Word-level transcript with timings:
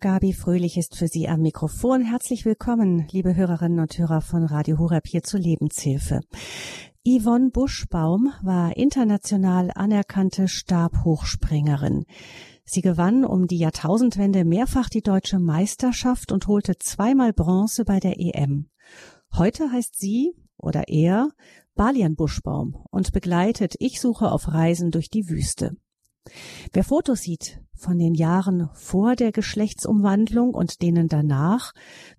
Gabi 0.00 0.32
Fröhlich 0.32 0.76
ist 0.76 0.96
für 0.96 1.08
Sie 1.08 1.28
am 1.28 1.40
Mikrofon. 1.40 2.02
Herzlich 2.02 2.44
willkommen, 2.44 3.08
liebe 3.10 3.34
Hörerinnen 3.34 3.80
und 3.80 3.98
Hörer 3.98 4.20
von 4.20 4.44
Radio 4.44 4.78
Horeb 4.78 5.08
hier 5.08 5.24
zur 5.24 5.40
Lebenshilfe. 5.40 6.20
Yvonne 7.04 7.50
Buschbaum 7.50 8.32
war 8.40 8.76
international 8.76 9.72
anerkannte 9.74 10.46
Stabhochspringerin. 10.46 12.04
Sie 12.64 12.80
gewann 12.80 13.24
um 13.24 13.48
die 13.48 13.58
Jahrtausendwende 13.58 14.44
mehrfach 14.44 14.88
die 14.88 15.02
deutsche 15.02 15.40
Meisterschaft 15.40 16.30
und 16.30 16.46
holte 16.46 16.76
zweimal 16.78 17.32
Bronze 17.32 17.84
bei 17.84 17.98
der 17.98 18.20
EM. 18.20 18.68
Heute 19.36 19.72
heißt 19.72 19.98
sie 19.98 20.32
oder 20.56 20.84
er 20.86 21.30
Balian 21.74 22.14
Buschbaum 22.14 22.84
und 22.92 23.10
begleitet 23.12 23.74
Ich 23.80 24.00
suche 24.00 24.30
auf 24.30 24.46
Reisen 24.46 24.92
durch 24.92 25.10
die 25.10 25.28
Wüste. 25.28 25.72
Wer 26.72 26.84
Fotos 26.84 27.22
sieht 27.22 27.60
von 27.74 27.98
den 27.98 28.14
Jahren 28.14 28.68
vor 28.74 29.14
der 29.14 29.32
Geschlechtsumwandlung 29.32 30.52
und 30.52 30.82
denen 30.82 31.08
danach, 31.08 31.72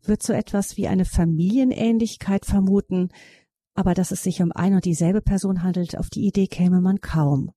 wird 0.04 0.24
so 0.24 0.34
etwas 0.34 0.78
wie 0.78 0.88
eine 0.88 1.06
Familienähnlichkeit 1.06 2.46
vermuten, 2.46 3.10
aber 3.74 3.94
dass 3.94 4.12
es 4.12 4.24
sich 4.24 4.42
um 4.42 4.52
ein 4.52 4.74
und 4.74 4.86
dieselbe 4.86 5.22
Person 5.22 5.64
handelt, 5.64 5.98
auf 5.98 6.10
die 6.10 6.26
Idee 6.26 6.48
käme 6.48 6.82
man 6.82 7.02
kaum. 7.02 7.52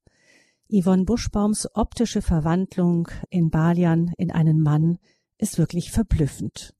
Yvonne 0.68 1.04
Buschbaums 1.04 1.68
optische 1.74 2.22
Verwandlung 2.22 3.08
in 3.28 3.50
Balian 3.50 4.12
in 4.16 4.30
einen 4.30 4.60
Mann 4.60 4.98
ist 5.38 5.58
wirklich 5.58 5.90
verblüffend. 5.90 6.74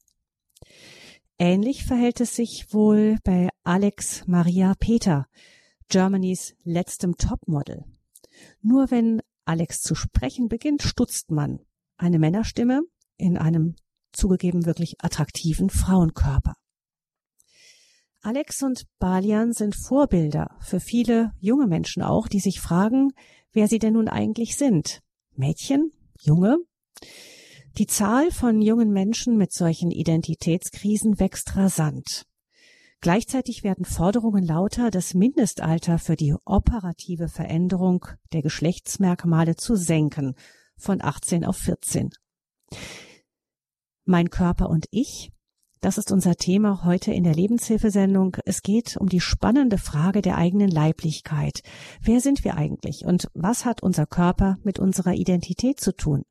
Ähnlich 1.39 1.85
verhält 1.85 2.21
es 2.21 2.37
sich 2.37 2.73
wohl 2.73 3.19
bei 3.25 3.49
Alex 3.65 4.27
Maria 4.27 4.75
Peter, 4.79 5.27
Germanys 5.89 6.55
letztem 6.63 7.17
Topmodel. 7.17 7.85
Nur 8.63 8.91
wenn 8.91 9.21
Alex 9.45 9.81
zu 9.81 9.95
sprechen 9.95 10.49
beginnt, 10.49 10.83
stutzt 10.83 11.31
man. 11.31 11.61
Eine 11.97 12.19
Männerstimme 12.19 12.83
in 13.17 13.37
einem 13.37 13.75
zugegeben 14.13 14.67
wirklich 14.67 14.97
attraktiven 14.99 15.71
Frauenkörper. 15.71 16.55
Alex 18.21 18.63
und 18.63 18.85
Balian 18.99 19.53
sind 19.53 19.75
Vorbilder 19.75 20.57
für 20.61 20.79
viele 20.79 21.33
junge 21.41 21.67
Menschen 21.67 22.03
auch, 22.03 22.29
die 22.29 22.39
sich 22.39 22.61
fragen, 22.61 23.11
wer 23.53 23.67
sie 23.67 23.81
denn 23.81 23.95
nun 23.95 24.09
eigentlich 24.09 24.57
sind. 24.57 25.01
Mädchen? 25.35 25.91
Junge? 26.21 26.59
Die 27.79 27.87
Zahl 27.87 28.31
von 28.31 28.61
jungen 28.61 28.93
Menschen 28.93 29.37
mit 29.37 29.53
solchen 29.53 29.91
Identitätskrisen 29.91 31.19
wächst 31.19 31.57
rasant. 31.57 32.25
Gleichzeitig 33.03 33.65
werden 33.65 33.85
Forderungen 33.85 34.45
lauter, 34.45 34.93
das 34.93 35.13
Mindestalter 35.13 35.99
für 35.99 36.15
die 36.15 36.37
operative 36.45 37.27
Veränderung 37.27 38.07
der 38.33 38.43
Geschlechtsmerkmale 38.43 39.57
zu 39.57 39.75
senken 39.75 40.37
von 40.77 41.03
18 41.03 41.45
auf 41.45 41.57
14. 41.57 42.11
Mein 44.05 44.31
Körper 44.31 44.71
und 44.71 44.87
ich, 44.93 45.33
das 45.81 45.99
ist 45.99 46.13
unser 46.13 46.37
Thema 46.37 46.85
heute 46.85 47.13
in 47.13 47.25
der 47.25 47.35
Lebenshilfesendung. 47.35 48.37
Es 48.45 48.63
geht 48.63 48.97
um 48.97 49.09
die 49.09 49.21
spannende 49.21 49.79
Frage 49.79 50.23
der 50.23 50.39
eigenen 50.39 50.71
Leiblichkeit. 50.71 51.65
Wer 52.01 52.21
sind 52.21 52.45
wir 52.45 52.57
eigentlich 52.57 53.05
und 53.05 53.27
was 53.35 53.65
hat 53.65 53.83
unser 53.83 54.07
Körper 54.07 54.59
mit 54.63 54.79
unserer 54.79 55.15
Identität 55.15 55.81
zu 55.81 55.93
tun? 55.97 56.23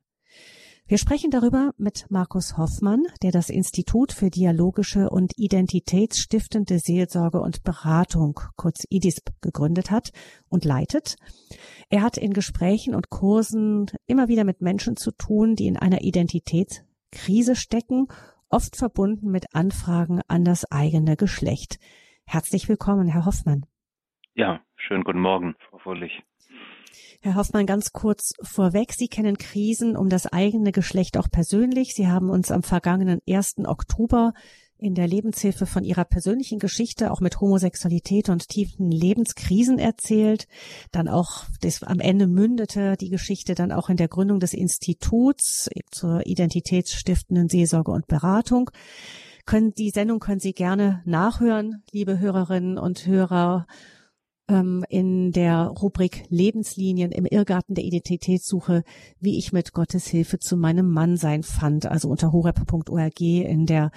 Wir 0.92 0.98
sprechen 0.98 1.30
darüber 1.30 1.72
mit 1.78 2.04
Markus 2.10 2.58
Hoffmann, 2.58 3.04
der 3.22 3.30
das 3.32 3.48
Institut 3.48 4.12
für 4.12 4.28
dialogische 4.28 5.08
und 5.08 5.32
identitätsstiftende 5.38 6.78
Seelsorge 6.78 7.40
und 7.40 7.64
Beratung, 7.64 8.38
kurz 8.56 8.86
IDISP, 8.90 9.30
gegründet 9.40 9.90
hat 9.90 10.10
und 10.50 10.66
leitet. 10.66 11.16
Er 11.88 12.02
hat 12.02 12.18
in 12.18 12.34
Gesprächen 12.34 12.94
und 12.94 13.08
Kursen 13.08 13.86
immer 14.06 14.28
wieder 14.28 14.44
mit 14.44 14.60
Menschen 14.60 14.96
zu 14.96 15.12
tun, 15.12 15.56
die 15.56 15.66
in 15.66 15.78
einer 15.78 16.02
Identitätskrise 16.02 17.56
stecken, 17.56 18.08
oft 18.50 18.76
verbunden 18.76 19.30
mit 19.30 19.54
Anfragen 19.54 20.20
an 20.28 20.44
das 20.44 20.70
eigene 20.70 21.16
Geschlecht. 21.16 21.78
Herzlich 22.26 22.68
willkommen, 22.68 23.08
Herr 23.08 23.24
Hoffmann. 23.24 23.64
Ja, 24.34 24.60
schönen 24.76 25.04
guten 25.04 25.20
Morgen, 25.20 25.56
Frau 25.70 25.78
Fröhlich. 25.78 26.22
Herr 27.20 27.34
Hoffmann, 27.34 27.66
ganz 27.66 27.92
kurz 27.92 28.32
vorweg. 28.42 28.92
Sie 28.92 29.08
kennen 29.08 29.38
Krisen 29.38 29.96
um 29.96 30.08
das 30.08 30.26
eigene 30.26 30.72
Geschlecht 30.72 31.16
auch 31.16 31.30
persönlich. 31.30 31.94
Sie 31.94 32.08
haben 32.08 32.30
uns 32.30 32.50
am 32.50 32.62
vergangenen 32.62 33.20
1. 33.28 33.58
Oktober 33.64 34.32
in 34.82 34.94
der 34.94 35.06
Lebenshilfe 35.06 35.64
von 35.64 35.84
ihrer 35.84 36.04
persönlichen 36.04 36.58
Geschichte 36.58 37.12
auch 37.12 37.20
mit 37.20 37.40
Homosexualität 37.40 38.28
und 38.28 38.48
tiefen 38.48 38.90
Lebenskrisen 38.90 39.78
erzählt. 39.78 40.48
Dann 40.90 41.08
auch 41.08 41.44
das 41.60 41.82
am 41.84 42.00
Ende 42.00 42.26
mündete 42.26 42.96
die 42.96 43.08
Geschichte 43.08 43.54
dann 43.54 43.70
auch 43.70 43.88
in 43.88 43.96
der 43.96 44.08
Gründung 44.08 44.40
des 44.40 44.52
Instituts 44.52 45.70
zur 45.90 46.26
identitätsstiftenden 46.26 47.48
Seelsorge 47.48 47.92
und 47.92 48.08
Beratung. 48.08 48.70
Können, 49.46 49.72
die 49.72 49.90
Sendung 49.90 50.18
können 50.18 50.40
Sie 50.40 50.52
gerne 50.52 51.02
nachhören, 51.04 51.82
liebe 51.92 52.18
Hörerinnen 52.18 52.78
und 52.78 53.06
Hörer 53.06 53.66
ähm, 54.52 54.84
in 54.88 55.32
der 55.32 55.64
Rubrik 55.66 56.24
Lebenslinien 56.28 57.10
im 57.10 57.26
Irrgarten 57.26 57.74
der 57.74 57.84
Identitätssuche, 57.84 58.84
wie 59.18 59.38
ich 59.38 59.52
mit 59.52 59.72
Gottes 59.72 60.06
Hilfe 60.06 60.38
zu 60.38 60.56
meinem 60.56 60.90
Mannsein 60.90 61.42
fand. 61.42 61.86
Also 61.86 62.08
unter 62.08 62.32
horeb.org 62.32 63.20
in 63.20 63.66
der 63.66 63.90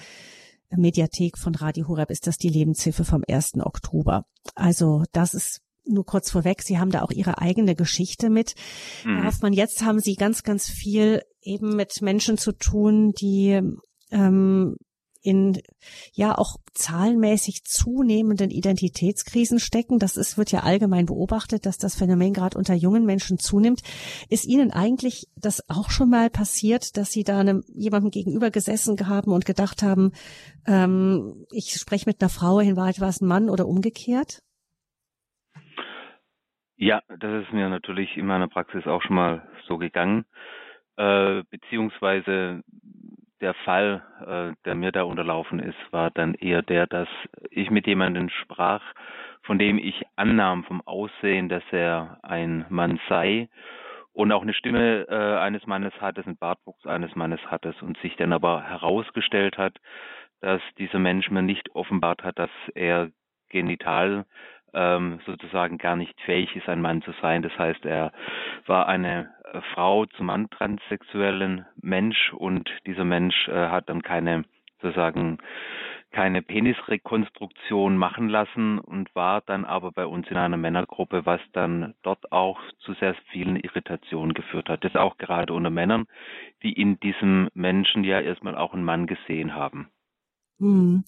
Mediathek 0.69 1.37
von 1.37 1.55
Radio 1.55 1.87
Horeb 1.87 2.09
ist 2.09 2.27
das 2.27 2.37
die 2.37 2.49
Lebenshilfe 2.49 3.05
vom 3.05 3.23
1. 3.27 3.55
Oktober. 3.59 4.25
Also 4.55 5.03
das 5.11 5.33
ist 5.33 5.61
nur 5.87 6.05
kurz 6.05 6.31
vorweg, 6.31 6.63
Sie 6.63 6.79
haben 6.79 6.89
da 6.89 7.03
auch 7.03 7.11
Ihre 7.11 7.37
eigene 7.39 7.75
Geschichte 7.75 8.29
mit. 8.29 8.55
Mhm. 9.03 9.17
Herr 9.17 9.25
Hoffmann, 9.27 9.53
jetzt 9.53 9.83
haben 9.83 9.99
Sie 9.99 10.15
ganz, 10.15 10.43
ganz 10.43 10.69
viel 10.69 11.21
eben 11.41 11.75
mit 11.75 12.01
Menschen 12.01 12.37
zu 12.37 12.53
tun, 12.53 13.11
die 13.11 13.61
ähm, 14.11 14.77
in 15.25 15.61
ja 16.13 16.37
auch 16.37 16.57
zahlenmäßig 16.73 17.63
zunehmenden 17.63 18.51
Identitätskrisen 18.51 19.59
stecken. 19.59 19.99
Das 19.99 20.17
ist, 20.17 20.37
wird 20.37 20.51
ja 20.51 20.61
allgemein 20.61 21.07
beobachtet, 21.07 21.65
dass 21.65 21.77
das 21.77 21.97
Phänomen 21.97 22.33
gerade 22.33 22.57
unter 22.57 22.73
jungen 22.73 23.05
Menschen 23.05 23.39
zunimmt. 23.39 23.81
Ist 24.29 24.45
Ihnen 24.45 24.71
eigentlich 24.71 25.27
das 25.35 25.67
auch 25.69 25.89
schon 25.89 26.09
mal 26.09 26.29
passiert, 26.29 26.97
dass 26.97 27.11
Sie 27.11 27.23
da 27.23 27.39
einem, 27.39 27.63
jemandem 27.73 28.11
gegenüber 28.11 28.51
gesessen 28.51 28.95
haben 29.07 29.31
und 29.31 29.45
gedacht 29.45 29.81
haben, 29.81 30.11
ähm, 30.67 31.45
ich 31.51 31.73
spreche 31.73 32.07
mit 32.07 32.21
einer 32.21 32.29
Frau, 32.29 32.59
in 32.59 32.77
Wahrheit 32.77 33.01
war 33.01 33.09
es 33.09 33.21
ein 33.21 33.27
Mann 33.27 33.49
oder 33.49 33.67
umgekehrt? 33.67 34.41
Ja, 36.77 37.01
das 37.07 37.43
ist 37.43 37.53
mir 37.53 37.69
natürlich 37.69 38.15
in 38.17 38.25
meiner 38.25 38.49
Praxis 38.49 38.85
auch 38.85 39.01
schon 39.01 39.15
mal 39.15 39.47
so 39.67 39.77
gegangen. 39.77 40.25
Äh, 40.97 41.43
beziehungsweise 41.49 42.61
der 43.45 43.53
Fall, 43.53 44.01
äh, 44.25 44.55
der 44.65 44.73
mir 44.73 44.91
da 44.91 45.03
unterlaufen 45.03 45.59
ist, 45.59 45.77
war 45.91 46.09
dann 46.09 46.33
eher 46.33 46.63
der, 46.63 46.87
dass 46.87 47.07
ich 47.51 47.69
mit 47.69 47.85
jemandem 47.85 48.29
sprach, 48.29 48.81
von 49.43 49.59
dem 49.59 49.77
ich 49.77 50.01
annahm 50.15 50.63
vom 50.63 50.81
Aussehen, 50.81 51.47
dass 51.47 51.63
er 51.71 52.17
ein 52.23 52.65
Mann 52.69 52.99
sei 53.07 53.47
und 54.13 54.31
auch 54.31 54.41
eine 54.41 54.55
Stimme 54.55 55.05
äh, 55.07 55.37
eines 55.37 55.67
Mannes 55.67 55.93
hatte, 56.01 56.25
einen 56.25 56.37
Bartwuchs 56.37 56.87
eines 56.87 57.15
Mannes 57.15 57.39
hatte 57.45 57.75
und 57.81 57.99
sich 57.99 58.15
dann 58.15 58.33
aber 58.33 58.63
herausgestellt 58.63 59.59
hat, 59.59 59.77
dass 60.41 60.61
dieser 60.79 60.97
Mensch 60.97 61.29
mir 61.29 61.43
nicht 61.43 61.69
offenbart 61.75 62.23
hat, 62.23 62.39
dass 62.39 62.49
er 62.73 63.11
genital 63.49 64.25
ähm, 64.75 65.19
sozusagen 65.25 65.77
gar 65.77 65.95
nicht 65.95 66.19
fähig 66.21 66.55
ist, 66.55 66.69
ein 66.69 66.81
Mann 66.81 67.01
zu 67.01 67.11
sein. 67.21 67.41
Das 67.41 67.57
heißt, 67.57 67.85
er 67.85 68.11
war 68.67 68.87
eine 68.87 69.31
äh, 69.51 69.61
Frau 69.73 70.05
zum 70.05 70.27
Mann 70.27 70.49
transsexuellen 70.49 71.65
Mensch 71.81 72.33
und 72.33 72.69
dieser 72.85 73.05
Mensch 73.05 73.47
äh, 73.47 73.69
hat 73.69 73.89
dann 73.89 74.03
keine 74.03 74.43
sozusagen 74.81 75.39
keine 76.11 76.41
Penisrekonstruktion 76.41 77.97
machen 77.97 78.29
lassen 78.29 78.79
und 78.79 79.13
war 79.15 79.41
dann 79.41 79.65
aber 79.65 79.91
bei 79.91 80.05
uns 80.05 80.29
in 80.29 80.37
einer 80.37 80.55
Männergruppe, 80.55 81.25
was 81.25 81.41
dann 81.51 81.93
dort 82.03 82.31
auch 82.31 82.57
zu 82.79 82.93
sehr 82.93 83.15
vielen 83.31 83.57
Irritationen 83.57 84.33
geführt 84.33 84.69
hat. 84.69 84.85
Das 84.85 84.95
auch 84.95 85.17
gerade 85.17 85.51
unter 85.51 85.69
Männern, 85.69 86.05
die 86.63 86.71
in 86.71 87.01
diesem 87.01 87.49
Menschen 87.53 88.05
ja 88.05 88.21
erstmal 88.21 88.55
auch 88.55 88.73
einen 88.73 88.85
Mann 88.85 89.07
gesehen 89.07 89.55
haben. 89.55 89.89
Hm. 90.59 91.03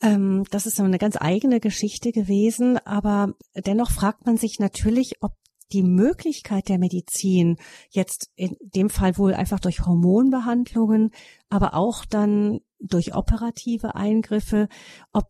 Ähm, 0.00 0.44
das 0.50 0.66
ist 0.66 0.80
eine 0.80 0.98
ganz 0.98 1.16
eigene 1.20 1.60
Geschichte 1.60 2.12
gewesen, 2.12 2.78
aber 2.78 3.34
dennoch 3.54 3.90
fragt 3.90 4.26
man 4.26 4.36
sich 4.36 4.58
natürlich, 4.58 5.22
ob 5.22 5.32
die 5.72 5.82
Möglichkeit 5.82 6.68
der 6.68 6.78
Medizin 6.78 7.56
jetzt 7.90 8.30
in 8.36 8.56
dem 8.60 8.88
Fall 8.88 9.18
wohl 9.18 9.34
einfach 9.34 9.60
durch 9.60 9.84
Hormonbehandlungen, 9.84 11.10
aber 11.50 11.74
auch 11.74 12.04
dann 12.04 12.60
durch 12.80 13.14
operative 13.14 13.94
Eingriffe, 13.94 14.68
ob 15.12 15.26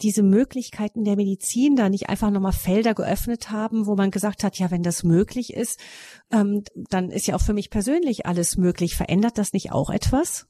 diese 0.00 0.22
Möglichkeiten 0.22 1.04
der 1.04 1.16
Medizin 1.16 1.76
da 1.76 1.88
nicht 1.88 2.08
einfach 2.08 2.30
nochmal 2.30 2.52
Felder 2.52 2.94
geöffnet 2.94 3.50
haben, 3.50 3.86
wo 3.86 3.96
man 3.96 4.10
gesagt 4.10 4.44
hat, 4.44 4.58
ja, 4.58 4.70
wenn 4.70 4.82
das 4.82 5.02
möglich 5.02 5.52
ist, 5.52 5.80
ähm, 6.30 6.62
dann 6.74 7.10
ist 7.10 7.26
ja 7.26 7.34
auch 7.34 7.40
für 7.40 7.52
mich 7.52 7.68
persönlich 7.68 8.24
alles 8.24 8.56
möglich. 8.56 8.94
Verändert 8.94 9.38
das 9.38 9.52
nicht 9.52 9.72
auch 9.72 9.90
etwas? 9.90 10.46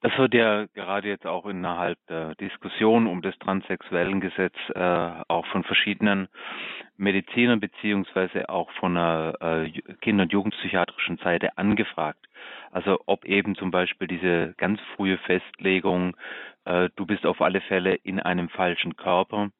Das 0.00 0.16
wird 0.16 0.32
ja 0.32 0.66
gerade 0.74 1.08
jetzt 1.08 1.26
auch 1.26 1.44
innerhalb 1.46 1.98
der 2.06 2.36
Diskussion 2.36 3.08
um 3.08 3.20
das 3.20 3.36
transsexuellen 3.40 4.20
Gesetz 4.20 4.54
äh, 4.74 5.10
auch 5.26 5.44
von 5.46 5.64
verschiedenen 5.64 6.28
Medizinern 6.96 7.58
beziehungsweise 7.58 8.48
auch 8.48 8.70
von 8.72 8.94
der 8.94 9.34
äh, 9.40 9.70
Kinder- 10.00 10.22
und 10.24 10.32
Jugendpsychiatrischen 10.32 11.18
Seite 11.18 11.58
angefragt. 11.58 12.24
Also 12.70 13.00
ob 13.06 13.24
eben 13.24 13.56
zum 13.56 13.72
Beispiel 13.72 14.06
diese 14.06 14.54
ganz 14.56 14.80
frühe 14.94 15.18
Festlegung, 15.18 16.16
äh, 16.64 16.90
du 16.94 17.04
bist 17.04 17.26
auf 17.26 17.40
alle 17.40 17.60
Fälle 17.62 17.96
in 17.96 18.20
einem 18.20 18.50
falschen 18.50 18.96
Körper, 18.96 19.50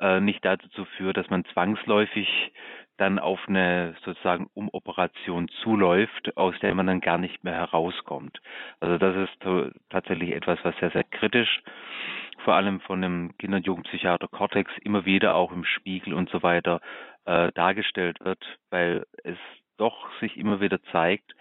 äh, 0.00 0.20
nicht 0.20 0.44
dazu 0.44 0.84
führt, 0.96 1.16
dass 1.16 1.30
man 1.30 1.46
zwangsläufig 1.46 2.52
dann 2.98 3.18
auf 3.18 3.40
eine 3.48 3.94
sozusagen 4.04 4.50
Umoperation 4.54 5.48
zuläuft, 5.62 6.36
aus 6.36 6.54
der 6.60 6.74
man 6.74 6.86
dann 6.86 7.00
gar 7.00 7.18
nicht 7.18 7.42
mehr 7.44 7.54
herauskommt. 7.54 8.40
Also 8.80 8.98
das 8.98 9.16
ist 9.16 9.72
tatsächlich 9.88 10.32
etwas, 10.32 10.58
was 10.64 10.76
sehr, 10.78 10.90
sehr 10.90 11.04
kritisch, 11.04 11.62
vor 12.44 12.54
allem 12.54 12.80
von 12.80 13.00
dem 13.00 13.36
Kinder- 13.38 13.58
und 13.58 13.66
Jugendpsychiater 13.66 14.28
Cortex 14.28 14.70
immer 14.82 15.04
wieder 15.04 15.34
auch 15.34 15.52
im 15.52 15.64
Spiegel 15.64 16.12
und 16.14 16.28
so 16.30 16.42
weiter 16.42 16.80
äh, 17.24 17.52
dargestellt 17.52 18.18
wird, 18.20 18.44
weil 18.70 19.06
es 19.24 19.38
doch 19.76 20.10
sich 20.20 20.36
immer 20.36 20.60
wieder 20.60 20.82
zeigt, 20.90 21.34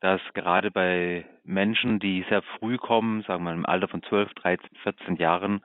dass 0.00 0.20
gerade 0.34 0.70
bei 0.70 1.24
Menschen, 1.44 2.00
die 2.00 2.24
sehr 2.28 2.42
früh 2.42 2.76
kommen, 2.76 3.22
sagen 3.22 3.44
wir 3.44 3.52
im 3.52 3.66
Alter 3.66 3.88
von 3.88 4.02
12, 4.02 4.32
13, 4.34 4.68
14 4.82 5.16
Jahren 5.16 5.62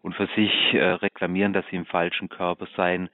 und 0.00 0.14
für 0.14 0.28
sich 0.36 0.52
äh, 0.72 0.84
reklamieren, 0.84 1.52
dass 1.52 1.66
sie 1.70 1.76
im 1.76 1.86
falschen 1.86 2.28
Körper 2.28 2.66
seien, 2.76 3.10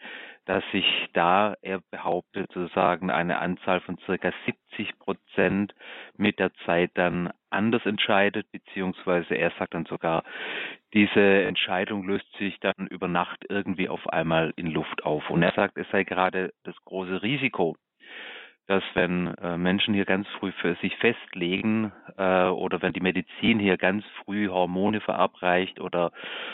dass 0.50 0.64
sich 0.72 0.84
da, 1.12 1.54
er 1.62 1.80
behauptet, 1.92 2.50
sozusagen 2.52 3.08
eine 3.08 3.38
Anzahl 3.38 3.80
von 3.82 3.98
circa 3.98 4.32
70 4.46 4.98
Prozent 4.98 5.76
mit 6.16 6.40
der 6.40 6.52
Zeit 6.66 6.90
dann 6.94 7.30
anders 7.50 7.86
entscheidet, 7.86 8.50
beziehungsweise 8.50 9.36
er 9.36 9.52
sagt 9.60 9.74
dann 9.74 9.86
sogar, 9.86 10.24
diese 10.92 11.44
Entscheidung 11.44 12.04
löst 12.04 12.26
sich 12.36 12.58
dann 12.58 12.88
über 12.88 13.06
Nacht 13.06 13.44
irgendwie 13.48 13.88
auf 13.88 14.08
einmal 14.08 14.52
in 14.56 14.66
Luft 14.66 15.04
auf. 15.04 15.30
Und 15.30 15.44
er 15.44 15.52
sagt, 15.52 15.76
es 15.76 15.88
sei 15.92 16.02
gerade 16.02 16.52
das 16.64 16.74
große 16.84 17.22
Risiko, 17.22 17.76
dass 18.70 18.84
wenn 18.94 19.34
äh, 19.38 19.56
Menschen 19.56 19.94
hier 19.94 20.04
ganz 20.04 20.28
früh 20.38 20.52
für 20.52 20.76
sich 20.76 20.96
festlegen 20.98 21.90
äh, 22.16 22.44
oder 22.44 22.80
wenn 22.82 22.92
die 22.92 23.00
Medizin 23.00 23.58
hier 23.58 23.76
ganz 23.76 24.04
früh 24.24 24.48
Hormone 24.48 25.00
verabreicht 25.00 25.80
oder 25.80 26.12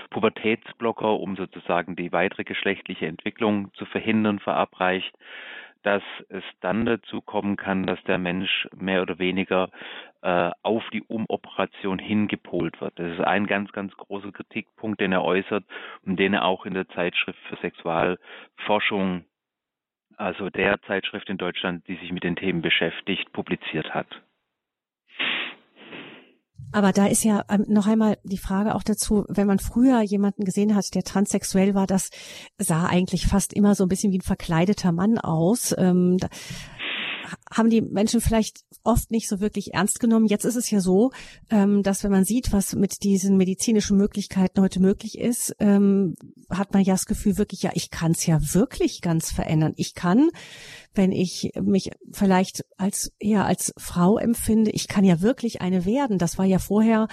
Pubertätsblocker, 0.09 1.21
um 1.21 1.37
sozusagen 1.37 1.95
die 1.95 2.13
weitere 2.13 2.45
geschlechtliche 2.45 3.07
Entwicklung 3.07 3.71
zu 3.75 3.85
verhindern, 3.85 4.39
verabreicht, 4.39 5.15
dass 5.83 6.03
es 6.31 6.43
dann 6.63 6.87
dazu 6.87 7.21
kommen 7.21 7.57
kann, 7.57 7.85
dass 7.85 8.03
der 8.05 8.17
Mensch 8.17 8.67
mehr 8.75 9.03
oder 9.03 9.19
weniger 9.19 9.69
äh, 10.23 10.53
auf 10.63 10.85
die 10.95 11.03
Umoperation 11.03 11.99
hingepolt 11.99 12.81
wird. 12.81 12.99
Das 12.99 13.13
ist 13.13 13.21
ein 13.21 13.47
ganz, 13.47 13.73
ganz 13.73 13.95
großer 13.95 14.33
Kritikpunkt, 14.33 15.03
den 15.03 15.13
er 15.13 15.23
äußert 15.23 15.65
und 16.07 16.19
den 16.19 16.33
er 16.33 16.47
auch 16.47 16.65
in 16.65 16.73
der 16.73 16.89
Zeitschrift 16.89 17.39
für 17.51 17.57
Sexualforschung 17.57 19.27
also 20.17 20.51
der 20.51 20.81
Zeitschrift 20.87 21.29
in 21.29 21.39
Deutschland, 21.39 21.87
die 21.89 21.97
sich 21.97 22.13
mit 22.13 22.25
den 22.25 22.37
Themen 22.37 22.63
beschäftigt, 22.63 23.33
publiziert 23.33 23.95
hat. 23.95 24.09
Aber 26.73 26.93
da 26.93 27.07
ist 27.07 27.25
ja 27.25 27.43
ähm, 27.49 27.65
noch 27.69 27.87
einmal 27.87 28.19
die 28.25 28.39
Frage 28.39 28.75
auch 28.75 28.83
dazu, 28.83 29.25
wenn 29.29 29.47
man 29.47 29.59
früher 29.59 30.01
jemanden 30.03 30.45
gesehen 30.45 30.75
hat, 30.75 30.95
der 30.95 31.05
transsexuell 31.05 31.75
war, 31.75 31.87
das 31.87 32.11
sah 32.59 32.87
eigentlich 32.87 33.27
fast 33.27 33.55
immer 33.55 33.75
so 33.75 33.85
ein 33.85 33.89
bisschen 33.89 34.13
wie 34.13 34.19
ein 34.19 34.23
verkleideter 34.23 34.93
Mann 34.93 35.19
aus. 35.19 35.75
Ähm, 35.79 36.19
haben 37.53 37.71
die 37.71 37.81
Menschen 37.81 38.21
vielleicht 38.21 38.65
oft 38.85 39.11
nicht 39.11 39.29
so 39.29 39.41
wirklich 39.41 39.75
ernst 39.75 40.01
genommen. 40.01 40.27
Jetzt 40.27 40.45
ist 40.45 40.57
es 40.57 40.71
ja 40.71 40.81
so, 40.81 41.13
ähm, 41.51 41.83
dass 41.83 42.05
wenn 42.05 42.11
man 42.11 42.25
sieht, 42.25 42.53
was 42.53 42.75
mit 42.75 43.03
diesen 43.03 43.37
medizinischen 43.37 43.97
Möglichkeiten 43.97 44.61
heute 44.61 44.81
möglich 44.81 45.19
ist, 45.19 45.55
ähm, 45.59 46.15
hat 46.51 46.73
man 46.73 46.83
ja 46.83 46.95
das 46.95 47.07
Gefühl 47.07 47.39
wirklich, 47.39 47.63
ja, 47.63 47.71
ich 47.75 47.91
kann 47.91 48.13
es 48.13 48.27
ja 48.27 48.39
wirklich 48.55 49.01
ganz 49.01 49.31
verändern. 49.33 49.73
Ich 49.77 49.95
kann, 49.95 50.31
wenn 50.95 51.13
ich 51.13 51.53
mich 51.61 51.91
vielleicht 52.13 52.65
als 52.77 53.13
eher 53.19 53.45
als 53.45 53.73
Frau 53.77 54.19
empfinde, 54.19 54.71
ich 54.71 54.89
kann 54.89 55.05
ja 55.05 55.21
wirklich 55.21 55.61
eine 55.61 55.85
werden. 55.85 56.19
Das 56.19 56.39
war 56.39 56.45
ja 56.45 56.59
vorher 56.59 57.09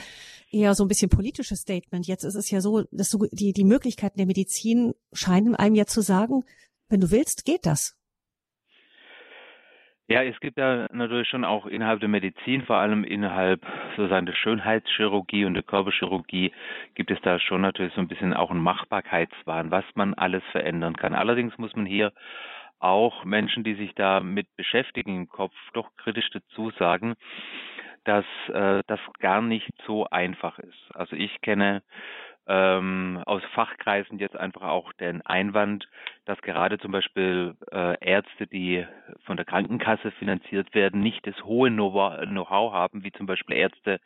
eher 0.52 0.76
so 0.76 0.84
ein 0.84 0.88
bisschen 0.88 1.10
politisches 1.10 1.62
Statement. 1.62 2.08
Jetzt 2.08 2.24
ist 2.24 2.36
es 2.36 2.50
ja 2.52 2.62
so, 2.62 2.84
dass 2.92 3.10
du 3.10 3.26
die, 3.32 3.54
die 3.54 3.64
Möglichkeiten 3.64 4.18
der 4.18 4.28
Medizin 4.28 4.94
scheinen 5.12 5.56
einem 5.56 5.76
ja 5.76 5.86
zu 5.86 6.02
sagen, 6.02 6.44
wenn 6.90 7.02
du 7.02 7.10
willst, 7.10 7.46
geht 7.46 7.66
das. 7.66 7.96
Ja, 10.10 10.22
es 10.22 10.38
gibt 10.42 10.58
ja 10.58 10.88
natürlich 10.92 11.30
schon 11.30 11.46
auch 11.46 11.66
innerhalb 11.66 12.02
der 12.02 12.10
Medizin, 12.10 12.64
vor 12.64 12.76
allem 12.76 13.06
innerhalb 13.06 13.66
sozusagen 13.96 14.26
der 14.26 14.34
Schönheitschirurgie 14.34 15.46
und 15.46 15.54
der 15.54 15.64
Körperchirurgie, 15.64 16.52
gibt 16.94 17.10
es 17.10 17.22
da 17.22 17.40
schon 17.40 17.62
natürlich 17.62 17.94
so 17.94 18.02
ein 18.02 18.10
bisschen 18.10 18.34
auch 18.34 18.52
einen 18.52 18.62
Machbarkeitswahn, 18.62 19.72
was 19.72 19.86
man 19.96 20.14
alles 20.14 20.44
verändern 20.52 20.98
kann. 20.98 21.14
Allerdings 21.16 21.58
muss 21.58 21.74
man 21.76 21.86
hier 21.86 22.12
auch 22.80 23.24
Menschen, 23.24 23.64
die 23.64 23.76
sich 23.76 23.96
damit 23.96 24.48
beschäftigen 24.58 25.16
im 25.16 25.30
Kopf, 25.30 25.54
doch 25.74 25.90
kritisch 25.96 26.30
dazu 26.32 26.70
sagen, 26.72 27.16
dass 28.04 28.26
äh, 28.50 28.84
das 28.88 29.00
gar 29.20 29.42
nicht 29.42 29.72
so 29.88 30.06
einfach 30.10 30.60
ist. 30.60 30.96
Also 30.96 31.16
ich 31.16 31.40
kenne 31.40 31.82
ähm, 32.48 33.22
aus 33.26 33.42
Fachkreisen 33.54 34.20
jetzt 34.20 34.36
einfach 34.36 34.64
auch 34.64 34.92
den 34.94 35.26
Einwand, 35.26 35.88
dass 36.26 36.42
gerade 36.42 36.78
zum 36.80 36.92
Beispiel 36.92 37.56
äh, 37.72 37.96
Ärzte, 38.00 38.48
die 38.48 38.86
von 39.26 39.38
der 39.38 39.46
Krankenkasse 39.46 40.12
finanziert 40.12 40.74
werden, 40.74 41.02
nicht 41.02 41.28
das 41.28 41.44
hohe 41.44 41.70
Know-how 41.70 42.74
haben, 42.74 43.04
wie 43.04 43.12
zum 43.12 43.26
Beispiel 43.26 43.58
Ärzte, 43.58 44.00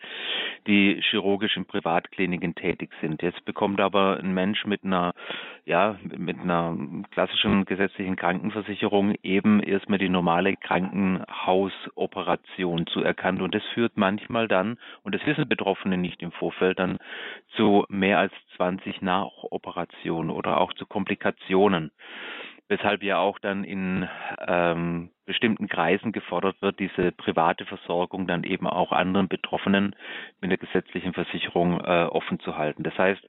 die 0.66 1.00
chirurgisch 1.01 1.56
in 1.57 1.66
Privatkliniken 1.66 2.56
tätig 2.56 2.89
sind. 3.01 3.22
Jetzt 3.22 3.45
bekommt 3.45 3.80
aber 3.80 4.18
ein 4.18 4.34
Mensch 4.34 4.66
mit 4.66 4.84
einer, 4.84 5.13
ja, 5.66 6.00
mit 6.18 6.39
einer 6.39 6.75
klassischen 7.12 7.66
gesetzlichen 7.66 8.16
Krankenversicherung 8.16 9.13
eben 9.22 9.62
erstmal 9.62 10.00
die 10.00 10.10
normale 10.10 10.56
Krankenhausoperation 10.56 12.88
zuerkannt. 12.88 13.42
Und 13.42 13.54
das 13.54 13.63
führt 13.74 13.95
manchmal 13.95 14.48
dann, 14.48 14.80
und 15.04 15.13
das 15.13 15.24
wissen 15.25 15.48
Betroffene 15.48 15.98
nicht 15.98 16.24
im 16.24 16.31
Vorfeld, 16.31 16.80
dann 16.80 16.98
zu 17.56 17.86
mehr 17.89 18.18
als 18.19 18.26
20 18.56 19.01
Nachoperationen 19.01 20.31
oder 20.31 20.59
auch 20.59 20.74
zu 20.74 20.85
Komplikationen 20.85 21.91
weshalb 22.69 23.04
ja 23.04 23.18
auch 23.18 23.40
dann 23.40 23.64
in 23.64 24.08
ähm, 24.46 25.10
bestimmten 25.25 25.68
Kreisen 25.68 26.14
gefordert 26.14 26.62
wird, 26.62 26.80
diese 26.80 27.12
private 27.12 27.66
Versorgung 27.66 28.28
dann 28.28 28.44
eben 28.44 28.66
auch 28.66 28.92
anderen 28.92 29.28
Betroffenen 29.28 29.96
mit 30.42 30.52
der 30.52 30.58
gesetzlichen 30.58 31.14
Versicherung 31.14 31.81
äh, 31.81 32.06
offen 32.06 32.40
zu 32.40 32.58
halten. 32.58 32.84
Das 32.84 32.98
heißt, 32.98 33.22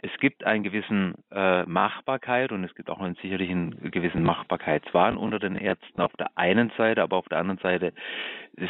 es 0.00 0.10
gibt 0.18 0.44
einen 0.44 0.64
gewissen 0.64 1.14
äh, 1.30 1.64
Machbarkeit 1.64 2.52
und 2.52 2.64
es 2.64 2.74
gibt 2.74 2.88
auch 2.90 3.00
einen 3.00 3.16
sicherlich 3.16 3.50
einen 3.50 3.90
gewissen 3.90 4.22
Machbarkeitswahn 4.22 5.16
unter 5.16 5.38
den 5.38 5.56
Ärzten 5.56 6.00
auf 6.00 6.12
der 6.14 6.30
einen 6.36 6.70
Seite, 6.76 7.02
aber 7.02 7.18
auf 7.18 7.28
der 7.28 7.38
anderen 7.38 7.60
Seite 7.60 7.92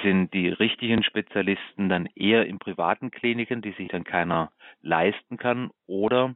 sind 0.03 0.35
die 0.35 0.49
richtigen 0.49 1.05
Spezialisten 1.05 1.89
dann 1.89 2.09
eher 2.17 2.47
in 2.47 2.59
privaten 2.59 3.11
Kliniken, 3.11 3.63
die 3.63 3.73
sich 3.73 3.89
dann 3.89 4.05
keiner 4.05 4.51
leisten 4.83 5.37
kann 5.37 5.71
oder 5.87 6.35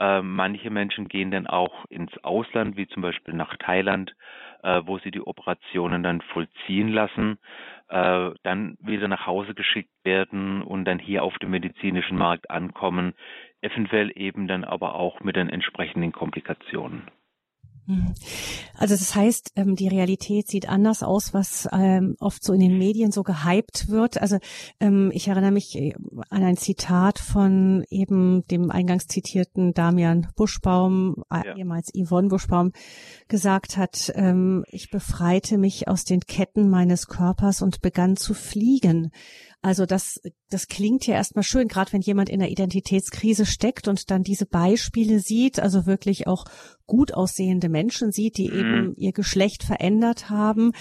manche 0.00 0.70
Menschen 0.70 1.08
gehen 1.08 1.30
dann 1.30 1.46
auch 1.46 1.84
ins 1.90 2.16
Ausland, 2.24 2.76
wie 2.76 2.88
zum 2.88 3.02
Beispiel 3.02 3.34
nach 3.34 3.56
Thailand, 3.58 4.14
äh, 4.62 4.80
wo 4.84 4.98
sie 4.98 5.10
die 5.10 5.20
Operationen 5.20 6.02
dann 6.02 6.22
vollziehen 6.22 6.88
lassen, 6.88 7.38
äh, 7.88 8.30
dann 8.42 8.78
wieder 8.80 9.08
nach 9.08 9.26
Hause 9.26 9.54
geschickt 9.54 9.90
werden 10.02 10.62
und 10.62 10.86
dann 10.86 10.98
hier 10.98 11.22
auf 11.22 11.38
dem 11.38 11.50
medizinischen 11.50 12.16
Markt 12.16 12.50
ankommen, 12.50 13.14
eventuell 13.60 14.10
eben 14.14 14.48
dann 14.48 14.64
aber 14.64 14.94
auch 14.94 15.20
mit 15.20 15.36
den 15.36 15.50
entsprechenden 15.50 16.12
Komplikationen. 16.12 17.02
Mhm. 17.86 18.14
Also 18.74 18.94
das 18.94 19.14
heißt, 19.14 19.52
ähm, 19.56 19.76
die 19.76 19.88
Realität 19.88 20.48
sieht 20.48 20.68
anders 20.68 21.02
aus, 21.02 21.34
was 21.34 21.68
ähm, 21.72 22.16
oft 22.20 22.42
so 22.42 22.52
in 22.52 22.60
den 22.60 22.78
Medien 22.78 23.12
so 23.12 23.22
gehypt 23.22 23.88
wird. 23.88 24.20
Also 24.20 24.38
ähm, 24.80 25.10
ich 25.12 25.28
erinnere 25.28 25.50
mich 25.50 25.76
äh, 25.76 25.94
an 26.28 26.44
ein 26.44 26.56
Zitat 26.56 27.18
von 27.18 27.84
eben 27.90 28.46
dem 28.48 28.70
eingangs 28.70 29.06
zitierten 29.06 29.74
Damian 29.74 30.28
Buschbaum, 30.36 31.24
äh, 31.30 31.46
ja. 31.46 31.56
ehemals 31.56 31.90
Yvonne 31.94 32.28
Buschbaum, 32.28 32.72
gesagt 33.28 33.76
hat, 33.76 34.12
ich 34.70 34.90
befreite 34.90 35.56
mich 35.56 35.88
aus 35.88 36.04
den 36.04 36.20
Ketten 36.20 36.68
meines 36.68 37.06
Körpers 37.06 37.62
und 37.62 37.80
begann 37.80 38.16
zu 38.16 38.34
fliegen. 38.34 39.12
Also 39.62 39.84
das, 39.84 40.18
das 40.48 40.68
klingt 40.68 41.06
ja 41.06 41.14
erstmal 41.14 41.42
schön, 41.42 41.68
gerade 41.68 41.92
wenn 41.92 42.00
jemand 42.00 42.30
in 42.30 42.40
der 42.40 42.50
Identitätskrise 42.50 43.44
steckt 43.44 43.88
und 43.88 44.10
dann 44.10 44.22
diese 44.22 44.46
Beispiele 44.46 45.20
sieht, 45.20 45.60
also 45.60 45.84
wirklich 45.84 46.26
auch 46.26 46.46
gut 46.86 47.12
aussehende 47.12 47.68
Menschen 47.68 48.10
sieht, 48.10 48.38
die 48.38 48.48
mhm. 48.48 48.58
eben 48.58 48.94
ihr 48.96 49.12
Geschlecht 49.12 49.62
verändert 49.62 50.30
haben. 50.30 50.72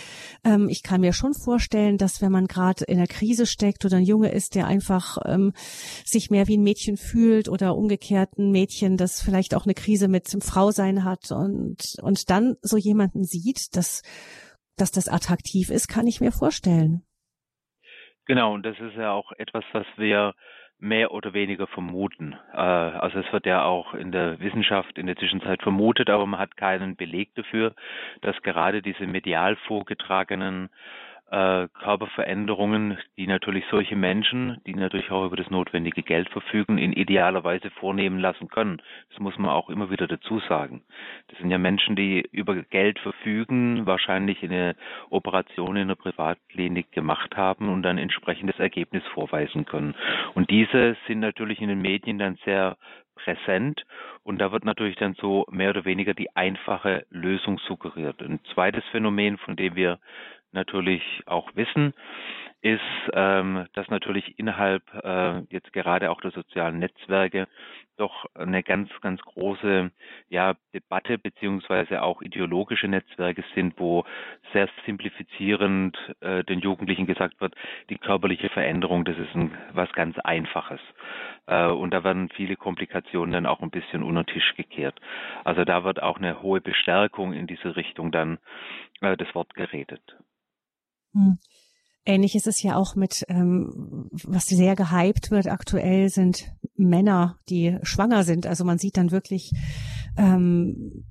Ähm, 0.46 0.70
ich 0.70 0.82
kann 0.82 1.02
mir 1.02 1.12
schon 1.12 1.34
vorstellen, 1.34 1.98
dass 1.98 2.22
wenn 2.22 2.32
man 2.32 2.48
gerade 2.48 2.86
in 2.86 2.98
der 2.98 3.08
Krise 3.08 3.46
steckt 3.46 3.84
oder 3.84 3.98
ein 3.98 4.06
Junge 4.06 4.32
ist, 4.32 4.56
der 4.56 4.66
einfach 4.66 5.18
ähm, 5.26 5.52
sich 6.06 6.30
mehr 6.30 6.48
wie 6.48 6.58
ein 6.58 6.64
Mädchen 6.64 6.96
fühlt 6.96 7.50
oder 7.50 7.76
umgekehrt 7.76 8.38
ein 8.38 8.50
Mädchen, 8.52 8.96
das 8.96 9.22
vielleicht 9.22 9.56
auch 9.56 9.66
eine 9.66 9.74
Krise 9.74 10.08
mit 10.08 10.32
dem 10.32 10.42
Frausein 10.42 11.04
hat 11.04 11.34
und, 11.34 11.96
und 12.02 12.30
dann 12.30 12.56
so 12.62 12.78
jemanden 12.78 13.26
sieht, 13.26 13.76
dass, 13.76 14.04
dass 14.78 14.92
das 14.92 15.10
attraktiv 15.10 15.70
ist, 15.70 15.90
kann 15.90 16.08
ich 16.08 16.22
mir 16.22 16.32
vorstellen. 16.32 17.04
Genau, 18.30 18.54
und 18.54 18.64
das 18.64 18.80
ist 18.80 18.96
ja 18.96 19.12
auch 19.12 19.32
etwas, 19.40 19.64
was 19.72 19.88
wir 19.98 20.36
mehr 20.78 21.12
oder 21.12 21.34
weniger 21.34 21.66
vermuten. 21.66 22.36
Äh, 22.54 22.58
also 22.58 23.18
es 23.18 23.34
wird 23.34 23.48
ja 23.48 23.64
auch 23.64 23.96
in 23.96 24.12
der 24.12 24.40
Wissenschaft 24.40 25.00
in 25.00 25.08
der 25.08 25.16
Zwischenzeit 25.16 25.64
vermutet, 25.64 26.12
aber 26.12 26.28
man 26.28 26.40
hat 26.40 26.56
keinen 26.56 26.96
Beleg 26.96 27.34
dafür, 27.34 27.74
dass 28.22 28.40
gerade 28.44 28.84
diese 28.84 29.08
medial 29.08 29.56
vorgetragenen 29.66 30.70
äh, 31.32 31.68
Körperveränderungen, 31.80 32.98
die 33.18 33.28
natürlich 33.28 33.64
solche 33.70 33.96
Menschen, 33.96 34.60
die 34.66 34.74
natürlich 34.74 35.12
auch 35.12 35.26
über 35.26 35.36
das 35.36 35.50
notwendige 35.50 36.02
Geld 36.02 36.30
verfügen, 36.30 36.78
in 36.78 36.94
idealer 36.94 37.44
Weise 37.44 37.70
vornehmen 37.72 38.20
lassen 38.20 38.48
können. 38.48 38.82
Das 39.10 39.20
muss 39.20 39.38
man 39.38 39.52
auch 39.52 39.70
immer 39.70 39.92
wieder 39.92 40.08
dazu 40.08 40.40
sagen. 40.48 40.82
Das 41.28 41.38
sind 41.40 41.52
ja 41.52 41.58
Menschen, 41.58 41.96
die 41.96 42.28
über 42.32 42.56
Geld 42.56 43.00
verfügen, 43.00 43.86
wahrscheinlich 43.86 44.44
eine 44.44 44.76
Operation 45.10 45.76
in 45.76 45.84
einer 45.84 45.96
Privatklinik 45.96 46.92
gemacht 46.92 47.38
haben 47.38 47.70
und 47.70 47.84
dann 47.84 47.98
entsprechendes 47.98 48.60
Ergebnis 48.60 49.04
vorweisen 49.14 49.66
können. 49.66 49.96
Und 50.34 50.50
diese 50.50 50.98
sind 51.08 51.20
natürlich 51.20 51.62
in 51.62 51.70
den 51.70 51.82
Medien 51.82 52.18
dann 52.18 52.38
sehr 52.44 52.78
präsent 53.20 53.86
und 54.24 54.40
da 54.40 54.52
wird 54.52 54.66
natürlich 54.66 54.96
dann 54.96 55.14
so 55.16 55.46
mehr 55.52 55.72
oder 55.72 55.86
weniger 55.86 56.14
die 56.14 56.36
einfache 56.36 57.06
Lösung 57.10 57.60
suggeriert. 57.60 58.22
Ein 58.22 58.40
zweites 58.54 58.84
Phänomen, 58.92 59.38
von 59.38 59.56
dem 59.56 59.76
wir 59.76 60.00
natürlich 60.52 61.04
auch 61.26 61.50
wissen, 61.56 61.94
ist, 62.62 62.82
ähm, 63.14 63.66
dass 63.74 63.88
natürlich 63.88 64.38
innerhalb 64.38 64.84
äh, 64.94 65.40
jetzt 65.50 65.72
gerade 65.72 66.12
auch 66.12 66.20
der 66.20 66.32
sozialen 66.32 66.80
Netzwerke 66.80 67.48
doch 67.96 68.26
eine 68.34 68.64
ganz, 68.64 68.90
ganz 69.02 69.22
große 69.22 69.92
ja, 70.30 70.56
Debatte 70.74 71.18
beziehungsweise 71.18 72.02
auch 72.02 72.22
ideologische 72.22 72.88
Netzwerke 72.88 73.44
sind, 73.56 73.76
wo 73.78 74.04
sehr 74.52 74.68
simplifizierend 74.86 75.98
äh, 76.20 76.44
den 76.44 76.60
Jugendlichen 76.60 77.06
gesagt 77.06 77.40
wird, 77.40 77.56
die 77.90 77.98
körperliche 77.98 78.50
Veränderung, 78.50 79.06
das 79.06 79.18
ist 79.18 79.36
ein, 79.36 79.58
was 79.74 79.92
ganz 79.94 80.18
Einfaches. 80.20 80.82
Äh, 81.48 81.68
und 81.68 81.92
da 81.92 82.04
werden 82.04 82.30
viele 82.36 82.58
Komplikationen 82.58 83.32
dann 83.32 83.46
auch 83.46 83.62
ein 83.62 83.72
bisschen 83.72 84.04
unter 84.04 84.24
den 84.24 84.34
Tisch 84.34 84.56
gekehrt. 84.56 85.00
Also 85.46 85.64
da 85.64 85.86
wird 85.86 86.02
auch 86.04 86.18
eine 86.18 86.42
hohe 86.42 86.60
Bestärkung 86.60 87.32
in 87.32 87.48
diese 87.48 87.78
Richtung 87.78 88.12
dann 88.12 88.38
äh, 89.00 89.16
das 89.16 89.34
Wort 89.34 89.54
geredet. 89.56 90.02
Hm. 91.14 91.38
Ähnlich 92.06 92.36
ist 92.36 92.48
es 92.48 92.64
ja 92.64 92.76
auch 92.76 92.96
mit, 92.96 93.24
ähm, 93.28 94.10
was 94.12 94.46
sehr 94.46 94.76
gehypt 94.76 95.32
wird 95.32 95.48
aktuell, 95.48 96.10
sind 96.10 96.52
Männer, 96.76 97.38
die 97.50 97.78
schwanger 97.84 98.24
sind. 98.24 98.48
Also 98.48 98.64
man 98.66 98.80
sieht 98.80 98.98
dann 98.98 99.12
wirklich 99.12 99.52
ähm, 100.18 101.06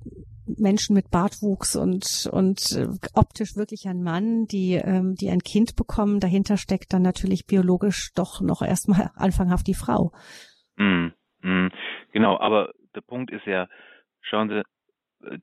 Menschen 0.57 0.95
mit 0.95 1.11
Bartwuchs 1.11 1.75
und 1.75 2.27
und 2.31 2.71
äh, 2.71 2.87
optisch 3.13 3.55
wirklich 3.55 3.87
ein 3.87 4.01
Mann, 4.01 4.45
die 4.45 4.73
ähm, 4.73 5.15
die 5.15 5.29
ein 5.29 5.41
Kind 5.41 5.75
bekommen. 5.75 6.19
Dahinter 6.19 6.57
steckt 6.57 6.91
dann 6.91 7.03
natürlich 7.03 7.45
biologisch 7.45 8.11
doch 8.15 8.41
noch 8.41 8.61
erstmal 8.61 9.11
anfanghaft 9.15 9.67
die 9.67 9.75
Frau. 9.75 10.11
Mm, 10.77 11.09
mm, 11.43 11.69
genau, 12.11 12.39
aber 12.39 12.71
der 12.95 13.01
Punkt 13.01 13.31
ist 13.31 13.45
ja, 13.45 13.67
schauen 14.21 14.49
Sie, 14.49 14.63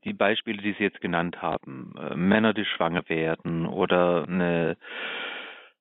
die 0.05 0.13
Beispiele, 0.13 0.63
die 0.63 0.73
Sie 0.73 0.85
jetzt 0.85 1.01
genannt 1.01 1.43
haben, 1.43 1.95
äh, 1.99 2.15
Männer, 2.17 2.55
die 2.55 2.65
schwanger 2.65 3.09
werden 3.09 3.67
oder 3.67 4.25
eine 4.29 4.77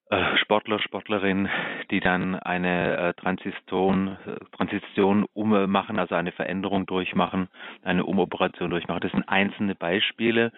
äh, 0.10 0.38
Sportler, 0.38 0.80
Sportlerin, 0.80 1.50
die 1.92 2.00
dann 2.00 2.36
eine 2.36 2.98
äh, 2.98 3.14
Transition, 3.14 4.18
Transition 4.56 5.26
ummachen, 5.34 6.00
also 6.00 6.16
eine 6.16 6.32
Veränderung 6.32 6.86
durchmachen, 6.86 7.48
eine 7.84 8.06
Umoperation 8.06 8.70
durchmachen. 8.70 9.02
Das 9.02 9.12
sind 9.12 9.28
einzelne 9.28 9.76
Beispiele 9.76 10.52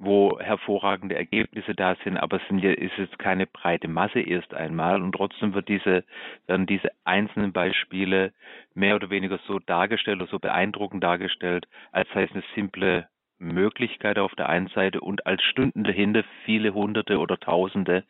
wo 0.00 0.40
hervorragende 0.40 1.14
Ergebnisse 1.14 1.74
da 1.74 1.94
sind, 2.02 2.16
aber 2.16 2.38
es 2.38 2.48
sind 2.48 2.64
ist 2.64 2.96
jetzt 2.96 3.18
keine 3.18 3.46
breite 3.46 3.86
Masse 3.86 4.20
erst 4.20 4.54
einmal 4.54 5.02
und 5.02 5.12
trotzdem 5.12 5.52
wird 5.52 5.68
diese, 5.68 6.04
werden 6.46 6.66
diese 6.66 6.88
einzelnen 7.04 7.52
Beispiele 7.52 8.32
mehr 8.74 8.96
oder 8.96 9.10
weniger 9.10 9.38
so 9.46 9.58
dargestellt 9.58 10.22
oder 10.22 10.30
so 10.30 10.38
beeindruckend 10.38 11.04
dargestellt, 11.04 11.68
als 11.92 12.08
sei 12.14 12.24
es 12.24 12.32
eine 12.32 12.42
simple 12.54 13.08
Möglichkeit 13.38 14.18
auf 14.18 14.34
der 14.34 14.48
einen 14.48 14.68
Seite 14.68 15.00
und 15.00 15.26
als 15.26 15.42
Stunden 15.42 15.84
dahinter 15.84 16.24
viele 16.44 16.72
Hunderte 16.72 17.18
oder 17.18 17.38
Tausende, 17.38 18.04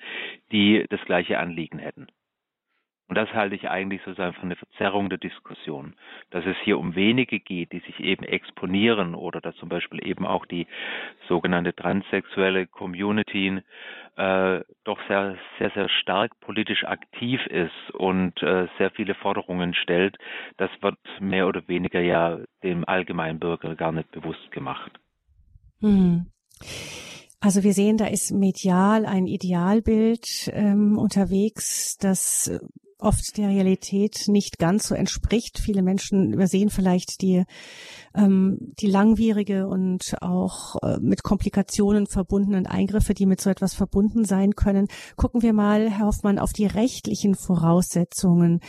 die 0.53 0.87
das 0.91 1.01
gleiche 1.07 1.39
Anliegen 1.39 1.79
hätten. 1.79 2.07
Und 3.11 3.17
das 3.17 3.29
halte 3.35 3.57
ich 3.57 3.69
eigentlich 3.69 4.01
sozusagen 4.05 4.35
für 4.35 4.43
eine 4.43 4.55
Verzerrung 4.55 5.09
der 5.09 5.19
Diskussion, 5.19 5.97
dass 6.31 6.47
es 6.47 6.55
hier 6.63 6.79
um 6.79 6.95
wenige 6.95 7.41
geht, 7.41 7.73
die 7.73 7.81
sich 7.81 7.99
eben 7.99 8.23
exponieren 8.23 9.17
oder 9.17 9.41
dass 9.41 9.57
zum 9.57 9.69
Beispiel 9.69 10.07
eben 10.07 10.25
auch 10.25 10.47
die 10.47 10.69
sogenannte 11.27 11.75
transsexuelle 11.75 12.69
Community 12.69 13.61
äh, 14.17 14.61
doch 14.85 15.01
sehr, 15.09 15.37
sehr, 15.59 15.71
sehr 15.71 15.89
stark 15.89 16.39
politisch 16.39 16.85
aktiv 16.85 17.45
ist 17.47 17.91
und 17.95 18.41
äh, 18.45 18.69
sehr 18.79 18.93
viele 18.93 19.17
Forderungen 19.17 19.75
stellt. 19.75 20.17
Das 20.57 20.71
wird 20.81 20.99
mehr 21.19 21.49
oder 21.49 21.67
weniger 21.67 22.01
ja 22.01 22.39
dem 22.63 22.87
allgemeinen 22.87 23.41
Bürger 23.41 23.75
gar 23.75 23.91
nicht 23.91 24.13
bewusst 24.13 24.53
gemacht. 24.53 24.93
Hm. 25.81 26.27
Also 27.41 27.65
wir 27.65 27.73
sehen, 27.73 27.97
da 27.97 28.07
ist 28.07 28.33
medial 28.33 29.07
ein 29.07 29.27
Idealbild 29.27 30.51
ähm, 30.53 30.99
unterwegs, 30.99 31.97
das 31.97 32.51
oft 33.03 33.37
der 33.37 33.49
Realität 33.49 34.25
nicht 34.29 34.59
ganz 34.59 34.89
so 34.89 34.95
entspricht. 34.95 35.59
Viele 35.59 35.83
Menschen 35.83 36.33
übersehen 36.33 36.71
vielleicht 36.71 37.23
die 37.23 37.45
ähm, 38.15 38.59
die 38.81 38.89
langwierige 38.89 39.69
und 39.69 40.17
auch 40.21 40.77
äh, 40.83 40.99
mit 41.01 41.23
Komplikationen 41.23 42.07
verbundenen 42.07 42.67
Eingriffe, 42.67 43.15
die 43.15 43.27
mit 43.27 43.41
so 43.41 43.51
etwas 43.51 43.75
verbunden 43.75 44.25
sein 44.25 44.55
können. 44.55 44.89
Gucken 45.17 45.43
wir 45.43 45.53
mal, 45.53 45.91
Herr 45.91 46.07
Hoffmann, 46.07 46.39
auf 46.39 46.53
die 46.53 46.67
rechtlichen 46.67 47.35
Voraussetzungen. 47.35 48.61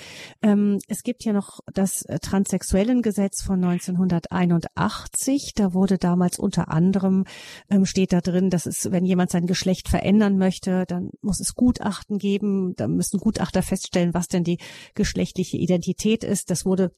Ähm, 0.41 0.79
es 0.87 1.03
gibt 1.03 1.23
ja 1.23 1.33
noch 1.33 1.59
das 1.73 2.03
äh, 2.03 2.19
Transsexuellengesetz 2.19 3.41
von 3.41 3.63
1981. 3.63 5.53
Da 5.55 5.73
wurde 5.73 5.97
damals 5.97 6.37
unter 6.37 6.69
anderem, 6.69 7.25
ähm, 7.69 7.85
steht 7.85 8.13
da 8.13 8.21
drin, 8.21 8.49
dass 8.49 8.65
es, 8.65 8.91
wenn 8.91 9.05
jemand 9.05 9.31
sein 9.31 9.47
Geschlecht 9.47 9.89
verändern 9.89 10.37
möchte, 10.37 10.85
dann 10.87 11.09
muss 11.21 11.39
es 11.39 11.55
Gutachten 11.55 12.17
geben. 12.17 12.75
Da 12.75 12.87
müssen 12.87 13.19
Gutachter 13.19 13.63
feststellen, 13.63 14.13
was 14.13 14.20
denn 14.27 14.43
die 14.43 14.59
geschlechtliche 14.95 15.57
Identität 15.57 16.23
ist. 16.23 16.49
Das 16.49 16.65
wurde 16.65 16.91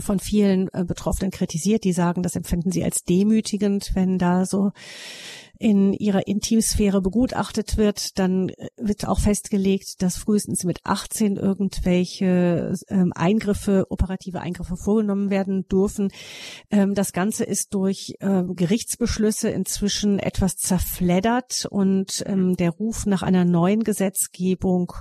von 0.00 0.18
vielen 0.18 0.68
äh, 0.72 0.84
Betroffenen 0.84 1.30
kritisiert, 1.30 1.84
die 1.84 1.92
sagen, 1.92 2.22
das 2.22 2.36
empfinden 2.36 2.70
sie 2.70 2.84
als 2.84 3.04
demütigend, 3.04 3.90
wenn 3.94 4.18
da 4.18 4.44
so 4.44 4.72
in 5.60 5.92
ihrer 5.92 6.26
Intimsphäre 6.26 7.00
begutachtet 7.00 7.76
wird, 7.76 8.18
dann 8.18 8.48
äh, 8.48 8.68
wird 8.76 9.06
auch 9.06 9.20
festgelegt, 9.20 10.02
dass 10.02 10.16
frühestens 10.16 10.64
mit 10.64 10.80
18 10.82 11.36
irgendwelche 11.36 12.74
ähm, 12.88 13.12
Eingriffe, 13.14 13.86
operative 13.88 14.40
Eingriffe 14.40 14.76
vorgenommen 14.76 15.30
werden 15.30 15.68
dürfen. 15.68 16.10
Ähm, 16.70 16.94
das 16.94 17.12
Ganze 17.12 17.44
ist 17.44 17.72
durch 17.72 18.14
ähm, 18.20 18.56
Gerichtsbeschlüsse 18.56 19.48
inzwischen 19.50 20.18
etwas 20.18 20.56
zerfleddert 20.56 21.66
und 21.70 22.24
der 22.26 22.70
Ruf 22.70 23.06
nach 23.06 23.22
einer 23.22 23.44
neuen 23.44 23.84
Gesetzgebung 23.84 24.92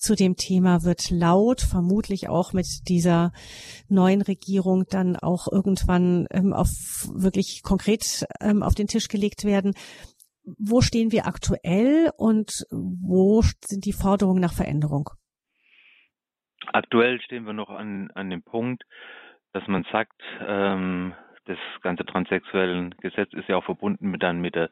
zu 0.00 0.14
dem 0.14 0.36
Thema 0.36 0.82
wird 0.82 1.10
laut, 1.10 1.60
vermutlich 1.60 2.28
auch 2.28 2.52
mit 2.52 2.66
dieser 2.88 3.32
neuen 3.88 4.22
Regierung 4.22 4.84
dann 4.90 5.16
auch 5.16 5.46
irgendwann 5.50 6.26
ähm, 6.30 6.52
auf 6.52 6.68
wirklich 7.14 7.62
konkret 7.62 8.26
ähm, 8.40 8.62
auf 8.62 8.74
den 8.74 8.86
Tisch 8.86 9.08
gelegt 9.08 9.44
werden. 9.44 9.74
Wo 10.58 10.80
stehen 10.80 11.12
wir 11.12 11.26
aktuell 11.26 12.10
und 12.16 12.64
wo 12.70 13.42
sind 13.42 13.84
die 13.84 13.92
Forderungen 13.92 14.40
nach 14.40 14.54
Veränderung? 14.54 15.10
Aktuell 16.72 17.20
stehen 17.20 17.44
wir 17.44 17.52
noch 17.52 17.68
an, 17.68 18.10
an 18.14 18.30
dem 18.30 18.42
Punkt, 18.42 18.84
dass 19.52 19.66
man 19.66 19.84
sagt, 19.92 20.20
ähm, 20.46 21.14
das 21.44 21.58
ganze 21.82 22.04
transsexuellen 22.04 22.94
Gesetz 23.00 23.32
ist 23.32 23.48
ja 23.48 23.56
auch 23.56 23.64
verbunden 23.64 24.10
mit 24.10 24.22
dann 24.22 24.40
mit 24.40 24.54
der 24.54 24.70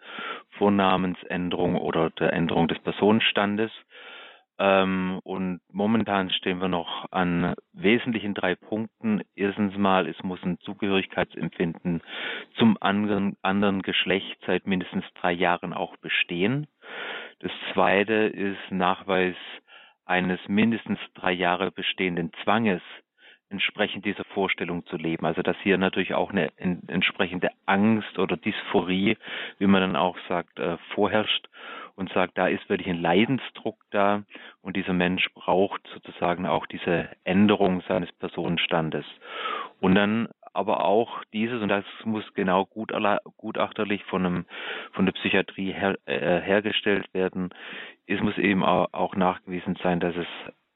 Vornamensänderung 0.57 1.77
oder 1.77 2.11
der 2.11 2.33
Änderung 2.33 2.69
des 2.69 2.79
Personenstandes. 2.79 3.71
Ähm, 4.59 5.21
und 5.23 5.61
momentan 5.73 6.31
stehen 6.31 6.61
wir 6.61 6.69
noch 6.69 7.07
an 7.13 7.55
wesentlichen 7.73 8.35
drei 8.35 8.57
Punkten. 8.57 9.23
Erstens 9.37 9.77
mal, 9.77 10.09
es 10.09 10.21
muss 10.23 10.43
ein 10.43 10.59
Zugehörigkeitsempfinden 10.61 12.03
zum 12.57 12.77
anderen, 12.81 13.37
anderen 13.43 13.83
Geschlecht 13.83 14.39
seit 14.47 14.67
mindestens 14.67 15.05
drei 15.21 15.33
Jahren 15.33 15.73
auch 15.73 15.97
bestehen. 15.99 16.67
Das 17.41 17.53
zweite 17.73 18.15
ist 18.15 18.59
Nachweis 18.71 19.37
eines 20.05 20.41
mindestens 20.49 20.99
drei 21.15 21.33
Jahre 21.33 21.71
bestehenden 21.71 22.33
Zwanges, 22.43 22.83
entsprechend 23.51 24.05
dieser 24.05 24.25
Vorstellung 24.25 24.85
zu 24.87 24.97
leben. 24.97 25.25
Also 25.25 25.43
dass 25.43 25.57
hier 25.63 25.79
natürlich 25.79 26.15
auch 26.15 26.31
eine 26.31 26.51
entsprechende 26.59 27.51
Angst 27.67 28.19
oder 28.19 28.37
Dysphorie, 28.37 29.17
wie 29.59 29.67
man 29.67 29.83
dann 29.83 29.97
auch 29.97 30.17
sagt, 30.29 30.59
äh, 30.59 30.79
vorherrscht 30.95 31.49
und 31.99 32.13
sagt, 32.13 32.39
da 32.39 32.47
ist 32.47 32.69
wirklich 32.69 32.89
ein 32.89 33.03
Leidensdruck 33.03 33.77
da 33.91 34.23
und 34.63 34.77
dieser 34.77 34.93
Mensch 34.93 35.29
braucht 35.35 35.81
sozusagen 35.93 36.47
auch 36.47 36.65
diese 36.67 37.09
Änderung 37.25 37.83
seines 37.89 38.13
Personenstandes. 38.13 39.05
Und 39.81 39.97
dann 39.97 40.29
aber 40.55 40.85
auch 40.85 41.25
dieses, 41.33 41.61
und 41.61 41.69
das 41.69 41.85
muss 42.05 42.23
genau 42.35 42.67
gut, 42.67 42.93
gutachterlich 43.37 44.05
von, 44.05 44.25
einem, 44.25 44.47
von 44.93 45.07
der 45.07 45.13
Psychiatrie 45.13 45.73
her, 45.73 45.99
äh, 46.07 46.41
hergestellt 46.41 47.13
werden, 47.13 47.51
es 48.07 48.21
muss 48.21 48.39
eben 48.39 48.63
auch 48.63 49.17
nachgewiesen 49.17 49.77
sein, 49.83 49.99
dass 49.99 50.15
es 50.17 50.27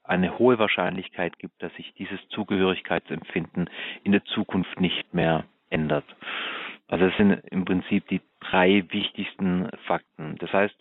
eine 0.03 0.37
hohe 0.37 0.59
Wahrscheinlichkeit 0.59 1.39
gibt, 1.39 1.63
dass 1.63 1.73
sich 1.75 1.93
dieses 1.93 2.19
Zugehörigkeitsempfinden 2.29 3.69
in 4.03 4.11
der 4.11 4.25
Zukunft 4.25 4.79
nicht 4.81 5.13
mehr 5.13 5.45
ändert. 5.69 6.05
Also 6.87 7.07
das 7.07 7.17
sind 7.17 7.41
im 7.49 7.63
Prinzip 7.63 8.07
die 8.09 8.21
drei 8.49 8.85
wichtigsten 8.89 9.69
Fakten. 9.85 10.35
Das 10.39 10.51
heißt, 10.51 10.75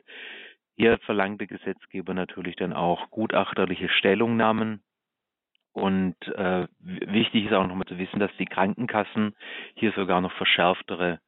hier 0.77 0.99
verlangt 0.99 1.41
der 1.41 1.49
Gesetzgeber 1.49 2.15
natürlich 2.15 2.57
dann 2.57 2.73
auch 2.73 3.11
gutachterliche 3.11 3.89
Stellungnahmen. 3.89 4.83
Und 5.73 6.17
äh, 6.29 6.67
wichtig 6.81 7.47
ist 7.47 7.53
auch 7.53 7.67
nochmal 7.67 7.87
zu 7.87 7.99
wissen, 7.99 8.21
dass 8.21 8.31
die 8.39 8.47
Krankenkassen 8.47 9.35
hier 9.75 9.93
sogar 9.93 10.21
noch 10.21 10.33
verschärftere 10.33 11.21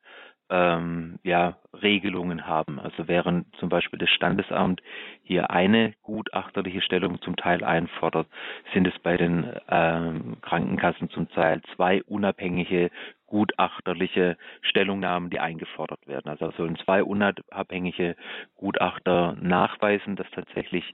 ähm, 0.50 1.18
ja, 1.22 1.56
Regelungen 1.82 2.46
haben. 2.46 2.78
Also 2.78 3.08
während 3.08 3.54
zum 3.56 3.68
Beispiel 3.70 3.98
das 3.98 4.10
Standesamt 4.10 4.82
hier 5.22 5.50
eine 5.50 5.94
gutachterliche 6.02 6.82
Stellung 6.82 7.20
zum 7.22 7.36
Teil 7.36 7.64
einfordert, 7.64 8.28
sind 8.74 8.86
es 8.86 8.98
bei 9.00 9.16
den 9.16 9.50
ähm, 9.68 10.36
Krankenkassen 10.42 11.08
zum 11.10 11.30
Teil 11.30 11.62
zwei 11.74 12.02
unabhängige 12.04 12.90
gutachterliche 13.34 14.36
Stellungnahmen, 14.62 15.28
die 15.28 15.40
eingefordert 15.40 16.06
werden. 16.06 16.28
Also 16.28 16.52
sollen 16.52 16.76
zwei 16.84 17.02
unabhängige 17.02 18.14
Gutachter 18.54 19.36
nachweisen, 19.40 20.14
dass 20.14 20.30
tatsächlich 20.30 20.84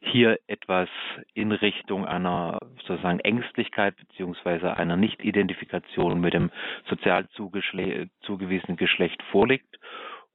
hier 0.00 0.38
etwas 0.46 0.88
in 1.34 1.52
Richtung 1.52 2.06
einer 2.06 2.58
sozusagen 2.86 3.20
Ängstlichkeit 3.20 3.96
beziehungsweise 3.98 4.78
einer 4.78 4.96
Nichtidentifikation 4.96 6.22
mit 6.22 6.32
dem 6.32 6.50
sozial 6.88 7.28
zugewiesenen 7.28 8.78
Geschlecht 8.78 9.22
vorliegt 9.30 9.78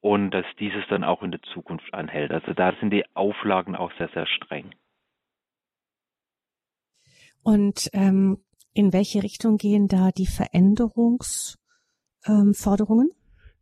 und 0.00 0.30
dass 0.30 0.46
dieses 0.60 0.86
dann 0.86 1.02
auch 1.02 1.24
in 1.24 1.32
der 1.32 1.42
Zukunft 1.42 1.92
anhält. 1.92 2.30
Also 2.30 2.52
da 2.52 2.74
sind 2.78 2.92
die 2.92 3.04
Auflagen 3.16 3.74
auch 3.74 3.90
sehr, 3.98 4.08
sehr 4.10 4.26
streng. 4.26 4.70
Und 7.42 7.88
ähm, 7.92 8.38
in 8.74 8.92
welche 8.92 9.22
Richtung 9.22 9.56
gehen 9.56 9.88
da 9.88 10.10
die 10.10 10.26
Veränderungsforderungen? 10.26 13.10
Ähm, 13.10 13.16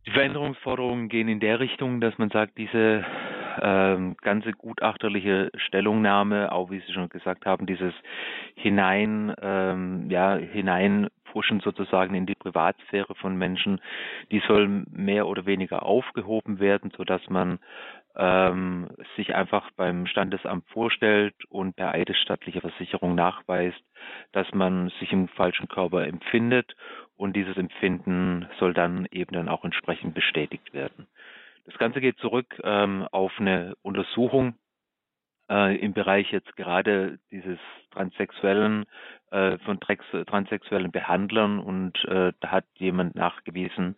die 0.05 0.11
Veränderungsforderungen 0.11 1.09
gehen 1.09 1.27
in 1.27 1.39
der 1.39 1.59
Richtung, 1.59 2.01
dass 2.01 2.17
man 2.17 2.29
sagt, 2.29 2.57
diese 2.57 3.03
ähm, 3.61 4.15
ganze 4.21 4.51
gutachterliche 4.51 5.51
Stellungnahme, 5.55 6.51
auch 6.51 6.71
wie 6.71 6.79
Sie 6.79 6.93
schon 6.93 7.09
gesagt 7.09 7.45
haben, 7.45 7.65
dieses 7.65 7.93
hinein, 8.55 9.33
ähm, 9.41 10.09
ja, 10.09 10.35
hineinpushen 10.35 11.59
sozusagen 11.59 12.15
in 12.15 12.25
die 12.25 12.35
Privatsphäre 12.35 13.15
von 13.15 13.35
Menschen, 13.35 13.81
die 14.31 14.41
soll 14.47 14.85
mehr 14.91 15.27
oder 15.27 15.45
weniger 15.45 15.83
aufgehoben 15.83 16.59
werden, 16.59 16.91
so 16.95 17.03
dass 17.03 17.21
man 17.29 17.59
ähm, 18.15 18.89
sich 19.15 19.33
einfach 19.35 19.69
beim 19.77 20.05
Standesamt 20.05 20.67
vorstellt 20.69 21.35
und 21.49 21.75
per 21.75 21.93
eidesstattlicher 21.93 22.61
Versicherung 22.61 23.15
nachweist, 23.15 23.81
dass 24.31 24.51
man 24.53 24.89
sich 24.99 25.11
im 25.11 25.27
falschen 25.29 25.67
Körper 25.67 26.05
empfindet 26.05 26.75
und 27.17 27.35
dieses 27.35 27.57
Empfinden 27.57 28.47
soll 28.59 28.73
dann 28.73 29.07
eben 29.11 29.33
dann 29.33 29.49
auch 29.49 29.63
entsprechend 29.63 30.13
bestätigt 30.15 30.73
werden. 30.73 31.07
Das 31.69 31.77
Ganze 31.77 32.01
geht 32.01 32.17
zurück 32.17 32.59
ähm, 32.63 33.07
auf 33.11 33.31
eine 33.37 33.75
Untersuchung 33.83 34.55
äh, 35.51 35.75
im 35.77 35.93
Bereich 35.93 36.31
jetzt 36.31 36.55
gerade 36.55 37.19
dieses 37.31 37.59
transsexuellen 37.91 38.85
äh, 39.29 39.59
von 39.59 39.79
transsexuellen 39.79 40.91
Behandlern. 40.91 41.59
Und 41.59 42.03
äh, 42.05 42.33
da 42.39 42.51
hat 42.51 42.65
jemand 42.77 43.13
nachgewiesen, 43.13 43.97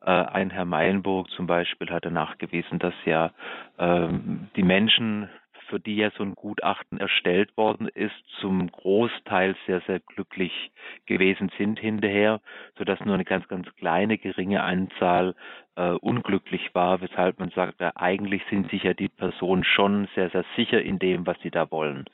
äh, 0.00 0.10
ein 0.10 0.48
Herr 0.48 0.64
Meilenburg 0.64 1.28
zum 1.32 1.46
Beispiel 1.46 1.90
hat 1.90 2.06
er 2.06 2.10
nachgewiesen, 2.10 2.78
dass 2.78 2.94
ja 3.04 3.32
ähm, 3.78 4.48
die 4.56 4.62
Menschen 4.62 5.28
für 5.74 5.80
die 5.80 5.96
ja 5.96 6.12
so 6.16 6.22
ein 6.22 6.36
Gutachten 6.36 6.98
erstellt 6.98 7.56
worden 7.56 7.88
ist, 7.88 8.14
zum 8.38 8.70
Großteil 8.70 9.56
sehr, 9.66 9.80
sehr 9.88 9.98
glücklich 9.98 10.70
gewesen 11.06 11.50
sind 11.58 11.80
hinterher, 11.80 12.40
sodass 12.78 13.00
nur 13.00 13.14
eine 13.14 13.24
ganz, 13.24 13.48
ganz 13.48 13.66
kleine, 13.74 14.16
geringe 14.16 14.62
Anzahl 14.62 15.34
äh, 15.74 15.90
unglücklich 15.90 16.72
war, 16.76 17.00
weshalb 17.00 17.40
man 17.40 17.50
sagt, 17.50 17.80
ja, 17.80 17.90
eigentlich 17.96 18.42
sind 18.50 18.70
sich 18.70 18.84
ja 18.84 18.94
die 18.94 19.08
Personen 19.08 19.64
schon 19.64 20.06
sehr, 20.14 20.30
sehr 20.30 20.44
sicher 20.54 20.80
in 20.80 21.00
dem, 21.00 21.26
was 21.26 21.40
sie 21.40 21.50
da 21.50 21.68
wollen. 21.72 22.04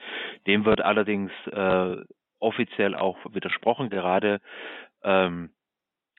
Dem 0.47 0.65
wird 0.65 0.81
allerdings 0.81 1.31
äh, 1.53 1.97
offiziell 2.39 2.95
auch 2.95 3.19
widersprochen, 3.31 3.91
gerade 3.91 4.41
ähm, 5.05 5.51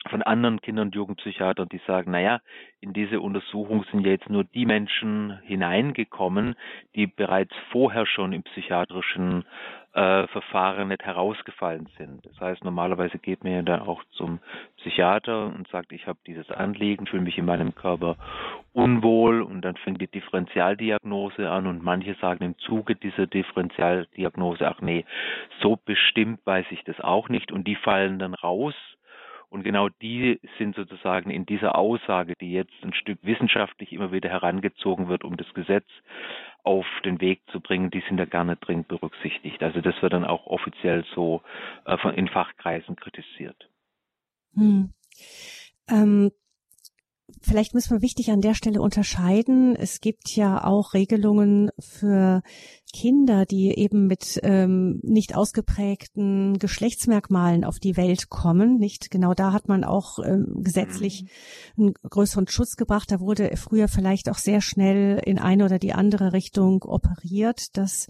von 0.09 0.21
anderen 0.23 0.61
Kinder- 0.61 0.81
und 0.81 0.95
Jugendpsychiatern, 0.95 1.69
die 1.69 1.81
sagen, 1.85 2.11
naja, 2.11 2.41
in 2.79 2.93
diese 2.93 3.21
Untersuchung 3.21 3.85
sind 3.91 4.05
ja 4.05 4.11
jetzt 4.11 4.29
nur 4.29 4.43
die 4.43 4.65
Menschen 4.65 5.39
hineingekommen, 5.43 6.55
die 6.95 7.07
bereits 7.07 7.53
vorher 7.71 8.05
schon 8.07 8.33
im 8.33 8.43
psychiatrischen 8.43 9.45
äh, 9.93 10.25
Verfahren 10.27 10.87
nicht 10.87 11.03
herausgefallen 11.03 11.87
sind. 11.97 12.25
Das 12.25 12.39
heißt, 12.39 12.63
normalerweise 12.63 13.19
geht 13.19 13.43
man 13.43 13.53
ja 13.53 13.61
dann 13.61 13.81
auch 13.81 14.03
zum 14.11 14.39
Psychiater 14.77 15.47
und 15.47 15.67
sagt, 15.67 15.91
ich 15.91 16.07
habe 16.07 16.17
dieses 16.25 16.49
Anliegen, 16.49 17.05
fühle 17.05 17.23
mich 17.23 17.37
in 17.37 17.45
meinem 17.45 17.75
Körper 17.75 18.15
unwohl 18.73 19.41
und 19.41 19.61
dann 19.61 19.75
fängt 19.75 20.01
die 20.01 20.07
Differentialdiagnose 20.07 21.49
an 21.49 21.67
und 21.67 21.83
manche 21.83 22.15
sagen 22.15 22.43
im 22.43 22.57
Zuge 22.59 22.95
dieser 22.95 23.27
Differentialdiagnose, 23.27 24.67
ach 24.67 24.81
nee, 24.81 25.05
so 25.59 25.75
bestimmt 25.75 26.39
weiß 26.45 26.65
ich 26.71 26.83
das 26.85 26.99
auch 27.01 27.27
nicht 27.29 27.51
und 27.51 27.67
die 27.67 27.75
fallen 27.75 28.17
dann 28.17 28.33
raus 28.33 28.73
und 29.51 29.63
genau 29.63 29.89
die 29.89 30.39
sind 30.57 30.75
sozusagen 30.75 31.29
in 31.29 31.45
dieser 31.45 31.77
Aussage, 31.77 32.35
die 32.39 32.53
jetzt 32.53 32.73
ein 32.83 32.93
Stück 32.93 33.19
wissenschaftlich 33.21 33.91
immer 33.91 34.13
wieder 34.13 34.29
herangezogen 34.29 35.09
wird, 35.09 35.25
um 35.25 35.35
das 35.35 35.53
Gesetz 35.53 35.85
auf 36.63 36.85
den 37.03 37.19
Weg 37.19 37.41
zu 37.51 37.59
bringen, 37.59 37.91
die 37.91 38.01
sind 38.07 38.17
da 38.17 38.43
nicht 38.45 38.65
dringend 38.65 38.87
berücksichtigt. 38.87 39.61
Also 39.61 39.81
das 39.81 40.01
wird 40.01 40.13
dann 40.13 40.23
auch 40.23 40.47
offiziell 40.47 41.03
so 41.13 41.41
äh, 41.85 41.97
von, 41.97 42.13
in 42.13 42.29
Fachkreisen 42.29 42.95
kritisiert. 42.95 43.69
Hm. 44.55 44.93
Ähm, 45.89 46.31
Vielleicht 47.39 47.73
müssen 47.73 47.95
wir 47.95 48.01
wichtig 48.01 48.29
an 48.29 48.41
der 48.41 48.53
Stelle 48.53 48.81
unterscheiden. 48.81 49.75
Es 49.75 50.01
gibt 50.01 50.35
ja 50.35 50.63
auch 50.63 50.93
Regelungen 50.93 51.71
für 51.79 52.41
Kinder, 52.91 53.45
die 53.45 53.77
eben 53.77 54.07
mit 54.07 54.39
ähm, 54.43 54.99
nicht 55.03 55.35
ausgeprägten 55.35 56.57
Geschlechtsmerkmalen 56.59 57.63
auf 57.63 57.79
die 57.79 57.97
Welt 57.97 58.29
kommen. 58.29 58.77
Nicht 58.77 59.11
genau 59.11 59.33
da 59.33 59.53
hat 59.53 59.67
man 59.67 59.83
auch 59.83 60.19
ähm, 60.19 60.55
gesetzlich 60.57 61.25
mhm. 61.75 61.85
einen 61.85 61.93
größeren 62.09 62.47
Schutz 62.47 62.75
gebracht. 62.75 63.11
Da 63.11 63.19
wurde 63.19 63.55
früher 63.57 63.87
vielleicht 63.87 64.29
auch 64.29 64.37
sehr 64.37 64.61
schnell 64.61 65.21
in 65.25 65.39
eine 65.39 65.65
oder 65.65 65.79
die 65.79 65.93
andere 65.93 66.33
Richtung 66.33 66.83
operiert. 66.83 67.77
Das 67.77 68.07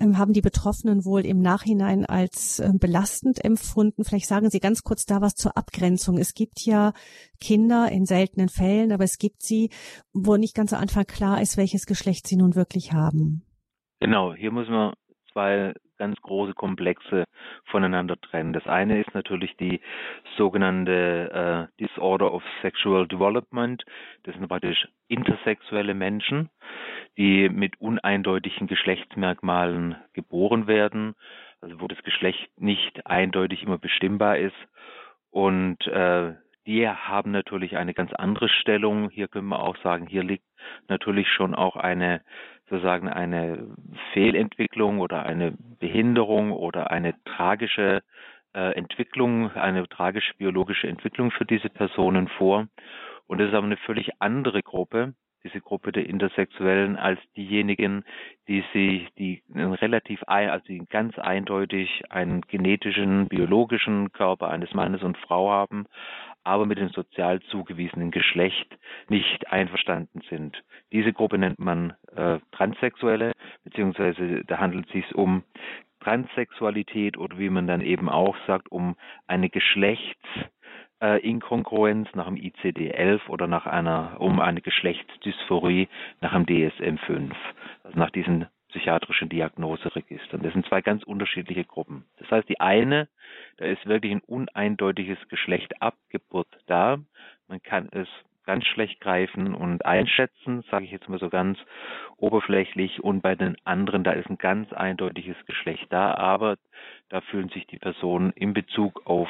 ähm, 0.00 0.18
haben 0.18 0.32
die 0.32 0.42
Betroffenen 0.42 1.04
wohl 1.04 1.24
im 1.24 1.40
Nachhinein 1.40 2.04
als 2.04 2.58
äh, 2.58 2.70
belastend 2.74 3.44
empfunden. 3.44 4.04
Vielleicht 4.04 4.28
sagen 4.28 4.50
Sie 4.50 4.60
ganz 4.60 4.82
kurz 4.82 5.06
da 5.06 5.20
was 5.20 5.34
zur 5.34 5.56
Abgrenzung. 5.56 6.18
Es 6.18 6.34
gibt 6.34 6.62
ja 6.62 6.92
Kinder 7.40 7.90
in 7.90 8.06
seltenen 8.06 8.48
Fällen, 8.48 8.92
aber 8.92 9.04
es 9.04 9.18
gibt 9.18 9.42
sie, 9.42 9.70
wo 10.12 10.36
nicht 10.36 10.54
ganz 10.54 10.72
am 10.72 10.80
Anfang 10.80 11.06
klar 11.06 11.40
ist, 11.40 11.56
welches 11.56 11.86
Geschlecht 11.86 12.26
sie 12.26 12.36
nun 12.36 12.54
wirklich 12.54 12.92
haben. 12.92 13.45
Genau, 14.00 14.34
hier 14.34 14.50
muss 14.50 14.68
man 14.68 14.92
zwei 15.32 15.74
ganz 15.98 16.20
große 16.20 16.54
Komplexe 16.54 17.24
voneinander 17.64 18.16
trennen. 18.20 18.52
Das 18.52 18.66
eine 18.66 19.00
ist 19.00 19.14
natürlich 19.14 19.56
die 19.56 19.80
sogenannte 20.36 21.68
äh, 21.78 21.82
Disorder 21.82 22.32
of 22.32 22.42
Sexual 22.62 23.06
Development. 23.08 23.84
Das 24.24 24.34
sind 24.34 24.48
praktisch 24.48 24.86
intersexuelle 25.08 25.94
Menschen, 25.94 26.50
die 27.16 27.48
mit 27.48 27.80
uneindeutigen 27.80 28.66
Geschlechtsmerkmalen 28.66 29.96
geboren 30.12 30.66
werden, 30.66 31.14
also 31.60 31.80
wo 31.80 31.88
das 31.88 32.02
Geschlecht 32.02 32.48
nicht 32.58 33.06
eindeutig 33.06 33.62
immer 33.62 33.78
bestimmbar 33.78 34.38
ist. 34.38 34.56
Und 35.30 35.86
äh, 35.86 36.34
die 36.66 36.88
haben 36.88 37.30
natürlich 37.30 37.76
eine 37.76 37.94
ganz 37.94 38.12
andere 38.12 38.48
Stellung. 38.48 39.08
Hier 39.10 39.28
können 39.28 39.48
wir 39.48 39.60
auch 39.60 39.76
sagen, 39.82 40.06
hier 40.06 40.24
liegt 40.24 40.44
natürlich 40.88 41.28
schon 41.28 41.54
auch 41.54 41.76
eine 41.76 42.22
sozusagen 42.68 43.08
eine 43.08 43.68
Fehlentwicklung 44.12 45.00
oder 45.00 45.24
eine 45.24 45.56
Behinderung 45.78 46.52
oder 46.52 46.90
eine 46.90 47.14
tragische 47.24 48.02
äh, 48.54 48.72
Entwicklung, 48.72 49.52
eine 49.52 49.88
tragische 49.88 50.34
biologische 50.34 50.88
Entwicklung 50.88 51.30
für 51.30 51.44
diese 51.44 51.68
Personen 51.68 52.28
vor. 52.28 52.66
Und 53.26 53.38
das 53.38 53.48
ist 53.48 53.54
aber 53.54 53.66
eine 53.66 53.76
völlig 53.76 54.10
andere 54.20 54.62
Gruppe, 54.62 55.14
diese 55.44 55.60
Gruppe 55.60 55.92
der 55.92 56.06
Intersexuellen, 56.06 56.96
als 56.96 57.20
diejenigen, 57.36 58.04
die 58.48 58.64
sich, 58.72 59.08
die 59.14 59.42
relativ, 59.54 60.22
also 60.26 60.64
die 60.66 60.82
ganz 60.90 61.18
eindeutig 61.18 62.02
einen 62.10 62.40
genetischen, 62.42 63.28
biologischen 63.28 64.12
Körper 64.12 64.48
eines 64.50 64.74
Mannes 64.74 65.02
und 65.02 65.16
Frau 65.18 65.50
haben, 65.50 65.86
aber 66.46 66.64
mit 66.64 66.78
dem 66.78 66.88
sozial 66.90 67.40
zugewiesenen 67.50 68.12
Geschlecht 68.12 68.78
nicht 69.08 69.50
einverstanden 69.50 70.20
sind. 70.30 70.62
Diese 70.92 71.12
Gruppe 71.12 71.38
nennt 71.38 71.58
man 71.58 71.94
äh, 72.14 72.38
Transsexuelle, 72.52 73.32
beziehungsweise 73.64 74.44
da 74.44 74.58
handelt 74.58 74.86
es 74.86 74.92
sich 74.92 75.12
um 75.14 75.42
Transsexualität 76.00 77.18
oder 77.18 77.38
wie 77.38 77.50
man 77.50 77.66
dann 77.66 77.80
eben 77.80 78.08
auch 78.08 78.36
sagt, 78.46 78.70
um 78.70 78.94
eine 79.26 79.50
Geschlechtsinkongruenz 79.50 82.08
nach 82.14 82.26
dem 82.26 82.36
ICD-11 82.36 83.28
oder 83.28 83.48
nach 83.48 83.66
einer, 83.66 84.20
um 84.20 84.38
eine 84.38 84.60
Geschlechtsdysphorie 84.60 85.88
nach 86.20 86.32
dem 86.32 86.46
DSM-5, 86.46 87.32
also 87.82 87.98
nach 87.98 88.10
diesen 88.10 88.46
psychiatrischen 88.76 89.28
Diagnoseregistern. 89.28 90.42
Das 90.42 90.52
sind 90.52 90.66
zwei 90.66 90.82
ganz 90.82 91.02
unterschiedliche 91.02 91.64
Gruppen. 91.64 92.04
Das 92.18 92.30
heißt, 92.30 92.48
die 92.48 92.60
eine, 92.60 93.08
da 93.56 93.64
ist 93.64 93.86
wirklich 93.86 94.12
ein 94.12 94.20
uneindeutiges 94.20 95.18
Geschlecht 95.28 95.80
ab 95.80 95.94
Geburt 96.10 96.48
da. 96.66 96.98
Man 97.48 97.62
kann 97.62 97.88
es 97.92 98.08
ganz 98.44 98.64
schlecht 98.66 99.00
greifen 99.00 99.54
und 99.54 99.84
einschätzen, 99.84 100.62
sage 100.70 100.84
ich 100.84 100.90
jetzt 100.90 101.08
mal 101.08 101.18
so 101.18 101.30
ganz 101.30 101.58
oberflächlich. 102.18 103.02
Und 103.02 103.22
bei 103.22 103.34
den 103.34 103.56
anderen, 103.64 104.04
da 104.04 104.12
ist 104.12 104.28
ein 104.28 104.38
ganz 104.38 104.72
eindeutiges 104.72 105.36
Geschlecht 105.46 105.86
da, 105.90 106.14
aber 106.14 106.56
da 107.08 107.22
fühlen 107.22 107.48
sich 107.48 107.66
die 107.66 107.78
Personen 107.78 108.32
in 108.32 108.52
Bezug 108.52 109.06
auf 109.06 109.28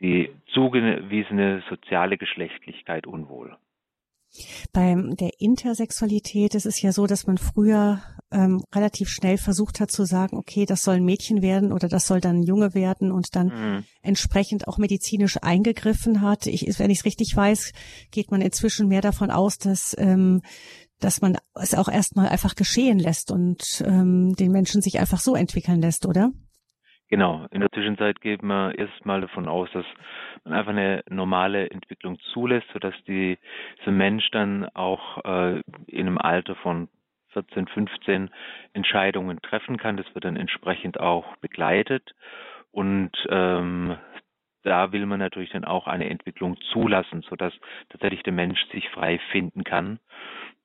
die 0.00 0.30
zugewiesene 0.46 1.62
soziale 1.68 2.16
Geschlechtlichkeit 2.16 3.06
unwohl. 3.06 3.56
Bei 4.72 4.94
der 4.96 5.30
Intersexualität 5.38 6.54
ist 6.54 6.66
es 6.66 6.80
ja 6.80 6.92
so, 6.92 7.06
dass 7.06 7.26
man 7.26 7.38
früher 7.38 8.00
ähm, 8.30 8.62
relativ 8.74 9.08
schnell 9.08 9.38
versucht 9.38 9.80
hat 9.80 9.90
zu 9.90 10.04
sagen, 10.04 10.36
okay, 10.36 10.66
das 10.66 10.82
soll 10.82 10.96
ein 10.96 11.04
Mädchen 11.04 11.42
werden 11.42 11.72
oder 11.72 11.88
das 11.88 12.06
soll 12.06 12.20
dann 12.20 12.40
ein 12.40 12.42
Junge 12.44 12.74
werden 12.74 13.10
und 13.10 13.34
dann 13.34 13.46
mhm. 13.48 13.84
entsprechend 14.02 14.68
auch 14.68 14.78
medizinisch 14.78 15.36
eingegriffen 15.42 16.20
hat. 16.20 16.46
Ich, 16.46 16.78
wenn 16.78 16.90
ich 16.90 17.00
es 17.00 17.04
richtig 17.04 17.34
weiß, 17.34 17.72
geht 18.12 18.30
man 18.30 18.40
inzwischen 18.40 18.88
mehr 18.88 19.00
davon 19.00 19.30
aus, 19.30 19.58
dass 19.58 19.96
ähm, 19.98 20.42
dass 21.00 21.22
man 21.22 21.36
es 21.54 21.74
auch 21.74 21.88
erstmal 21.88 22.28
einfach 22.28 22.54
geschehen 22.54 22.98
lässt 22.98 23.32
und 23.32 23.82
ähm, 23.86 24.34
den 24.34 24.52
Menschen 24.52 24.82
sich 24.82 25.00
einfach 25.00 25.18
so 25.18 25.34
entwickeln 25.34 25.80
lässt, 25.80 26.06
oder? 26.06 26.30
Genau. 27.08 27.46
In 27.50 27.60
der 27.60 27.70
Zwischenzeit 27.72 28.20
geht 28.20 28.42
man 28.42 28.72
erstmal 28.72 29.20
davon 29.20 29.48
aus, 29.48 29.68
dass 29.72 29.86
man 30.44 30.54
einfach 30.54 30.72
eine 30.72 31.02
normale 31.08 31.70
Entwicklung 31.70 32.18
zulässt, 32.32 32.66
sodass 32.72 32.94
die, 33.06 33.38
dieser 33.80 33.92
Mensch 33.92 34.30
dann 34.30 34.68
auch 34.74 35.24
äh, 35.24 35.60
in 35.86 36.06
einem 36.06 36.18
Alter 36.18 36.54
von 36.56 36.88
14, 37.32 37.66
15 37.68 38.30
Entscheidungen 38.72 39.40
treffen 39.42 39.76
kann. 39.76 39.96
Das 39.96 40.14
wird 40.14 40.24
dann 40.24 40.36
entsprechend 40.36 40.98
auch 40.98 41.36
begleitet. 41.36 42.14
Und 42.72 43.12
ähm, 43.28 43.96
da 44.62 44.92
will 44.92 45.06
man 45.06 45.18
natürlich 45.18 45.50
dann 45.50 45.64
auch 45.64 45.86
eine 45.86 46.10
Entwicklung 46.10 46.56
zulassen, 46.72 47.22
sodass 47.22 47.54
tatsächlich 47.88 48.22
der 48.22 48.32
Mensch 48.32 48.62
sich 48.72 48.88
frei 48.90 49.18
finden 49.30 49.64
kann. 49.64 49.98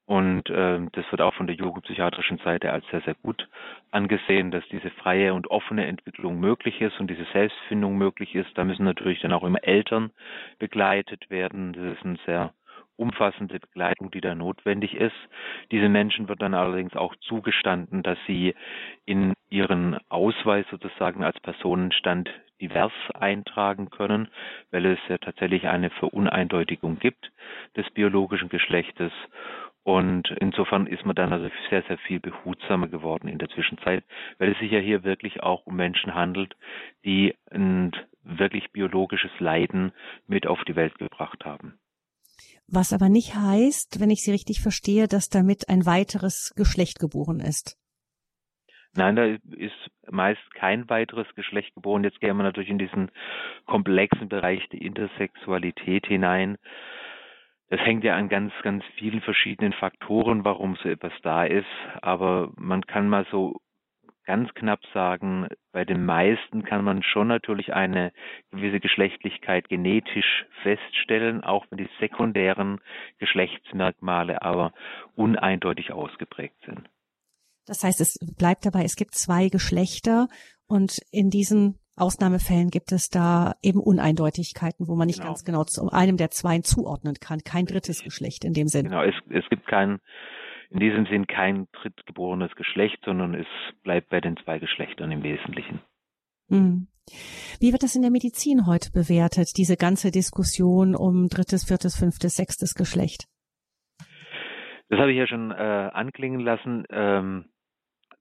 Und 0.06 0.50
äh, 0.52 0.80
das 0.92 1.12
wird 1.12 1.22
auch 1.22 1.34
von 1.34 1.48
der 1.48 1.56
jugendpsychiatrischen 1.56 2.38
Seite 2.40 2.72
als 2.72 2.86
sehr, 2.92 3.02
sehr 3.02 3.16
gut 3.16 3.48
angesehen, 3.90 4.52
dass 4.52 4.64
diese 4.70 4.92
freie 4.92 5.34
und 5.34 5.50
offene 5.50 5.88
Entwicklung 5.88 6.40
möglich 6.40 6.80
ist 6.82 7.00
und 7.00 7.10
diese 7.10 7.26
Selbstfindung 7.34 7.98
möglich 7.98 8.36
ist. 8.36 8.56
Da 8.56 8.64
müssen 8.64 8.86
natürlich 8.86 9.22
dann 9.22 9.34
auch 9.34 9.44
immer 9.44 9.64
Eltern 9.64 10.12
begleitet 10.60 11.30
werden. 11.32 11.74
Das 11.74 11.98
ist 11.98 12.06
eine 12.06 12.20
sehr 12.26 12.54
umfassende 12.98 13.60
Begleitung, 13.60 14.12
die 14.12 14.22
da 14.22 14.36
notwendig 14.36 14.94
ist. 14.96 15.16
Diese 15.72 15.90
Menschen 15.90 16.28
wird 16.28 16.42
dann 16.42 16.54
allerdings 16.54 16.96
auch 16.96 17.16
zugestanden, 17.18 18.04
dass 18.04 18.18
sie 18.28 18.56
in 19.06 19.34
ihren 19.50 19.98
Ausweis 20.10 20.66
sozusagen 20.72 21.24
als 21.24 21.40
Personenstand 21.40 22.30
divers 22.62 22.94
eintragen 23.14 23.90
können, 23.90 24.30
weil 24.72 24.86
es 24.86 25.00
ja 25.10 25.18
tatsächlich 25.18 25.68
eine 25.68 25.90
Veruneindeutigung 25.90 27.00
gibt 27.00 27.32
des 27.76 27.90
biologischen 27.92 28.50
Geschlechtes. 28.50 29.12
Und 29.86 30.32
insofern 30.40 30.88
ist 30.88 31.06
man 31.06 31.16
dann 31.16 31.32
also 31.32 31.48
sehr, 31.70 31.84
sehr 31.84 32.00
viel 32.00 32.20
behutsamer 32.20 32.88
geworden 32.88 33.28
in 33.28 33.38
der 33.38 33.50
Zwischenzeit, 33.50 34.04
weil 34.40 34.52
es 34.52 34.58
sich 34.58 34.72
ja 34.72 34.80
hier 34.80 35.04
wirklich 35.04 35.44
auch 35.44 35.68
um 35.68 35.76
Menschen 35.76 36.16
handelt, 36.16 36.56
die 37.06 37.36
ein 37.52 37.96
wirklich 38.24 38.72
biologisches 38.72 39.30
Leiden 39.38 39.92
mit 40.26 40.48
auf 40.48 40.64
die 40.64 40.76
Welt 40.76 40.98
gebracht 40.98 41.46
haben. 41.46 41.78
Was 42.68 42.94
aber 42.94 43.10
nicht 43.10 43.36
heißt, 43.36 44.00
wenn 44.00 44.10
ich 44.10 44.24
Sie 44.24 44.32
richtig 44.32 44.60
verstehe, 44.60 45.08
dass 45.08 45.30
damit 45.30 45.70
ein 45.70 45.86
weiteres 45.86 46.56
Geschlecht 46.56 46.98
geboren 46.98 47.40
ist. 47.40 47.78
Nein, 48.96 49.16
da 49.16 49.26
ist 49.56 49.92
meist 50.10 50.42
kein 50.56 50.90
weiteres 50.90 51.28
Geschlecht 51.36 51.76
geboren. 51.76 52.04
Jetzt 52.04 52.20
gehen 52.22 52.38
wir 52.38 52.44
natürlich 52.44 52.70
in 52.72 52.80
diesen 52.80 53.12
komplexen 53.68 54.30
Bereich 54.30 54.68
der 54.70 54.82
Intersexualität 54.82 56.08
hinein. 56.08 56.58
Das 57.70 57.80
hängt 57.80 58.04
ja 58.04 58.16
an 58.16 58.30
ganz, 58.30 58.54
ganz 58.62 58.84
vielen 58.98 59.22
verschiedenen 59.22 59.74
Faktoren, 59.74 60.46
warum 60.46 60.76
so 60.76 60.90
etwas 60.90 61.14
da 61.24 61.46
ist. 61.46 61.66
Aber 62.02 62.52
man 62.56 62.86
kann 62.86 63.10
mal 63.10 63.26
so 63.32 63.60
ganz 64.26 64.54
knapp 64.54 64.80
sagen, 64.94 65.48
bei 65.72 65.86
den 65.86 66.06
meisten 66.06 66.64
kann 66.64 66.84
man 66.84 67.04
schon 67.04 67.28
natürlich 67.28 67.74
eine 67.74 68.12
gewisse 68.52 68.80
Geschlechtlichkeit 68.80 69.70
genetisch 69.70 70.46
feststellen, 70.64 71.44
auch 71.44 71.66
wenn 71.70 71.78
die 71.78 71.90
sekundären 72.00 72.82
Geschlechtsmerkmale 73.20 74.42
aber 74.42 74.74
uneindeutig 75.16 75.92
ausgeprägt 75.92 76.58
sind. 76.66 76.90
Das 77.66 77.84
heißt, 77.84 78.02
es 78.02 78.20
bleibt 78.38 78.66
dabei, 78.66 78.84
es 78.84 78.96
gibt 78.96 79.16
zwei 79.16 79.50
Geschlechter 79.50 80.28
und 80.68 81.00
in 81.12 81.30
diesen 81.30 81.80
Ausnahmefällen 81.96 82.70
gibt 82.70 82.92
es 82.92 83.10
da 83.10 83.56
eben 83.62 83.80
Uneindeutigkeiten, 83.80 84.88
wo 84.88 84.96
man 84.96 85.08
nicht 85.08 85.20
genau. 85.20 85.30
ganz 85.30 85.46
genau 85.46 85.64
zu 85.64 85.90
einem 85.90 86.18
der 86.18 86.30
zwei 86.30 86.60
zuordnen 86.60 87.16
kann. 87.22 87.40
Kein 87.40 87.66
drittes 87.66 88.04
Geschlecht 88.04 88.44
in 88.44 88.54
dem 88.54 88.68
Sinn. 88.68 88.86
Genau, 88.86 89.04
es, 89.04 89.16
es 89.30 89.48
gibt 89.50 89.66
kein, 89.68 90.00
in 90.70 90.80
diesem 90.80 91.06
Sinn 91.06 91.26
kein 91.28 91.68
drittgeborenes 91.72 92.54
Geschlecht, 92.56 92.98
sondern 93.06 93.34
es 93.34 93.48
bleibt 93.84 94.10
bei 94.10 94.20
den 94.20 94.36
zwei 94.44 94.60
Geschlechtern 94.60 95.12
im 95.12 95.24
Wesentlichen. 95.24 95.80
Hm. 96.50 96.88
Wie 97.60 97.72
wird 97.72 97.84
das 97.84 97.96
in 97.96 98.02
der 98.02 98.12
Medizin 98.12 98.66
heute 98.68 98.92
bewertet, 98.92 99.50
diese 99.58 99.78
ganze 99.78 100.12
Diskussion 100.12 100.96
um 100.96 101.28
drittes, 101.30 101.64
viertes, 101.66 101.98
fünftes, 101.98 102.36
sechstes 102.36 102.74
Geschlecht? 102.74 103.28
Das 104.90 105.00
habe 105.00 105.12
ich 105.12 105.18
ja 105.18 105.28
schon 105.28 105.52
äh, 105.52 105.54
anklingen 105.54 106.42
lassen. 106.42 106.84
Ähm, 106.90 107.46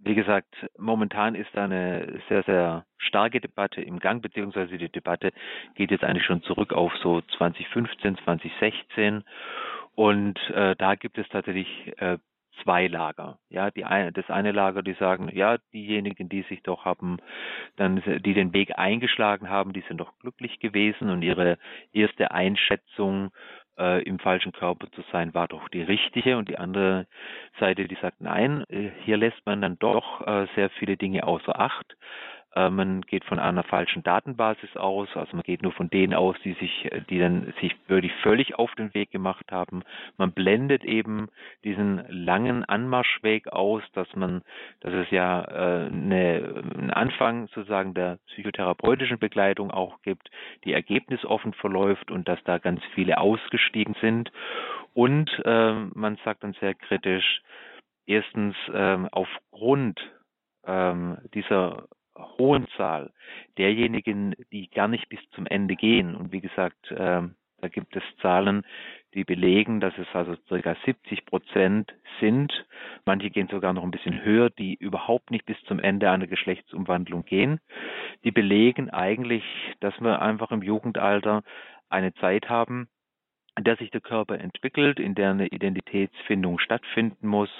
wie 0.04 0.14
gesagt, 0.14 0.54
momentan 0.78 1.34
ist 1.34 1.50
da 1.54 1.64
eine 1.64 2.20
sehr, 2.28 2.42
sehr 2.44 2.84
starke 2.98 3.40
Debatte 3.40 3.80
im 3.80 3.98
Gang, 3.98 4.22
beziehungsweise 4.22 4.76
die 4.76 4.90
Debatte 4.90 5.32
geht 5.74 5.90
jetzt 5.90 6.04
eigentlich 6.04 6.26
schon 6.26 6.42
zurück 6.42 6.72
auf 6.72 6.92
so 7.02 7.22
2015, 7.38 8.18
2016. 8.18 9.24
Und 9.94 10.38
äh, 10.50 10.76
da 10.76 10.94
gibt 10.94 11.18
es 11.18 11.28
tatsächlich 11.28 11.92
äh, 11.98 12.18
zwei 12.62 12.86
Lager. 12.86 13.38
Ja, 13.48 13.70
die 13.70 13.84
eine, 13.84 14.12
das 14.12 14.28
eine 14.30 14.52
Lager, 14.52 14.82
die 14.82 14.94
sagen, 14.94 15.30
ja, 15.32 15.58
diejenigen, 15.72 16.28
die 16.28 16.42
sich 16.42 16.62
doch 16.62 16.84
haben, 16.84 17.18
dann, 17.76 18.02
die 18.24 18.34
den 18.34 18.52
Weg 18.52 18.78
eingeschlagen 18.78 19.48
haben, 19.48 19.72
die 19.72 19.84
sind 19.88 19.98
doch 19.98 20.18
glücklich 20.18 20.60
gewesen 20.60 21.10
und 21.10 21.22
ihre 21.22 21.58
erste 21.92 22.30
Einschätzung 22.30 23.32
äh, 23.78 24.02
im 24.02 24.18
falschen 24.18 24.52
Körper 24.52 24.90
zu 24.92 25.02
sein, 25.12 25.34
war 25.34 25.48
doch 25.48 25.68
die 25.68 25.82
richtige. 25.82 26.37
Und 26.37 26.48
die 26.48 26.58
andere 26.58 27.06
Seite, 27.58 27.87
die 27.87 27.96
sagt, 28.00 28.20
nein, 28.20 28.64
äh, 28.68 28.90
hier 29.04 29.16
lässt 29.16 29.44
man 29.46 29.60
dann 29.62 29.78
doch 29.78 30.26
äh, 30.26 30.46
sehr 30.54 30.70
viele 30.70 30.96
Dinge 30.96 31.26
außer 31.26 31.58
Acht. 31.58 31.96
Äh, 32.54 32.70
man 32.70 33.02
geht 33.02 33.24
von 33.24 33.38
einer 33.38 33.64
falschen 33.64 34.02
Datenbasis 34.02 34.76
aus, 34.76 35.08
also 35.14 35.36
man 35.36 35.42
geht 35.42 35.62
nur 35.62 35.72
von 35.72 35.90
denen 35.90 36.14
aus, 36.14 36.36
die 36.44 36.54
sich, 36.54 36.88
die 37.10 37.18
dann 37.18 37.52
sich 37.60 37.74
wirklich 37.88 38.12
völlig 38.22 38.58
auf 38.58 38.74
den 38.74 38.94
Weg 38.94 39.10
gemacht 39.10 39.50
haben. 39.50 39.82
Man 40.16 40.32
blendet 40.32 40.84
eben 40.84 41.28
diesen 41.64 42.04
langen 42.08 42.64
Anmarschweg 42.64 43.48
aus, 43.48 43.82
dass 43.92 44.08
man, 44.14 44.42
dass 44.80 44.92
es 44.94 45.10
ja 45.10 45.42
äh, 45.42 45.86
eine, 45.86 46.64
einen 46.76 46.90
Anfang 46.90 47.48
sozusagen 47.48 47.94
der 47.94 48.18
psychotherapeutischen 48.28 49.18
Begleitung 49.18 49.70
auch 49.70 50.00
gibt, 50.02 50.30
die 50.64 50.72
ergebnisoffen 50.72 51.54
verläuft 51.54 52.10
und 52.10 52.28
dass 52.28 52.42
da 52.44 52.58
ganz 52.58 52.80
viele 52.94 53.18
ausgestiegen 53.18 53.96
sind. 54.00 54.30
Und 54.92 55.30
äh, 55.44 55.72
man 55.94 56.18
sagt 56.24 56.44
dann 56.44 56.54
sehr 56.60 56.74
kritisch, 56.74 57.42
erstens 58.06 58.54
äh, 58.72 58.98
aufgrund 59.10 60.00
ähm, 60.66 61.18
dieser 61.34 61.88
hohen 62.16 62.66
Zahl 62.77 63.12
derjenigen, 63.59 64.35
die 64.53 64.68
gar 64.70 64.88
nicht 64.88 65.09
bis 65.09 65.20
zum 65.31 65.46
Ende 65.46 65.77
gehen. 65.77 66.14
Und 66.14 66.33
wie 66.33 66.40
gesagt, 66.40 66.90
äh, 66.90 67.22
da 67.61 67.68
gibt 67.68 67.96
es 67.96 68.03
Zahlen, 68.20 68.62
die 69.14 69.24
belegen, 69.24 69.81
dass 69.81 69.96
es 69.96 70.07
also 70.12 70.37
ca. 70.48 70.77
70 70.85 71.24
Prozent 71.24 71.94
sind. 72.20 72.53
Manche 73.07 73.31
gehen 73.31 73.48
sogar 73.48 73.72
noch 73.72 73.85
ein 73.85 73.90
bisschen 73.90 74.22
höher, 74.22 74.50
die 74.50 74.74
überhaupt 74.74 75.31
nicht 75.31 75.46
bis 75.46 75.57
zum 75.66 75.79
Ende 75.79 76.11
einer 76.11 76.27
Geschlechtsumwandlung 76.27 77.24
gehen. 77.24 77.61
Die 78.24 78.33
belegen 78.33 78.90
eigentlich, 78.90 79.44
dass 79.81 79.98
wir 80.00 80.20
einfach 80.20 80.50
im 80.50 80.62
Jugendalter 80.62 81.42
eine 81.88 82.12
Zeit 82.14 82.48
haben, 82.48 82.88
in 83.57 83.64
der 83.64 83.77
sich 83.77 83.90
der 83.90 84.00
Körper 84.00 84.38
entwickelt, 84.38 84.98
in 84.98 85.14
der 85.14 85.31
eine 85.31 85.46
Identitätsfindung 85.46 86.59
stattfinden 86.59 87.29
muss 87.29 87.50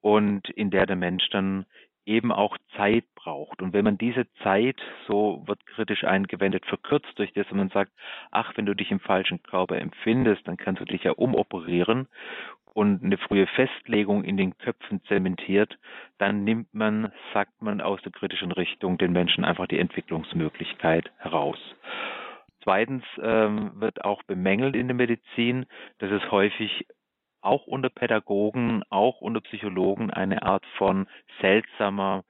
und 0.00 0.48
in 0.50 0.70
der 0.70 0.86
der 0.86 0.96
Mensch 0.96 1.28
dann 1.30 1.64
eben 2.04 2.32
auch 2.32 2.56
Zeit 2.76 3.04
braucht. 3.14 3.62
Und 3.62 3.72
wenn 3.72 3.84
man 3.84 3.98
diese 3.98 4.26
Zeit, 4.42 4.80
so 5.06 5.42
wird 5.46 5.64
kritisch 5.66 6.04
eingewendet, 6.04 6.66
verkürzt 6.66 7.12
durch 7.16 7.32
das, 7.32 7.50
man 7.50 7.68
sagt, 7.70 7.92
ach, 8.30 8.56
wenn 8.56 8.66
du 8.66 8.74
dich 8.74 8.90
im 8.90 9.00
falschen 9.00 9.42
Körper 9.42 9.78
empfindest, 9.78 10.46
dann 10.46 10.56
kannst 10.56 10.80
du 10.80 10.84
dich 10.84 11.04
ja 11.04 11.12
umoperieren 11.12 12.08
und 12.74 13.02
eine 13.04 13.18
frühe 13.18 13.46
Festlegung 13.46 14.24
in 14.24 14.36
den 14.36 14.56
Köpfen 14.58 15.02
zementiert, 15.04 15.78
dann 16.18 16.44
nimmt 16.44 16.72
man, 16.72 17.12
sagt 17.34 17.60
man 17.60 17.80
aus 17.80 18.00
der 18.02 18.12
kritischen 18.12 18.52
Richtung, 18.52 18.98
den 18.98 19.12
Menschen 19.12 19.44
einfach 19.44 19.66
die 19.66 19.78
Entwicklungsmöglichkeit 19.78 21.10
heraus. 21.18 21.58
Zweitens 22.62 23.04
ähm, 23.20 23.72
wird 23.74 24.04
auch 24.04 24.22
bemängelt 24.22 24.76
in 24.76 24.86
der 24.86 24.94
Medizin, 24.94 25.66
dass 25.98 26.10
es 26.10 26.30
häufig 26.30 26.86
auch 27.42 27.66
unter 27.66 27.90
Pädagogen, 27.90 28.82
auch 28.88 29.20
unter 29.20 29.40
Psychologen 29.40 30.10
eine 30.10 30.42
Art 30.42 30.64
von 30.78 31.06
seltsamer 31.40 32.24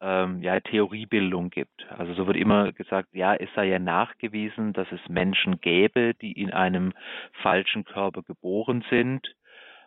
ähm, 0.00 0.42
ja, 0.42 0.60
Theoriebildung 0.60 1.50
gibt. 1.50 1.86
Also 1.90 2.14
so 2.14 2.26
wird 2.26 2.36
immer 2.36 2.72
gesagt, 2.72 3.08
ja, 3.12 3.34
es 3.34 3.48
sei 3.54 3.66
ja 3.66 3.78
nachgewiesen, 3.78 4.72
dass 4.72 4.90
es 4.92 5.00
Menschen 5.08 5.60
gäbe, 5.60 6.14
die 6.14 6.32
in 6.32 6.52
einem 6.52 6.92
falschen 7.42 7.84
Körper 7.84 8.22
geboren 8.22 8.84
sind. 8.90 9.34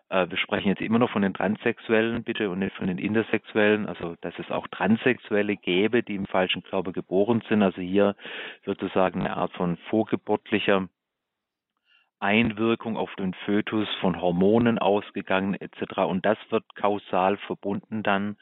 Äh, 0.10 0.30
wir 0.30 0.38
sprechen 0.38 0.70
jetzt 0.70 0.82
immer 0.82 1.00
noch 1.00 1.10
von 1.10 1.24
den 1.24 1.34
Transsexuellen, 1.34 2.24
bitte, 2.24 2.50
und 2.50 2.60
nicht 2.60 2.76
von 2.76 2.88
den 2.88 3.00
Intersexuellen. 3.00 3.88
Also, 3.88 4.16
dass 4.22 4.38
es 4.38 4.52
auch 4.52 4.68
Transsexuelle 4.68 5.56
gäbe, 5.56 6.04
die 6.04 6.16
im 6.16 6.28
falschen 6.28 6.64
Körper 6.64 6.92
geboren 6.92 7.42
sind. 7.50 7.64
Also 7.64 7.82
hier 7.82 8.16
wird 8.64 8.80
sozusagen 8.80 9.22
eine 9.22 9.36
Art 9.36 9.54
von 9.54 9.78
vorgeburtlicher 9.90 10.88
Einwirkung 12.24 12.96
auf 12.96 13.14
den 13.16 13.34
Fötus 13.46 13.88
von 14.00 14.22
Hormonen 14.22 14.80
ausgegangen 14.80 15.56
etc. 15.56 16.00
Und 16.08 16.26
das 16.26 16.38
wird 16.50 16.64
kausal 16.76 17.36
verbunden 17.36 18.02
dann 18.02 18.38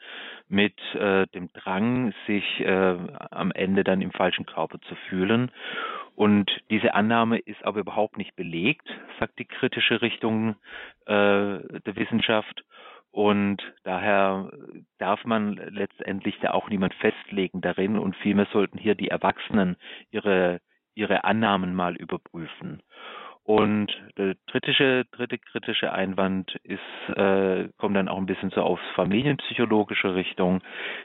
mit 0.48 0.78
äh, 0.94 1.26
dem 1.34 1.52
Drang, 1.52 2.14
sich 2.28 2.60
äh, 2.60 2.96
am 3.32 3.50
Ende 3.50 3.82
dann 3.82 4.00
im 4.00 4.12
falschen 4.12 4.46
Körper 4.46 4.80
zu 4.82 4.94
fühlen. 5.08 5.50
Und 6.14 6.48
diese 6.70 6.94
Annahme 6.94 7.38
ist 7.38 7.64
aber 7.64 7.80
überhaupt 7.80 8.18
nicht 8.18 8.36
belegt, 8.36 8.86
sagt 9.18 9.38
die 9.40 9.46
kritische 9.46 10.00
Richtung 10.00 10.54
äh, 11.06 11.58
der 11.80 11.96
Wissenschaft. 11.96 12.64
Und 13.10 13.60
daher 13.82 14.50
darf 14.98 15.24
man 15.24 15.54
letztendlich 15.54 16.38
da 16.40 16.52
auch 16.52 16.68
niemand 16.68 16.94
festlegen 16.94 17.60
darin 17.60 17.98
und 17.98 18.14
vielmehr 18.16 18.46
sollten 18.52 18.78
hier 18.78 18.94
die 18.94 19.08
Erwachsenen 19.08 19.76
ihre, 20.10 20.60
ihre 20.94 21.24
Annahmen 21.24 21.74
mal 21.74 21.96
überprüfen. 21.96 22.80
Und 23.44 23.88
der 24.18 24.36
dritte, 24.46 25.04
dritte 25.10 25.38
kritische 25.38 25.92
Einwand 25.92 26.54
ist, 26.62 27.16
äh, 27.16 27.68
kommt 27.76 27.96
dann 27.96 28.08
auch 28.08 28.18
ein 28.18 28.26
bisschen 28.26 28.50
so 28.50 28.62
aufs 28.62 28.84
familienpsychologische 28.94 30.14
Richtung. 30.14 30.60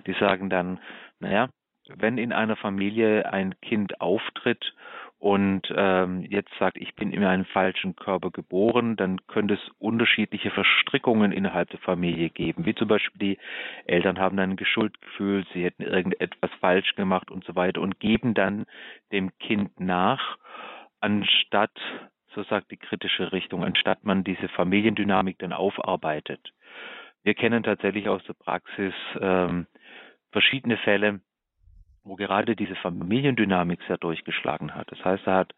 Die 0.06 0.14
sagen 0.14 0.50
dann, 0.50 0.80
naja, 1.20 1.50
wenn 1.96 2.18
in 2.18 2.34
einer 2.34 2.56
Familie 2.56 3.32
ein 3.32 3.60
Kind 3.62 4.02
auftritt 4.02 4.74
und 5.20 5.74
ähm, 5.76 6.22
jetzt 6.30 6.52
sagt, 6.60 6.78
ich 6.78 6.94
bin 6.94 7.12
in 7.12 7.24
einem 7.24 7.46
falschen 7.46 7.96
Körper 7.96 8.30
geboren, 8.30 8.96
dann 8.98 9.26
könnte 9.26 9.56
es 9.56 9.72
unterschiedliche 9.80 10.52
Verstrickungen 10.52 11.32
innerhalb 11.32 11.72
der 11.72 11.80
Familie 11.80 12.30
geben, 12.30 12.66
wie 12.66 12.76
zum 12.76 12.88
Beispiel 12.88 13.20
die 13.20 13.38
Eltern 13.86 14.20
haben 14.20 14.38
dann 14.38 14.52
ein 14.52 14.58
Geschuldgefühl, 14.58 15.44
sie 15.54 15.64
hätten 15.64 15.82
irgendetwas 15.82 16.52
falsch 16.60 16.94
gemacht 16.96 17.32
und 17.32 17.44
so 17.46 17.56
weiter 17.56 17.82
und 17.82 18.00
geben 18.00 18.36
dann 18.36 18.66
dem 19.12 19.36
Kind 19.40 19.80
nach, 19.80 20.38
anstatt 21.00 21.80
so 22.38 22.44
sagt 22.44 22.70
die 22.70 22.78
kritische 22.78 23.32
Richtung, 23.32 23.64
anstatt 23.64 24.04
man 24.04 24.24
diese 24.24 24.48
Familiendynamik 24.50 25.40
dann 25.40 25.54
aufarbeitet. 25.54 26.54
Wir 27.24 27.34
kennen 27.34 27.64
tatsächlich 27.64 28.08
aus 28.10 28.24
der 28.26 28.34
Praxis 28.34 28.94
ähm, 29.20 29.66
verschiedene 30.32 30.78
Fälle, 30.78 31.20
wo 32.04 32.16
gerade 32.16 32.56
diese 32.56 32.76
Familiendynamik 32.76 33.80
sehr 33.88 33.98
durchgeschlagen 33.98 34.76
hat. 34.76 34.92
Das 34.92 35.04
heißt, 35.04 35.26
da 35.26 35.34
hat 35.38 35.56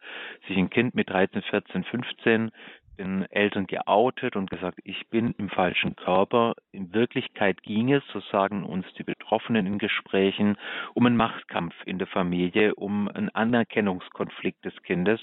sich 0.48 0.56
ein 0.56 0.70
Kind 0.70 0.96
mit 0.96 1.10
13, 1.10 1.42
14, 1.42 1.84
15 1.84 2.52
den 2.98 3.26
Eltern 3.30 3.68
geoutet 3.68 4.38
und 4.38 4.50
gesagt, 4.50 4.80
ich 4.84 5.08
bin 5.10 5.34
im 5.38 5.50
falschen 5.50 5.98
Körper. 5.98 6.54
In 6.72 6.94
Wirklichkeit 6.94 7.62
ging 7.62 7.92
es, 7.92 8.04
so 8.14 8.22
sagen 8.32 8.64
uns 8.64 8.86
die 8.98 9.04
Betroffenen 9.04 9.66
in 9.66 9.80
Gesprächen, 9.80 10.58
um 10.94 11.06
einen 11.06 11.18
Machtkampf 11.18 11.76
in 11.86 11.98
der 11.98 12.08
Familie, 12.08 12.76
um 12.76 13.10
einen 13.10 13.30
Anerkennungskonflikt 13.30 14.64
des 14.64 14.82
Kindes. 14.84 15.20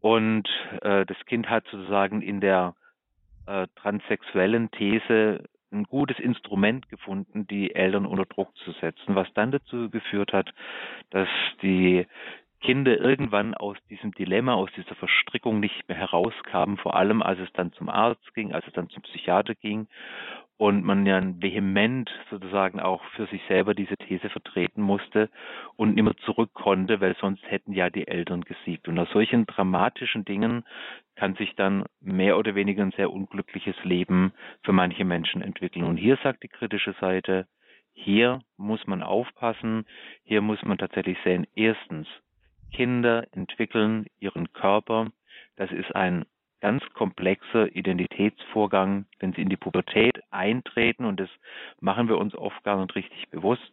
Und 0.00 0.48
äh, 0.82 1.04
das 1.06 1.16
Kind 1.26 1.48
hat 1.50 1.64
sozusagen 1.70 2.22
in 2.22 2.40
der 2.40 2.74
äh, 3.46 3.66
transsexuellen 3.76 4.70
These 4.70 5.44
ein 5.70 5.84
gutes 5.84 6.18
Instrument 6.18 6.88
gefunden, 6.88 7.46
die 7.46 7.74
Eltern 7.74 8.06
unter 8.06 8.24
Druck 8.24 8.56
zu 8.58 8.72
setzen, 8.72 9.14
was 9.14 9.28
dann 9.34 9.50
dazu 9.50 9.90
geführt 9.90 10.32
hat, 10.32 10.50
dass 11.10 11.28
die 11.62 12.06
Kinder 12.60 12.98
irgendwann 12.98 13.54
aus 13.54 13.76
diesem 13.90 14.12
Dilemma, 14.12 14.54
aus 14.54 14.70
dieser 14.76 14.94
Verstrickung 14.94 15.60
nicht 15.60 15.88
mehr 15.88 15.98
herauskamen, 15.98 16.76
vor 16.78 16.96
allem 16.96 17.22
als 17.22 17.38
es 17.38 17.52
dann 17.52 17.72
zum 17.72 17.88
Arzt 17.88 18.34
ging, 18.34 18.52
als 18.52 18.66
es 18.66 18.72
dann 18.72 18.88
zum 18.88 19.02
Psychiater 19.02 19.54
ging 19.54 19.88
und 20.58 20.84
man 20.84 21.06
ja 21.06 21.22
vehement 21.40 22.10
sozusagen 22.30 22.80
auch 22.80 23.02
für 23.14 23.26
sich 23.26 23.40
selber 23.46 23.74
diese 23.74 23.96
These 23.96 24.28
vertreten 24.28 24.82
musste 24.82 25.30
und 25.76 25.94
mehr 25.94 26.16
zurück 26.24 26.52
konnte, 26.52 27.00
weil 27.00 27.16
sonst 27.20 27.48
hätten 27.48 27.72
ja 27.72 27.90
die 27.90 28.08
Eltern 28.08 28.42
gesiegt. 28.42 28.88
Und 28.88 28.98
aus 28.98 29.08
solchen 29.10 29.46
dramatischen 29.46 30.24
Dingen 30.24 30.64
kann 31.14 31.36
sich 31.36 31.54
dann 31.54 31.84
mehr 32.00 32.36
oder 32.36 32.56
weniger 32.56 32.82
ein 32.82 32.90
sehr 32.90 33.12
unglückliches 33.12 33.76
Leben 33.84 34.32
für 34.64 34.72
manche 34.72 35.04
Menschen 35.04 35.42
entwickeln. 35.42 35.84
Und 35.84 35.96
hier 35.96 36.18
sagt 36.24 36.42
die 36.42 36.48
kritische 36.48 36.94
Seite, 37.00 37.46
hier 37.92 38.40
muss 38.56 38.84
man 38.86 39.04
aufpassen, 39.04 39.86
hier 40.24 40.40
muss 40.40 40.62
man 40.64 40.78
tatsächlich 40.78 41.18
sehen, 41.22 41.46
erstens, 41.54 42.08
Kinder 42.72 43.26
entwickeln 43.32 44.06
ihren 44.18 44.52
Körper, 44.52 45.10
das 45.56 45.70
ist 45.70 45.94
ein 45.94 46.24
ganz 46.60 46.82
komplexer 46.94 47.74
Identitätsvorgang, 47.74 49.06
wenn 49.20 49.32
sie 49.32 49.42
in 49.42 49.48
die 49.48 49.56
Pubertät 49.56 50.20
eintreten, 50.30 51.04
und 51.04 51.20
das 51.20 51.30
machen 51.80 52.08
wir 52.08 52.18
uns 52.18 52.34
oft 52.34 52.62
gar 52.64 52.80
nicht 52.80 52.94
richtig 52.94 53.28
bewusst, 53.30 53.72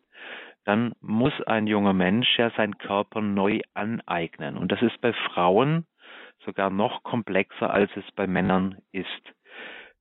dann 0.66 0.94
muss 1.00 1.34
ein 1.46 1.68
junger 1.68 1.94
Mensch 1.94 2.38
ja 2.38 2.50
seinen 2.52 2.78
Körper 2.78 3.22
neu 3.22 3.62
aneignen. 3.74 4.58
Und 4.58 4.72
das 4.72 4.82
ist 4.82 5.00
bei 5.02 5.14
Frauen 5.14 5.86
sogar 6.44 6.70
noch 6.70 7.04
komplexer, 7.04 7.72
als 7.72 7.92
es 7.96 8.06
bei 8.16 8.28
Männern 8.28 8.78
ist. 8.92 9.34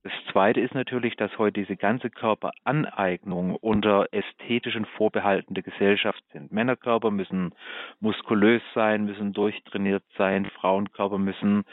Das 0.03 0.13
Zweite 0.31 0.61
ist 0.61 0.75
natürlich, 0.75 1.15
dass 1.15 1.35
heute 1.39 1.61
diese 1.61 1.75
ganze 1.75 2.11
Körperaneignung 2.11 3.55
unter 3.55 4.07
ästhetischen 4.11 4.85
Vorbehalten 4.85 5.55
der 5.55 5.63
Gesellschaft 5.63 6.23
sind. 6.31 6.51
Männerkörper 6.51 7.09
müssen 7.09 7.55
muskulös 7.99 8.61
sein, 8.75 9.05
müssen 9.05 9.33
durchtrainiert 9.33 10.03
sein, 10.15 10.45
Frauenkörper 10.45 11.17
müssen 11.17 11.63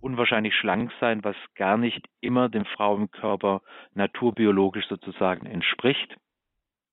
unwahrscheinlich 0.00 0.54
schlank 0.54 0.92
sein, 1.00 1.24
was 1.24 1.36
gar 1.54 1.76
nicht 1.76 2.08
immer 2.20 2.48
dem 2.48 2.64
Frauenkörper 2.64 3.62
naturbiologisch 3.94 4.86
sozusagen 4.88 5.46
entspricht. 5.46 6.16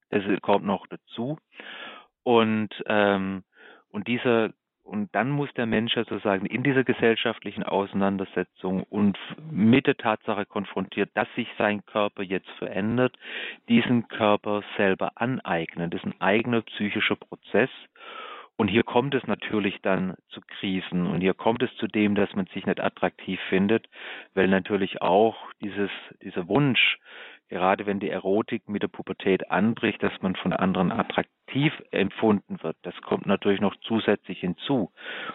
Das 0.09 0.23
kommt 0.41 0.65
noch 0.65 0.87
dazu. 0.87 1.37
Und, 2.23 2.69
ähm, 2.87 3.43
und 3.89 4.07
dieser 4.07 4.51
und 4.85 5.13
dann 5.15 5.31
muss 5.31 5.51
der 5.55 5.65
Mensch 5.65 5.95
sozusagen 5.95 6.45
in 6.45 6.61
dieser 6.61 6.83
gesellschaftlichen 6.83 7.63
Auseinandersetzung 7.63 8.83
und 8.83 9.17
mit 9.49 9.87
der 9.87 9.97
Tatsache 9.97 10.45
konfrontiert, 10.45 11.09
dass 11.15 11.27
sich 11.35 11.47
sein 11.57 11.83
Körper 11.85 12.21
jetzt 12.21 12.49
verändert, 12.59 13.17
diesen 13.67 14.07
Körper 14.07 14.61
selber 14.77 15.13
aneignen. 15.15 15.89
Das 15.89 16.01
ist 16.01 16.05
ein 16.05 16.21
eigener 16.21 16.61
psychischer 16.61 17.15
Prozess. 17.15 17.71
Und 18.57 18.69
hier 18.69 18.83
kommt 18.83 19.13
es 19.13 19.27
natürlich 19.27 19.81
dann 19.81 20.15
zu 20.29 20.39
Krisen 20.39 21.07
und 21.07 21.19
hier 21.19 21.33
kommt 21.33 21.61
es 21.61 21.75
zu 21.75 21.87
dem, 21.87 22.15
dass 22.15 22.33
man 22.35 22.45
sich 22.47 22.65
nicht 22.65 22.79
attraktiv 22.79 23.39
findet, 23.49 23.89
weil 24.33 24.47
natürlich 24.47 25.01
auch 25.01 25.35
dieses, 25.61 25.89
dieser 26.21 26.47
Wunsch, 26.47 26.97
gerade 27.49 27.85
wenn 27.85 27.99
die 27.99 28.09
Erotik 28.09 28.69
mit 28.69 28.81
der 28.81 28.87
Pubertät 28.87 29.51
anbricht, 29.51 30.01
dass 30.01 30.13
man 30.21 30.37
von 30.37 30.53
anderen 30.53 30.93
attraktiv 30.93 31.73
empfunden 31.91 32.63
wird, 32.63 32.77
das 32.83 32.95
kommt 33.01 33.25
natürlich 33.25 33.59
noch 33.59 33.75
zusätzlich 33.81 34.39
hinzu. 34.39 34.91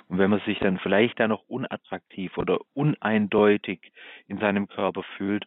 Und 0.09 0.19
wenn 0.19 0.31
man 0.31 0.41
sich 0.41 0.59
dann 0.59 0.79
vielleicht 0.79 1.21
da 1.21 1.29
noch 1.29 1.45
unattraktiv 1.47 2.39
oder 2.39 2.59
uneindeutig 2.73 3.93
in 4.29 4.39
seinem 4.39 4.67
Körper 4.67 5.03
fühlt, 5.19 5.47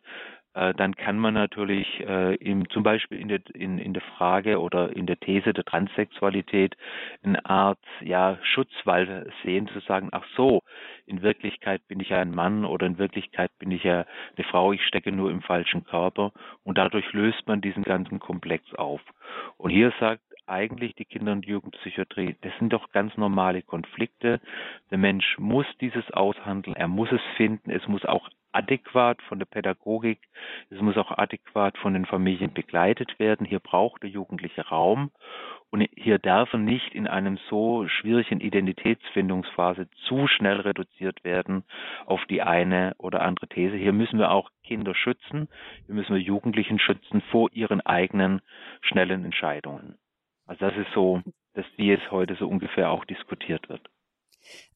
dann 0.53 0.95
kann 0.95 1.17
man 1.17 1.33
natürlich 1.33 1.99
äh, 2.01 2.35
im, 2.35 2.69
zum 2.69 2.83
Beispiel 2.83 3.19
in 3.19 3.27
der, 3.27 3.41
in, 3.53 3.79
in 3.79 3.93
der 3.93 4.03
Frage 4.17 4.59
oder 4.59 4.95
in 4.95 5.07
der 5.07 5.19
These 5.19 5.53
der 5.53 5.63
Transsexualität 5.63 6.75
eine 7.23 7.43
Art 7.45 7.79
ja, 8.01 8.37
Schutzwall 8.43 9.31
sehen, 9.43 9.67
zu 9.67 9.79
sagen, 9.79 10.09
ach 10.11 10.25
so, 10.35 10.61
in 11.05 11.21
Wirklichkeit 11.21 11.87
bin 11.87 11.99
ich 11.99 12.09
ja 12.09 12.19
ein 12.19 12.35
Mann 12.35 12.65
oder 12.65 12.85
in 12.85 12.97
Wirklichkeit 12.97 13.51
bin 13.57 13.71
ich 13.71 13.83
ja 13.83 14.05
eine 14.37 14.45
Frau, 14.45 14.73
ich 14.73 14.85
stecke 14.85 15.11
nur 15.11 15.31
im 15.31 15.41
falschen 15.41 15.85
Körper 15.85 16.31
und 16.63 16.77
dadurch 16.77 17.11
löst 17.13 17.47
man 17.47 17.61
diesen 17.61 17.83
ganzen 17.83 18.19
Komplex 18.19 18.73
auf. 18.75 19.01
Und 19.57 19.71
hier 19.71 19.91
sagt 19.99 20.21
eigentlich 20.45 20.95
die 20.95 21.05
Kinder- 21.05 21.31
und 21.31 21.45
Jugendpsychiatrie, 21.45 22.35
das 22.41 22.51
sind 22.59 22.73
doch 22.73 22.91
ganz 22.91 23.15
normale 23.17 23.61
Konflikte. 23.61 24.41
Der 24.91 24.97
Mensch 24.97 25.37
muss 25.39 25.65
dieses 25.79 26.09
aushandeln, 26.11 26.75
er 26.75 26.87
muss 26.87 27.11
es 27.11 27.21
finden, 27.37 27.71
es 27.71 27.87
muss 27.87 28.05
auch 28.05 28.29
adäquat 28.53 29.21
von 29.23 29.39
der 29.39 29.45
Pädagogik, 29.45 30.19
es 30.69 30.79
muss 30.81 30.97
auch 30.97 31.11
adäquat 31.11 31.77
von 31.77 31.93
den 31.93 32.05
Familien 32.05 32.53
begleitet 32.53 33.19
werden. 33.19 33.45
Hier 33.45 33.59
braucht 33.59 34.03
der 34.03 34.09
Jugendliche 34.09 34.67
Raum 34.67 35.11
und 35.73 35.89
hier 35.95 36.19
darf 36.19 36.53
er 36.53 36.59
nicht 36.59 36.93
in 36.93 37.07
einem 37.07 37.39
so 37.49 37.87
schwierigen 37.87 38.39
Identitätsfindungsphase 38.39 39.89
zu 40.07 40.27
schnell 40.27 40.61
reduziert 40.61 41.23
werden 41.23 41.63
auf 42.05 42.23
die 42.25 42.43
eine 42.43 42.93
oder 42.99 43.23
andere 43.23 43.47
These. 43.47 43.75
Hier 43.75 43.93
müssen 43.93 44.19
wir 44.19 44.29
auch 44.29 44.51
Kinder 44.63 44.93
schützen, 44.93 45.49
hier 45.87 45.95
müssen 45.95 46.13
wir 46.13 46.21
Jugendlichen 46.21 46.77
schützen 46.77 47.21
vor 47.31 47.49
ihren 47.53 47.81
eigenen 47.81 48.41
schnellen 48.81 49.25
Entscheidungen. 49.25 49.97
Also 50.45 50.67
das 50.67 50.77
ist 50.77 50.91
so, 50.93 51.23
dass 51.55 51.65
wie 51.77 51.91
es 51.91 52.11
heute 52.11 52.35
so 52.35 52.47
ungefähr 52.47 52.91
auch 52.91 53.05
diskutiert 53.05 53.67
wird. 53.67 53.89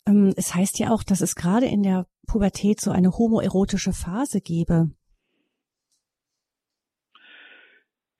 Ähm, 0.05 0.33
es 0.35 0.55
heißt 0.55 0.79
ja 0.79 0.89
auch, 0.91 1.03
dass 1.03 1.21
es 1.21 1.35
gerade 1.35 1.65
in 1.65 1.83
der 1.83 2.05
Pubertät 2.27 2.79
so 2.79 2.91
eine 2.91 3.11
homoerotische 3.11 3.93
Phase 3.93 4.41
gebe. 4.41 4.89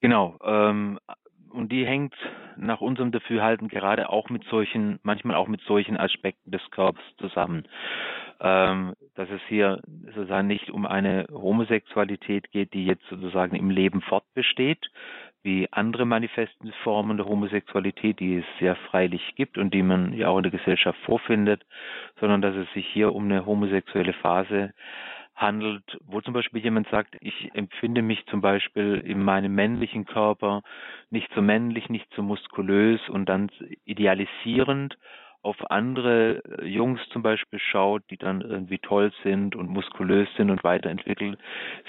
Genau. 0.02 0.38
Ähm, 0.44 1.00
und 1.50 1.72
die 1.72 1.86
hängt 1.86 2.14
nach 2.56 2.82
unserem 2.82 3.12
Dafürhalten 3.12 3.68
gerade 3.68 4.10
auch 4.10 4.30
mit 4.30 4.44
solchen, 4.46 5.00
manchmal 5.04 5.36
auch 5.36 5.48
mit 5.48 5.62
solchen 5.62 5.98
Aspekten 5.98 6.52
des 6.52 6.62
Körpers 6.72 7.04
zusammen. 7.18 7.68
Ähm, 8.40 8.94
dass 9.16 9.30
es 9.32 9.42
hier 9.48 9.82
sozusagen 10.14 10.48
nicht 10.48 10.70
um 10.70 10.86
eine 10.86 11.26
Homosexualität 11.32 12.52
geht, 12.52 12.74
die 12.74 12.86
jetzt 12.86 13.04
sozusagen 13.10 13.56
im 13.56 13.72
Leben 13.72 14.02
fortbesteht, 14.02 14.92
wie 15.48 15.70
andere 15.72 16.06
manifesten 16.06 16.74
Formen 16.84 17.16
der 17.16 17.26
Homosexualität, 17.26 18.20
die 18.20 18.36
es 18.36 18.46
sehr 18.60 18.76
freilich 18.76 19.34
gibt 19.36 19.58
und 19.58 19.74
die 19.74 19.82
man 19.82 20.12
ja 20.12 20.28
auch 20.28 20.36
in 20.38 20.44
der 20.44 20.52
Gesellschaft 20.52 21.00
vorfindet, 21.06 21.66
sondern 22.20 22.42
dass 22.42 22.54
es 22.54 22.72
sich 22.74 22.86
hier 22.86 23.16
um 23.16 23.24
eine 23.24 23.46
homosexuelle 23.46 24.12
Phase 24.12 24.74
handelt, 25.38 25.84
wo 26.06 26.20
zum 26.20 26.34
Beispiel 26.34 26.62
jemand 26.62 26.90
sagt, 26.90 27.16
ich 27.22 27.50
empfinde 27.54 28.02
mich 28.02 28.26
zum 28.26 28.42
Beispiel 28.42 29.02
in 29.06 29.24
meinem 29.24 29.56
männlichen 29.56 30.06
Körper 30.06 30.64
nicht 31.12 31.30
so 31.34 31.42
männlich, 31.42 31.88
nicht 31.88 32.14
so 32.14 32.24
muskulös 32.24 33.00
und 33.08 33.30
dann 33.30 33.50
idealisierend 33.86 34.98
auf 35.48 35.72
andere 35.72 36.44
äh, 36.44 36.66
Jungs 36.66 37.00
zum 37.14 37.22
Beispiel 37.22 37.60
schaut, 37.60 38.04
die 38.10 38.18
dann 38.18 38.42
irgendwie 38.42 38.80
toll 38.80 39.14
sind 39.24 39.56
und 39.56 39.70
muskulös 39.70 40.28
sind 40.36 40.52
und 40.52 40.64
weiterentwickelt 40.66 41.40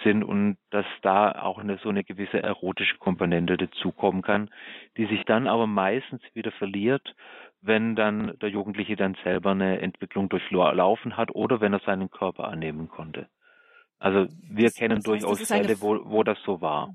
sind 0.05 0.23
und 0.23 0.59
dass 0.71 0.87
da 1.03 1.33
auch 1.33 1.59
eine, 1.59 1.79
so 1.79 1.89
eine 1.89 2.05
gewisse 2.05 2.41
erotische 2.41 2.99
Komponente 2.99 3.57
dazukommen 3.57 4.23
kann, 4.23 4.49
die 4.97 5.07
sich 5.07 5.25
dann 5.25 5.49
aber 5.49 5.67
meistens 5.67 6.23
wieder 6.35 6.53
verliert, 6.53 7.17
wenn 7.61 7.97
dann 7.97 8.39
der 8.41 8.49
Jugendliche 8.49 8.95
dann 8.95 9.17
selber 9.25 9.51
eine 9.51 9.81
Entwicklung 9.81 10.29
durchlaufen 10.29 11.17
hat 11.17 11.35
oder 11.35 11.61
wenn 11.61 11.73
er 11.73 11.81
seinen 11.81 12.11
Körper 12.11 12.47
annehmen 12.47 12.89
konnte. 12.89 13.29
Also 13.99 14.33
wir 14.49 14.67
das, 14.67 14.75
kennen 14.75 15.03
das 15.03 15.13
heißt, 15.13 15.25
durchaus 15.25 15.49
Fälle, 15.49 15.81
wo, 15.81 15.99
wo 16.05 16.23
das 16.23 16.39
so 16.45 16.61
war. 16.61 16.95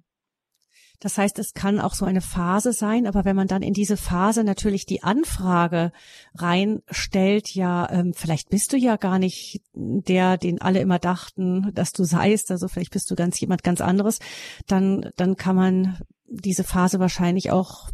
Das 1.00 1.18
heißt, 1.18 1.38
es 1.40 1.54
kann 1.54 1.80
auch 1.80 1.94
so 1.94 2.06
eine 2.06 2.22
Phase 2.22 2.72
sein, 2.72 3.08
aber 3.08 3.26
wenn 3.26 3.36
man 3.36 3.48
dann 3.48 3.62
in 3.62 3.74
diese 3.74 3.98
Phase 3.98 4.44
natürlich 4.44 4.86
die 4.86 5.04
Anfrage 5.04 5.92
reinstellt, 6.36 7.54
ja, 7.54 7.90
ähm, 7.92 8.14
vielleicht 8.14 8.50
bist 8.50 8.72
du 8.74 8.78
ja 8.78 8.96
gar 8.96 9.20
nicht 9.20 9.62
der, 9.74 10.38
den 10.38 10.62
alle 10.62 10.80
immer 10.80 11.00
dachten, 11.00 11.72
dass 11.74 11.92
du 11.92 12.04
seist, 12.04 12.52
also 12.52 12.68
vielleicht 12.68 12.94
bist 12.94 13.12
du 13.12 13.16
ganz 13.16 13.40
jemand 13.40 13.64
ganz 13.64 13.82
anderes, 13.82 14.20
dann, 14.68 15.10
dann 15.18 15.36
kann 15.36 15.56
man 15.56 15.98
diese 16.26 16.64
Phase 16.64 17.00
wahrscheinlich 17.00 17.52
auch 17.52 17.90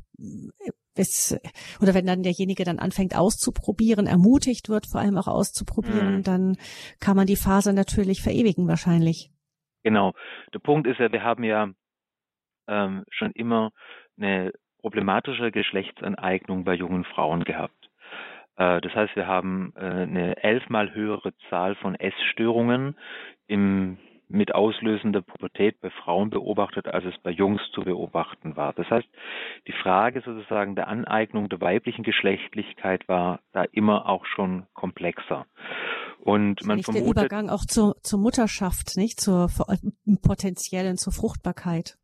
bis, 0.96 1.40
oder 1.82 1.94
wenn 1.94 2.06
dann 2.06 2.24
derjenige 2.24 2.66
dann 2.66 2.78
anfängt 2.78 3.16
auszuprobieren, 3.16 4.06
ermutigt 4.06 4.70
wird, 4.70 4.86
vor 4.86 5.00
allem 5.00 5.18
auch 5.18 5.28
auszuprobieren, 5.28 6.18
mhm. 6.18 6.24
dann 6.24 6.58
kann 7.00 7.16
man 7.16 7.26
die 7.26 7.38
Phase 7.38 7.74
natürlich 7.74 8.22
verewigen 8.22 8.68
wahrscheinlich. 8.68 9.32
Genau. 9.84 10.14
Der 10.54 10.60
Punkt 10.60 10.88
ist 10.88 11.00
ja, 11.00 11.12
wir 11.12 11.24
haben 11.24 11.44
ja 11.44 11.70
ähm, 12.70 13.04
schon 13.10 13.32
immer 13.32 13.72
eine 14.18 14.52
problematische 14.80 15.52
Geschlechtsaneignung 15.52 16.64
bei 16.64 16.74
jungen 16.74 17.04
Frauen 17.04 17.44
gehabt. 17.44 17.90
Äh, 18.56 18.82
das 18.82 18.94
heißt, 18.94 19.16
wir 19.16 19.28
haben 19.28 19.74
äh, 19.76 19.80
eine 19.80 20.44
elfmal 20.44 20.94
höhere 20.94 21.34
Zahl 21.50 21.76
von 21.76 21.96
Essstörungen 21.96 22.96
im 23.48 23.98
mit 24.32 24.54
auslösender 24.54 25.24
Pubertät 25.24 25.82
bei 25.82 25.90
Frauen 25.90 26.30
beobachtet, 26.30 26.88
als 26.88 27.04
es 27.04 27.18
bei 27.24 27.32
Jungs 27.32 27.62
zu 27.74 27.82
beobachten 27.82 28.56
war. 28.56 28.74
Das 28.74 28.88
heißt, 28.90 29.08
die 29.68 29.72
Frage 29.72 30.22
sozusagen 30.22 30.76
der 30.76 30.88
Aneignung 30.88 31.50
der 31.50 31.60
weiblichen 31.62 32.04
Geschlechtlichkeit 32.04 33.08
war 33.08 33.40
da 33.54 33.64
immer 33.72 34.08
auch 34.08 34.26
schon 34.28 34.68
komplexer. 34.74 35.48
Und 36.20 36.64
man 36.64 36.84
vermutet, 36.84 37.16
der 37.18 37.26
Übergang 37.26 37.50
auch 37.50 37.66
zur, 37.66 37.96
zur 38.04 38.20
Mutterschaft, 38.20 38.98
nicht 38.98 39.20
zur 39.20 39.50
potenziellen, 40.22 40.98
zur 40.98 41.14
Fruchtbarkeit. 41.14 41.99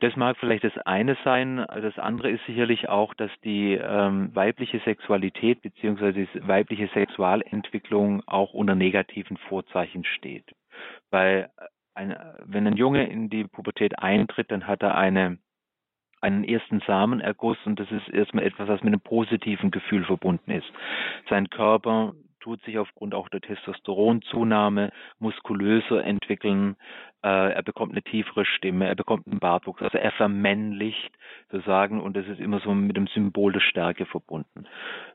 Das 0.00 0.16
mag 0.16 0.36
vielleicht 0.38 0.64
das 0.64 0.76
eine 0.78 1.16
sein. 1.24 1.64
Das 1.68 1.98
andere 1.98 2.30
ist 2.30 2.44
sicherlich 2.46 2.88
auch, 2.88 3.14
dass 3.14 3.30
die 3.44 3.74
ähm, 3.74 4.34
weibliche 4.34 4.80
Sexualität 4.80 5.62
beziehungsweise 5.62 6.26
die 6.26 6.48
weibliche 6.48 6.88
Sexualentwicklung 6.88 8.22
auch 8.26 8.52
unter 8.52 8.74
negativen 8.74 9.36
Vorzeichen 9.36 10.04
steht. 10.04 10.44
Weil 11.10 11.50
äh, 11.56 11.64
ein, 11.94 12.16
wenn 12.44 12.66
ein 12.66 12.76
Junge 12.76 13.06
in 13.06 13.30
die 13.30 13.44
Pubertät 13.44 13.98
eintritt, 13.98 14.50
dann 14.50 14.66
hat 14.66 14.82
er 14.82 14.96
eine, 14.96 15.38
einen 16.20 16.44
ersten 16.44 16.80
Samenerguss 16.80 17.58
und 17.64 17.80
das 17.80 17.90
ist 17.90 18.08
erstmal 18.08 18.44
etwas, 18.44 18.68
was 18.68 18.82
mit 18.82 18.92
einem 18.92 19.00
positiven 19.00 19.70
Gefühl 19.70 20.04
verbunden 20.04 20.50
ist. 20.50 20.70
Sein 21.30 21.48
Körper 21.48 22.12
tut 22.46 22.62
sich 22.62 22.78
aufgrund 22.78 23.12
auch 23.12 23.28
der 23.28 23.40
Testosteronzunahme 23.40 24.92
muskulöser 25.18 26.04
entwickeln. 26.04 26.76
Äh, 27.24 27.54
er 27.54 27.62
bekommt 27.64 27.90
eine 27.90 28.02
tiefere 28.02 28.44
Stimme, 28.44 28.86
er 28.86 28.94
bekommt 28.94 29.26
einen 29.26 29.40
Bartwuchs, 29.40 29.82
also 29.82 29.98
er 29.98 30.12
vermännlicht 30.12 31.10
sozusagen 31.50 32.00
und 32.00 32.16
das 32.16 32.24
ist 32.28 32.38
immer 32.38 32.60
so 32.60 32.72
mit 32.72 32.96
dem 32.96 33.08
Symbol 33.08 33.52
der 33.52 33.58
Stärke 33.58 34.06
verbunden. 34.06 34.68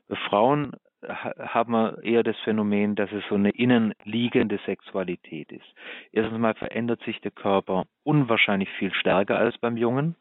Bei 0.08 0.16
Frauen 0.28 0.72
haben 1.08 1.72
wir 1.72 2.04
eher 2.04 2.22
das 2.22 2.38
Phänomen, 2.40 2.96
dass 2.96 3.10
es 3.12 3.24
so 3.30 3.34
eine 3.34 3.50
innenliegende 3.50 4.60
Sexualität 4.66 5.50
ist. 5.50 5.74
Erstens 6.12 6.38
mal 6.38 6.54
verändert 6.54 7.02
sich 7.04 7.18
der 7.22 7.30
Körper 7.30 7.86
unwahrscheinlich 8.04 8.68
viel 8.78 8.92
stärker 8.92 9.38
als 9.38 9.56
beim 9.56 9.78
Jungen. 9.78 10.16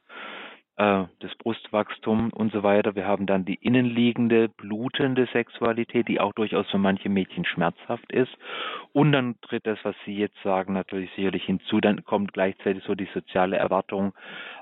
Äh, 0.78 1.04
das 1.20 1.36
Brustwachstum 1.36 2.32
und 2.32 2.54
so 2.54 2.64
weiter. 2.64 2.96
Wir 2.96 3.06
haben 3.06 3.26
dann 3.26 3.44
die 3.44 3.56
innenliegende, 3.56 4.48
blutende 4.48 5.28
Sexualität, 5.34 6.08
die 6.08 6.20
auch 6.22 6.34
durchaus 6.34 6.70
für 6.70 6.78
manche 6.78 7.10
Mädchen 7.10 7.46
schmerzhaft 7.46 8.12
ist. 8.12 8.32
Und 8.94 9.12
dann 9.12 9.36
tritt 9.42 9.68
das, 9.68 9.80
was 9.84 9.96
Sie 10.06 10.16
jetzt 10.16 10.42
sagen, 10.44 10.74
natürlich 10.74 11.12
sicherlich 11.16 11.44
hinzu. 11.44 11.82
Dann 11.82 12.06
kommt 12.06 12.34
gleichzeitig 12.34 12.84
so 12.86 12.96
die 12.96 13.10
soziale 13.14 13.58
Erwartung, 13.58 14.14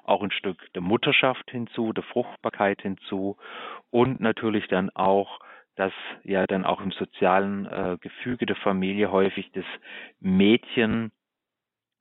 auch 0.04 0.24
ein 0.24 0.32
Stück 0.32 0.58
der 0.74 0.82
Mutterschaft 0.82 1.52
hinzu, 1.52 1.94
der 1.94 2.04
Fruchtbarkeit 2.04 2.82
hinzu 2.82 3.38
und 3.92 4.20
natürlich 4.20 4.68
dann 4.68 4.90
auch 4.92 5.40
dass 5.76 5.94
ja 6.26 6.46
dann 6.46 6.66
auch 6.66 6.82
im 6.82 6.92
sozialen 6.92 7.66
äh, 7.66 7.98
Gefüge 8.02 8.46
der 8.46 8.58
Familie 8.58 9.14
häufig 9.14 9.50
das 9.54 9.64
Mädchen 10.20 11.14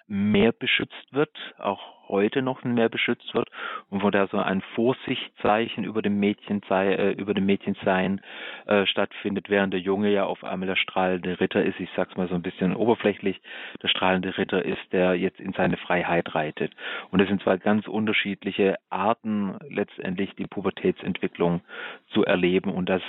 mehr 0.09 0.53
beschützt 0.53 1.13
wird, 1.13 1.37
auch 1.59 2.09
heute 2.09 2.41
noch 2.41 2.65
mehr 2.65 2.89
beschützt 2.89 3.35
wird 3.35 3.51
und 3.91 4.03
wo 4.03 4.11
da 4.11 4.27
so 4.29 4.39
ein 4.39 4.63
Vorsichtszeichen 4.75 5.85
über 5.85 6.01
dem 6.01 6.19
Mädchen 6.19 6.63
sei, 6.69 6.95
äh, 6.95 7.11
über 7.13 7.35
dem 7.35 7.45
Mädchensein 7.47 8.23
äh, 8.67 8.87
stattfindet, 8.87 9.51
während 9.51 9.75
der 9.75 9.81
Junge 9.81 10.11
ja 10.11 10.25
auf 10.25 10.43
einmal 10.43 10.67
der 10.67 10.77
strahlende 10.77 11.39
Ritter 11.39 11.63
ist. 11.63 11.79
Ich 11.79 11.91
sag's 11.95 12.17
mal 12.17 12.29
so 12.29 12.35
ein 12.35 12.43
bisschen 12.43 12.75
oberflächlich. 12.75 13.41
Der 13.83 13.89
strahlende 13.89 14.37
Ritter 14.39 14.65
ist, 14.65 14.81
der 14.93 15.15
jetzt 15.15 15.41
in 15.41 15.53
seine 15.53 15.77
Freiheit 15.77 16.35
reitet. 16.35 16.73
Und 17.11 17.21
es 17.21 17.29
sind 17.29 17.43
zwei 17.43 17.59
ganz 17.59 17.87
unterschiedliche 17.87 18.77
Arten, 18.89 19.59
letztendlich 19.69 20.35
die 20.37 20.47
Pubertätsentwicklung 20.47 21.61
zu 22.09 22.25
erleben 22.25 22.73
und 22.73 22.89
das 22.89 23.03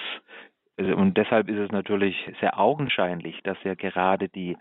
also, 0.77 0.95
und 0.95 1.17
deshalb 1.17 1.49
ist 1.49 1.57
es 1.57 1.71
natürlich 1.73 2.15
sehr 2.39 2.57
augenscheinlich, 2.57 3.41
dass 3.43 3.57
ja 3.65 3.73
gerade 3.73 4.29
die 4.29 4.55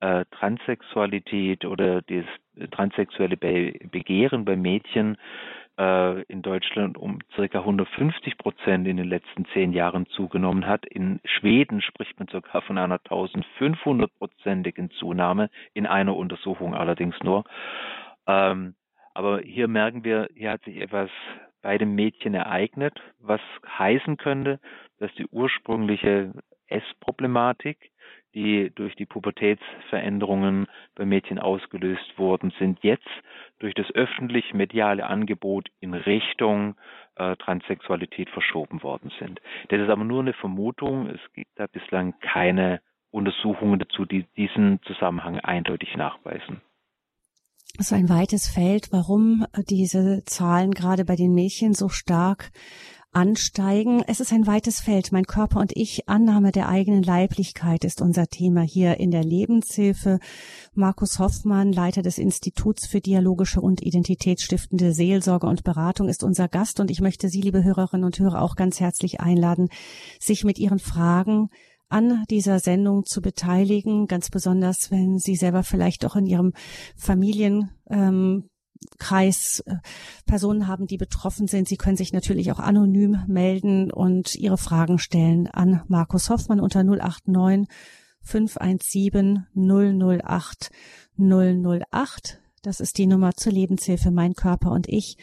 äh, 0.00 0.24
Transsexualität 0.30 1.64
oder 1.64 2.02
das 2.02 2.24
transsexuelle 2.70 3.36
Be 3.36 3.72
Begehren 3.90 4.44
bei 4.44 4.56
Mädchen 4.56 5.16
äh, 5.78 6.22
in 6.22 6.42
Deutschland 6.42 6.98
um 6.98 7.18
circa 7.34 7.60
150 7.60 8.38
Prozent 8.38 8.86
in 8.86 8.96
den 8.96 9.08
letzten 9.08 9.46
zehn 9.52 9.72
Jahren 9.72 10.06
zugenommen 10.06 10.66
hat. 10.66 10.86
In 10.86 11.20
Schweden 11.24 11.82
spricht 11.82 12.18
man 12.18 12.28
sogar 12.28 12.62
von 12.62 12.78
einer 12.78 12.98
1500-prozentigen 12.98 14.90
Zunahme, 14.92 15.50
in 15.74 15.86
einer 15.86 16.16
Untersuchung 16.16 16.74
allerdings 16.74 17.16
nur. 17.22 17.44
Ähm, 18.26 18.74
aber 19.14 19.40
hier 19.40 19.68
merken 19.68 20.04
wir, 20.04 20.28
hier 20.34 20.52
hat 20.52 20.64
sich 20.64 20.76
etwas 20.76 21.10
bei 21.62 21.78
dem 21.78 21.94
Mädchen 21.94 22.34
ereignet, 22.34 23.00
was 23.18 23.40
heißen 23.78 24.18
könnte, 24.18 24.60
dass 24.98 25.12
die 25.14 25.26
ursprüngliche 25.26 26.32
Essproblematik, 26.68 27.90
die 28.36 28.70
durch 28.74 28.94
die 28.94 29.06
Pubertätsveränderungen 29.06 30.66
bei 30.94 31.06
Mädchen 31.06 31.38
ausgelöst 31.38 32.18
worden 32.18 32.52
sind, 32.58 32.78
jetzt 32.82 33.08
durch 33.58 33.74
das 33.74 33.90
öffentlich 33.92 34.52
mediale 34.52 35.06
Angebot 35.06 35.70
in 35.80 35.94
Richtung 35.94 36.76
äh, 37.16 37.34
Transsexualität 37.36 38.28
verschoben 38.28 38.82
worden 38.82 39.10
sind. 39.18 39.40
Das 39.68 39.80
ist 39.80 39.88
aber 39.88 40.04
nur 40.04 40.20
eine 40.20 40.34
Vermutung. 40.34 41.08
Es 41.08 41.20
gibt 41.32 41.50
da 41.56 41.66
bislang 41.66 42.14
keine 42.20 42.82
Untersuchungen 43.10 43.78
dazu, 43.78 44.04
die 44.04 44.26
diesen 44.36 44.80
Zusammenhang 44.82 45.40
eindeutig 45.40 45.96
nachweisen. 45.96 46.60
Das 47.78 47.88
ist 47.88 47.92
ein 47.92 48.08
weites 48.08 48.48
Feld, 48.48 48.88
warum 48.90 49.46
diese 49.68 50.22
Zahlen 50.24 50.72
gerade 50.72 51.04
bei 51.04 51.16
den 51.16 51.34
Mädchen 51.34 51.74
so 51.74 51.88
stark 51.88 52.50
ansteigen. 53.16 54.02
Es 54.06 54.20
ist 54.20 54.30
ein 54.30 54.46
weites 54.46 54.80
Feld. 54.80 55.10
Mein 55.10 55.24
Körper 55.24 55.58
und 55.58 55.72
ich, 55.74 56.06
Annahme 56.06 56.52
der 56.52 56.68
eigenen 56.68 57.02
Leiblichkeit 57.02 57.82
ist 57.82 58.02
unser 58.02 58.26
Thema 58.26 58.60
hier 58.60 59.00
in 59.00 59.10
der 59.10 59.24
Lebenshilfe. 59.24 60.18
Markus 60.74 61.18
Hoffmann, 61.18 61.72
Leiter 61.72 62.02
des 62.02 62.18
Instituts 62.18 62.86
für 62.86 63.00
dialogische 63.00 63.62
und 63.62 63.80
identitätsstiftende 63.80 64.92
Seelsorge 64.92 65.46
und 65.46 65.64
Beratung, 65.64 66.10
ist 66.10 66.22
unser 66.22 66.46
Gast 66.46 66.78
und 66.78 66.90
ich 66.90 67.00
möchte 67.00 67.30
Sie, 67.30 67.40
liebe 67.40 67.64
Hörerinnen 67.64 68.04
und 68.04 68.18
Hörer, 68.18 68.42
auch 68.42 68.54
ganz 68.54 68.80
herzlich 68.80 69.18
einladen, 69.18 69.70
sich 70.20 70.44
mit 70.44 70.58
Ihren 70.58 70.78
Fragen 70.78 71.48
an 71.88 72.24
dieser 72.28 72.58
Sendung 72.58 73.06
zu 73.06 73.22
beteiligen, 73.22 74.08
ganz 74.08 74.28
besonders, 74.28 74.90
wenn 74.90 75.18
Sie 75.18 75.36
selber 75.36 75.62
vielleicht 75.62 76.04
auch 76.04 76.16
in 76.16 76.26
Ihrem 76.26 76.52
Familien 76.96 77.70
ähm, 77.88 78.50
Kreis 78.98 79.62
äh, 79.66 79.76
Personen 80.26 80.66
haben, 80.66 80.86
die 80.86 80.96
betroffen 80.96 81.46
sind. 81.46 81.68
Sie 81.68 81.76
können 81.76 81.96
sich 81.96 82.12
natürlich 82.12 82.52
auch 82.52 82.58
anonym 82.58 83.24
melden 83.26 83.90
und 83.90 84.34
Ihre 84.34 84.58
Fragen 84.58 84.98
stellen 84.98 85.46
an 85.46 85.82
Markus 85.88 86.30
Hoffmann 86.30 86.60
unter 86.60 86.82
089 86.82 87.68
517 88.22 89.46
008 89.54 90.70
008. 91.18 92.40
Das 92.62 92.80
ist 92.80 92.98
die 92.98 93.06
Nummer 93.06 93.34
zur 93.34 93.52
Lebenshilfe 93.52 94.10
Mein 94.10 94.34
Körper 94.34 94.72
und 94.72 94.88
ich. 94.88 95.16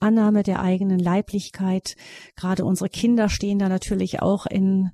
Annahme 0.00 0.42
der 0.42 0.60
eigenen 0.60 0.98
Leiblichkeit. 0.98 1.96
Gerade 2.36 2.64
unsere 2.64 2.88
Kinder 2.88 3.28
stehen 3.28 3.58
da 3.58 3.68
natürlich 3.68 4.20
auch 4.20 4.46
in 4.46 4.90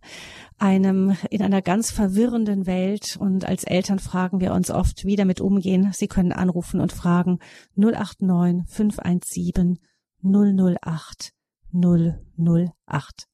einem, 0.59 1.17
in 1.31 1.43
einer 1.43 1.63
ganz 1.63 1.91
verwirrenden 1.91 2.67
Welt 2.67 3.17
und 3.19 3.45
als 3.45 3.65
Eltern 3.65 3.99
fragen 3.99 4.41
wir 4.41 4.53
uns 4.53 4.71
oft, 4.71 5.05
wie 5.05 5.17
damit 5.17 5.41
umgehen. 5.41 5.91
Sie 5.93 6.09
können 6.09 6.33
anrufen 6.33 6.81
und 6.81 6.93
fragen 6.93 7.39
089 7.75 8.65
517 8.69 9.79
008 10.23 11.33
008. 11.73 13.32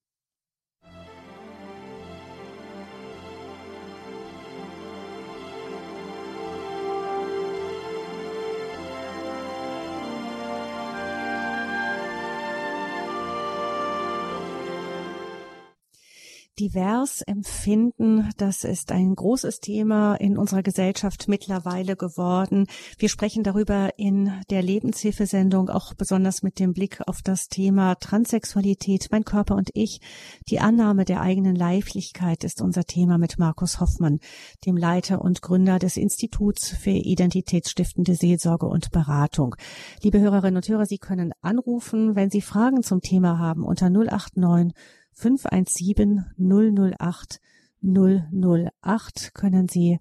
divers 16.59 17.23
empfinden. 17.23 18.29
Das 18.37 18.65
ist 18.65 18.93
ein 18.93 19.15
großes 19.15 19.61
Thema 19.61 20.15
in 20.17 20.37
unserer 20.37 20.63
Gesellschaft 20.63 21.29
mittlerweile 21.29 21.97
geworden. 21.97 22.67
Wir 22.99 23.09
sprechen 23.09 23.43
darüber 23.43 23.91
in 23.97 24.33
der 24.51 24.63
Lebenshilfesendung 24.63 25.71
auch 25.71 25.95
besonders 25.95 26.43
mit 26.43 26.59
dem 26.59 26.73
Blick 26.73 27.01
auf 27.07 27.23
das 27.23 27.49
Thema 27.49 27.95
Transsexualität. 27.95 29.09
Mein 29.11 29.25
Körper 29.25 29.55
und 29.55 29.71
ich. 29.75 30.01
Die 30.49 30.61
Annahme 30.61 31.05
der 31.05 31.21
eigenen 31.21 31.55
Leiblichkeit 31.55 32.45
ist 32.45 32.61
unser 32.61 32.85
Thema 32.85 33.19
mit 33.19 33.39
Markus 33.39 33.81
Hoffmann, 33.81 34.19
dem 34.67 34.77
Leiter 34.77 35.23
und 35.23 35.43
Gründer 35.43 35.79
des 35.79 35.97
Instituts 35.97 36.71
für 36.71 36.91
identitätsstiftende 36.91 38.15
Seelsorge 38.15 38.67
und 38.67 38.91
Beratung. 38.91 39.55
Liebe 40.03 40.21
Hörerinnen 40.21 40.57
und 40.57 40.69
Hörer, 40.69 40.87
Sie 40.87 40.99
können 40.99 41.33
anrufen, 41.41 42.17
wenn 42.17 42.31
Sie 42.31 42.41
Fragen 42.41 42.83
zum 42.83 43.01
Thema 43.01 43.39
haben 43.39 43.65
unter 43.65 43.91
089 43.91 44.75
517 45.19 46.25
008 46.39 47.41
008 47.83 49.35
können 49.35 49.69
Sie 49.69 49.99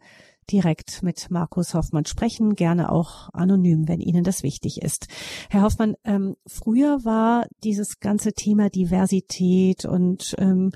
direkt 0.50 1.04
mit 1.04 1.30
Markus 1.30 1.74
Hoffmann 1.74 2.06
sprechen, 2.06 2.56
gerne 2.56 2.92
auch 2.92 3.30
anonym, 3.34 3.88
wenn 3.88 4.00
Ihnen 4.00 4.24
das 4.24 4.44
wichtig 4.44 4.82
ist. 4.82 5.08
Herr 5.50 5.64
Hoffmann, 5.64 5.96
ähm, 6.06 6.36
früher 6.46 7.04
war 7.04 7.48
dieses 7.64 8.00
ganze 8.00 8.34
Thema 8.34 8.70
Diversität 8.70 9.86
und 9.86 10.36
ähm, 10.38 10.72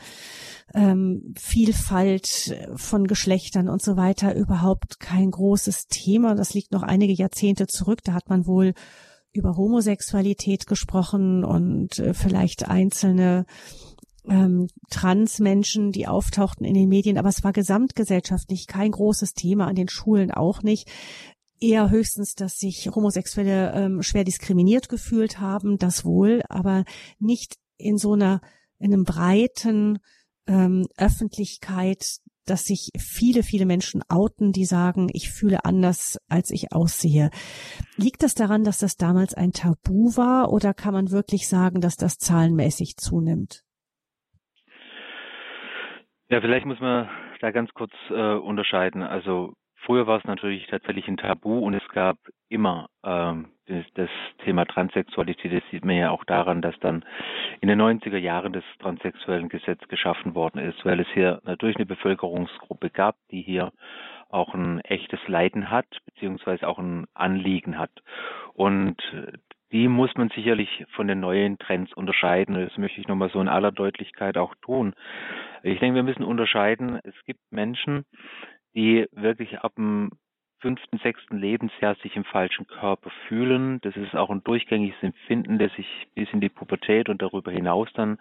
ähm, 0.73 1.33
Vielfalt 1.37 2.57
von 2.75 3.05
Geschlechtern 3.05 3.69
und 3.69 3.81
so 3.81 3.95
weiter 3.95 4.35
überhaupt 4.35 4.99
kein 4.99 5.31
großes 5.31 5.87
Thema. 5.87 6.35
Das 6.35 6.53
liegt 6.53 6.71
noch 6.71 6.83
einige 6.83 7.13
Jahrzehnte 7.13 7.67
zurück. 7.67 7.99
Da 8.03 8.13
hat 8.13 8.29
man 8.29 8.45
wohl 8.45 8.73
über 9.33 9.55
Homosexualität 9.55 10.67
gesprochen 10.67 11.45
und 11.45 11.97
äh, 11.99 12.13
vielleicht 12.13 12.67
einzelne 12.67 13.45
ähm, 14.27 14.67
Transmenschen, 14.89 15.91
die 15.91 16.07
auftauchten 16.07 16.65
in 16.65 16.73
den 16.73 16.89
Medien, 16.89 17.17
aber 17.17 17.29
es 17.29 17.43
war 17.43 17.53
gesamtgesellschaftlich 17.53 18.67
kein 18.67 18.91
großes 18.91 19.33
Thema, 19.33 19.67
an 19.67 19.75
den 19.75 19.89
Schulen 19.89 20.31
auch 20.31 20.61
nicht. 20.61 20.89
Eher 21.59 21.89
höchstens, 21.89 22.33
dass 22.35 22.57
sich 22.57 22.89
Homosexuelle 22.93 23.73
ähm, 23.73 24.01
schwer 24.01 24.23
diskriminiert 24.23 24.89
gefühlt 24.89 25.39
haben, 25.39 25.77
das 25.77 26.05
wohl, 26.05 26.41
aber 26.49 26.85
nicht 27.19 27.57
in 27.77 27.97
so 27.97 28.13
einer, 28.13 28.41
in 28.79 28.93
einem 28.93 29.03
breiten 29.03 29.99
ähm, 30.47 30.87
Öffentlichkeit, 30.97 32.17
dass 32.45 32.65
sich 32.65 32.89
viele, 32.97 33.43
viele 33.43 33.65
Menschen 33.65 34.01
outen, 34.09 34.51
die 34.51 34.65
sagen, 34.65 35.09
ich 35.13 35.29
fühle 35.29 35.63
anders, 35.65 36.17
als 36.27 36.49
ich 36.49 36.73
aussehe. 36.73 37.29
Liegt 37.95 38.23
das 38.23 38.33
daran, 38.33 38.63
dass 38.63 38.79
das 38.79 38.95
damals 38.95 39.33
ein 39.35 39.51
Tabu 39.51 40.15
war 40.15 40.51
oder 40.51 40.73
kann 40.73 40.93
man 40.93 41.11
wirklich 41.11 41.47
sagen, 41.47 41.81
dass 41.81 41.95
das 41.95 42.17
zahlenmäßig 42.17 42.97
zunimmt? 42.97 43.63
Ja, 46.31 46.39
vielleicht 46.39 46.65
muss 46.65 46.79
man 46.79 47.09
da 47.41 47.51
ganz 47.51 47.73
kurz 47.73 47.91
äh, 48.09 48.35
unterscheiden. 48.35 49.03
Also 49.03 49.51
früher 49.85 50.07
war 50.07 50.17
es 50.17 50.23
natürlich 50.23 50.65
tatsächlich 50.67 51.05
ein 51.09 51.17
Tabu 51.17 51.59
und 51.59 51.73
es 51.73 51.85
gab 51.89 52.15
immer 52.47 52.87
ähm, 53.03 53.49
das, 53.65 53.83
das 53.95 54.09
Thema 54.45 54.63
Transsexualität. 54.63 55.51
Das 55.51 55.69
sieht 55.71 55.83
man 55.83 55.97
ja 55.97 56.09
auch 56.09 56.23
daran, 56.23 56.61
dass 56.61 56.79
dann 56.79 57.03
in 57.59 57.67
den 57.67 57.81
90er 57.81 58.17
Jahren 58.17 58.53
das 58.53 58.63
transsexuellen 58.79 59.49
Gesetz 59.49 59.85
geschaffen 59.89 60.33
worden 60.33 60.59
ist, 60.59 60.85
weil 60.85 61.01
es 61.01 61.07
hier 61.13 61.41
natürlich 61.43 61.75
eine 61.75 61.85
Bevölkerungsgruppe 61.85 62.91
gab, 62.91 63.17
die 63.29 63.41
hier 63.41 63.73
auch 64.29 64.53
ein 64.53 64.79
echtes 64.85 65.19
Leiden 65.27 65.69
hat, 65.69 65.87
beziehungsweise 66.05 66.65
auch 66.65 66.79
ein 66.79 67.07
Anliegen 67.13 67.77
hat. 67.77 67.91
Und 68.53 68.95
die 69.71 69.87
muss 69.87 70.13
man 70.15 70.29
sicherlich 70.29 70.85
von 70.95 71.07
den 71.07 71.19
neuen 71.19 71.57
Trends 71.57 71.93
unterscheiden. 71.93 72.55
Das 72.55 72.77
möchte 72.77 72.99
ich 72.99 73.07
nochmal 73.07 73.29
so 73.29 73.39
in 73.39 73.47
aller 73.47 73.71
Deutlichkeit 73.71 74.37
auch 74.37 74.53
tun. 74.61 74.93
Ich 75.63 75.79
denke, 75.79 75.95
wir 75.95 76.03
müssen 76.03 76.23
unterscheiden. 76.23 76.99
Es 77.03 77.15
gibt 77.25 77.39
Menschen, 77.51 78.05
die 78.75 79.07
wirklich 79.11 79.59
ab 79.59 79.73
dem 79.75 80.11
fünften, 80.59 80.99
sechsten 80.99 81.37
Lebensjahr 81.37 81.95
sich 81.95 82.15
im 82.15 82.23
falschen 82.23 82.67
Körper 82.67 83.09
fühlen. 83.27 83.79
Das 83.81 83.95
ist 83.95 84.15
auch 84.15 84.29
ein 84.29 84.43
durchgängiges 84.43 85.01
Empfinden, 85.01 85.57
das 85.57 85.73
sich 85.73 85.87
bis 86.13 86.29
in 86.31 86.39
die 86.39 86.49
Pubertät 86.49 87.09
und 87.09 87.21
darüber 87.21 87.51
hinaus 87.51 87.89
dann 87.93 88.19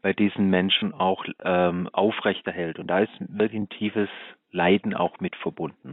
bei 0.00 0.12
diesen 0.12 0.48
Menschen 0.48 0.94
auch 0.94 1.24
ähm, 1.44 1.88
aufrechterhält. 1.92 2.78
Und 2.78 2.86
da 2.88 3.00
ist 3.00 3.12
wirklich 3.20 3.60
ein 3.60 3.68
tiefes 3.68 4.08
Leiden 4.52 4.94
auch 4.94 5.20
mit 5.20 5.34
verbunden. 5.36 5.92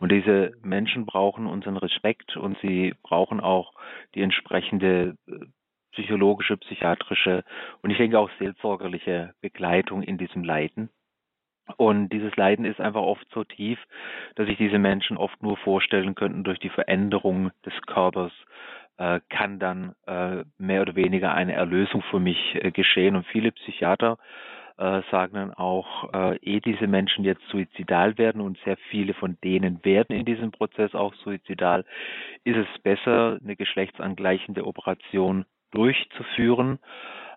Und 0.00 0.12
diese 0.12 0.52
Menschen 0.62 1.06
brauchen 1.06 1.46
unseren 1.46 1.76
Respekt 1.76 2.36
und 2.36 2.58
sie 2.60 2.94
brauchen 3.02 3.40
auch 3.40 3.72
die 4.14 4.22
entsprechende 4.22 5.16
äh, 5.26 5.46
psychologische, 5.92 6.56
psychiatrische 6.56 7.44
und 7.82 7.90
ich 7.90 7.98
denke 7.98 8.18
auch 8.18 8.30
seelsorgerliche 8.38 9.34
Begleitung 9.40 10.02
in 10.02 10.18
diesem 10.18 10.42
Leiden. 10.42 10.88
Und 11.76 12.08
dieses 12.08 12.34
Leiden 12.36 12.64
ist 12.64 12.80
einfach 12.80 13.02
oft 13.02 13.26
so 13.32 13.44
tief, 13.44 13.78
dass 14.34 14.46
sich 14.46 14.56
diese 14.56 14.78
Menschen 14.78 15.16
oft 15.16 15.42
nur 15.42 15.56
vorstellen 15.58 16.14
könnten, 16.14 16.44
durch 16.44 16.58
die 16.58 16.70
Veränderung 16.70 17.50
des 17.64 17.74
Körpers 17.86 18.32
äh, 18.96 19.20
kann 19.28 19.58
dann 19.58 19.94
äh, 20.06 20.44
mehr 20.58 20.82
oder 20.82 20.96
weniger 20.96 21.34
eine 21.34 21.52
Erlösung 21.52 22.02
für 22.10 22.20
mich 22.20 22.56
äh, 22.56 22.72
geschehen. 22.72 23.16
Und 23.16 23.26
viele 23.26 23.52
Psychiater 23.52 24.18
äh, 24.18 24.42
sagen 25.10 25.34
dann 25.34 25.54
auch, 25.54 26.12
äh, 26.12 26.38
ehe 26.38 26.60
diese 26.60 26.86
Menschen 26.86 27.24
jetzt 27.24 27.46
suizidal 27.48 28.18
werden 28.18 28.40
und 28.40 28.58
sehr 28.64 28.76
viele 28.90 29.14
von 29.14 29.36
denen 29.44 29.84
werden 29.84 30.16
in 30.16 30.24
diesem 30.24 30.50
Prozess 30.50 30.94
auch 30.94 31.14
suizidal, 31.14 31.84
ist 32.44 32.56
es 32.56 32.82
besser, 32.82 33.38
eine 33.42 33.56
geschlechtsangleichende 33.56 34.66
Operation 34.66 35.44
durchzuführen 35.70 36.78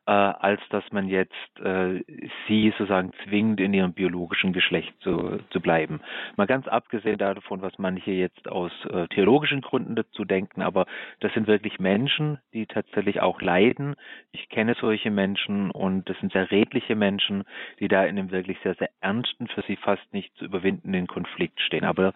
äh, 0.08 0.12
als 0.12 0.62
dass 0.70 0.84
man 0.92 1.08
jetzt 1.08 1.34
äh, 1.60 2.04
sie 2.48 2.70
sozusagen 2.78 3.12
zwingt, 3.24 3.60
in 3.60 3.74
ihrem 3.74 3.94
biologischen 3.94 4.54
Geschlecht 4.54 4.94
zu, 5.02 5.40
zu 5.50 5.60
bleiben. 5.60 6.02
Mal 6.36 6.46
ganz 6.48 6.68
abgesehen 6.68 7.18
davon, 7.18 7.62
was 7.62 7.78
manche 7.80 8.12
jetzt 8.12 8.48
aus 8.48 8.72
äh, 8.86 9.08
theologischen 9.08 9.62
Gründen 9.62 9.96
dazu 9.96 10.26
denken, 10.26 10.62
aber 10.62 10.86
das 11.22 11.34
sind 11.34 11.48
wirklich 11.48 11.80
Menschen, 11.80 12.40
die 12.54 12.66
tatsächlich 12.68 13.22
auch 13.22 13.42
leiden. 13.42 13.96
Ich 14.32 14.50
kenne 14.50 14.76
solche 14.80 15.10
Menschen 15.10 15.72
und 15.72 16.10
das 16.10 16.18
sind 16.20 16.34
sehr 16.34 16.52
redliche 16.52 16.96
Menschen, 16.96 17.44
die 17.80 17.88
da 17.88 18.04
in 18.04 18.20
einem 18.20 18.32
wirklich 18.32 18.58
sehr, 18.64 18.76
sehr 18.76 18.90
ernsten, 19.02 19.48
für 19.48 19.64
sie 19.64 19.76
fast 19.76 20.14
nicht 20.14 20.36
zu 20.38 20.46
überwindenden 20.46 21.08
Konflikt 21.08 21.60
stehen. 21.62 21.84
Aber 21.84 22.14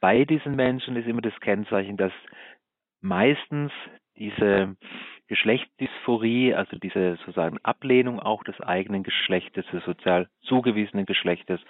bei 0.00 0.24
diesen 0.24 0.56
Menschen 0.56 0.96
ist 0.96 1.06
immer 1.06 1.22
das 1.22 1.38
Kennzeichen, 1.40 1.96
dass 1.96 2.12
meistens 3.00 3.70
diese 4.18 4.76
Geschlechtsdysphorie, 5.28 6.54
also 6.54 6.76
diese 6.78 7.16
sozusagen 7.16 7.58
Ablehnung 7.62 8.20
auch 8.20 8.42
des 8.44 8.60
eigenen 8.60 9.02
Geschlechtes, 9.02 9.64
des 9.72 9.84
sozial 9.84 10.28
zugewiesenen 10.42 11.06
Geschlechtes, 11.06 11.60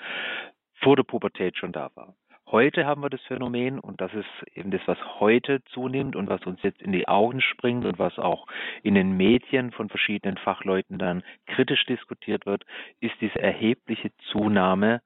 vor 0.81 0.97
der 0.97 1.03
Pubertät 1.03 1.57
schon 1.57 1.73
da 1.73 1.91
war. 1.95 2.15
Heute 2.51 2.87
haben 2.87 3.03
wir 3.03 3.11
das 3.11 3.21
Phänomen 3.23 3.79
und 3.79 4.01
das 4.01 4.11
ist 4.15 4.57
eben 4.57 4.71
das, 4.71 4.81
was 4.87 4.97
heute 5.21 5.63
zunimmt 5.65 6.17
und 6.17 6.31
was 6.31 6.47
uns 6.47 6.63
jetzt 6.63 6.81
in 6.81 6.93
die 6.93 7.07
Augen 7.07 7.43
springt 7.43 7.85
und 7.85 7.99
was 7.99 8.19
auch 8.19 8.47
in 8.83 8.95
den 8.95 9.19
Medien 9.19 9.71
von 9.71 9.91
verschiedenen 9.91 10.39
Fachleuten 10.39 10.99
dann 10.99 11.23
kritisch 11.47 11.85
diskutiert 11.85 12.47
wird, 12.47 12.65
ist 13.01 13.15
diese 13.21 13.39
erhebliche 13.39 14.13
Zunahme, 14.33 15.03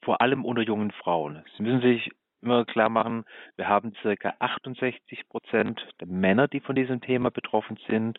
vor 0.00 0.20
allem 0.20 0.44
unter 0.44 0.62
jungen 0.62 0.92
Frauen. 0.92 1.42
Sie 1.56 1.64
müssen 1.64 1.80
sich 1.80 2.12
immer 2.46 2.64
klar 2.64 2.88
machen, 2.88 3.24
wir 3.56 3.68
haben 3.68 3.92
circa 4.00 4.34
68 4.38 5.28
Prozent 5.28 5.84
der 6.00 6.06
Männer, 6.06 6.48
die 6.48 6.60
von 6.60 6.76
diesem 6.76 7.00
Thema 7.00 7.30
betroffen 7.30 7.78
sind 7.88 8.18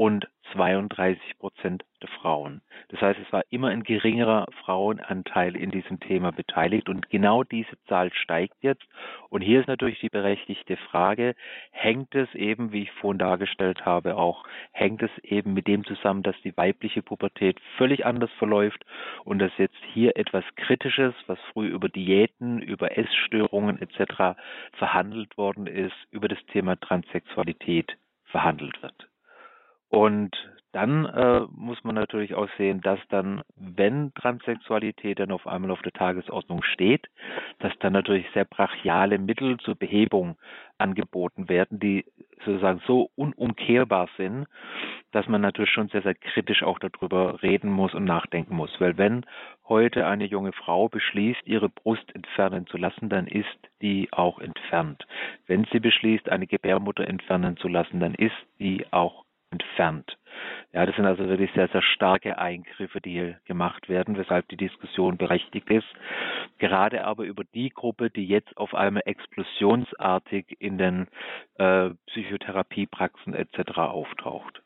und 0.00 0.30
32 0.54 1.38
Prozent 1.38 1.84
der 2.00 2.08
Frauen. 2.08 2.62
Das 2.88 3.02
heißt, 3.02 3.20
es 3.20 3.30
war 3.34 3.42
immer 3.50 3.68
ein 3.68 3.82
geringerer 3.82 4.46
Frauenanteil 4.64 5.54
in 5.54 5.70
diesem 5.70 6.00
Thema 6.00 6.32
beteiligt 6.32 6.88
und 6.88 7.10
genau 7.10 7.44
diese 7.44 7.76
Zahl 7.86 8.10
steigt 8.14 8.56
jetzt. 8.62 8.82
Und 9.28 9.42
hier 9.42 9.60
ist 9.60 9.66
natürlich 9.66 10.00
die 10.00 10.08
berechtigte 10.08 10.78
Frage, 10.78 11.34
hängt 11.70 12.14
es 12.14 12.34
eben, 12.34 12.72
wie 12.72 12.84
ich 12.84 12.92
vorhin 12.92 13.18
dargestellt 13.18 13.84
habe, 13.84 14.16
auch, 14.16 14.44
hängt 14.72 15.02
es 15.02 15.10
eben 15.22 15.52
mit 15.52 15.66
dem 15.66 15.84
zusammen, 15.84 16.22
dass 16.22 16.40
die 16.44 16.56
weibliche 16.56 17.02
Pubertät 17.02 17.60
völlig 17.76 18.06
anders 18.06 18.30
verläuft 18.38 18.82
und 19.24 19.38
dass 19.38 19.52
jetzt 19.58 19.84
hier 19.92 20.16
etwas 20.16 20.44
Kritisches, 20.56 21.12
was 21.26 21.38
früh 21.52 21.66
über 21.66 21.90
Diäten, 21.90 22.62
über 22.62 22.96
Essstörungen 22.96 23.78
etc. 23.82 24.40
verhandelt 24.78 25.36
worden 25.36 25.66
ist, 25.66 26.06
über 26.10 26.28
das 26.28 26.42
Thema 26.46 26.80
Transsexualität 26.80 27.98
verhandelt 28.24 28.82
wird. 28.82 29.09
Und 29.90 30.36
dann 30.72 31.04
äh, 31.04 31.40
muss 31.50 31.82
man 31.82 31.96
natürlich 31.96 32.34
auch 32.34 32.48
sehen, 32.56 32.80
dass 32.80 33.00
dann, 33.08 33.42
wenn 33.56 34.14
Transsexualität 34.14 35.18
dann 35.18 35.32
auf 35.32 35.46
einmal 35.48 35.72
auf 35.72 35.82
der 35.82 35.92
Tagesordnung 35.92 36.62
steht, 36.62 37.08
dass 37.58 37.72
dann 37.80 37.92
natürlich 37.92 38.24
sehr 38.32 38.44
brachiale 38.44 39.18
Mittel 39.18 39.56
zur 39.58 39.74
Behebung 39.74 40.36
angeboten 40.78 41.48
werden, 41.48 41.80
die 41.80 42.04
sozusagen 42.44 42.80
so 42.86 43.10
unumkehrbar 43.16 44.08
sind, 44.16 44.46
dass 45.10 45.26
man 45.26 45.40
natürlich 45.40 45.72
schon 45.72 45.88
sehr, 45.88 46.02
sehr 46.02 46.14
kritisch 46.14 46.62
auch 46.62 46.78
darüber 46.78 47.42
reden 47.42 47.70
muss 47.70 47.92
und 47.92 48.04
nachdenken 48.04 48.54
muss. 48.54 48.70
Weil 48.80 48.96
wenn 48.96 49.26
heute 49.68 50.06
eine 50.06 50.24
junge 50.24 50.52
Frau 50.52 50.88
beschließt, 50.88 51.40
ihre 51.46 51.68
Brust 51.68 52.14
entfernen 52.14 52.68
zu 52.68 52.76
lassen, 52.76 53.08
dann 53.08 53.26
ist 53.26 53.58
die 53.82 54.08
auch 54.12 54.38
entfernt. 54.38 55.04
Wenn 55.48 55.66
sie 55.72 55.80
beschließt, 55.80 56.28
eine 56.28 56.46
Gebärmutter 56.46 57.08
entfernen 57.08 57.56
zu 57.56 57.66
lassen, 57.66 57.98
dann 57.98 58.14
ist 58.14 58.36
die 58.60 58.86
auch 58.92 59.24
entfernt. 59.50 60.16
Ja, 60.72 60.86
das 60.86 60.94
sind 60.94 61.04
also 61.04 61.26
wirklich 61.26 61.50
sehr, 61.54 61.68
sehr 61.68 61.82
starke 61.82 62.38
Eingriffe, 62.38 63.00
die 63.00 63.10
hier 63.10 63.40
gemacht 63.44 63.88
werden, 63.88 64.16
weshalb 64.16 64.48
die 64.48 64.56
Diskussion 64.56 65.16
berechtigt 65.16 65.68
ist. 65.68 65.86
Gerade 66.58 67.04
aber 67.04 67.24
über 67.24 67.42
die 67.44 67.70
Gruppe, 67.70 68.10
die 68.10 68.26
jetzt 68.26 68.56
auf 68.56 68.74
einmal 68.74 69.02
explosionsartig 69.04 70.56
in 70.60 70.78
den 70.78 71.08
äh, 71.58 71.90
Psychotherapiepraxen 72.06 73.34
etc. 73.34 73.78
auftaucht. 73.78 74.62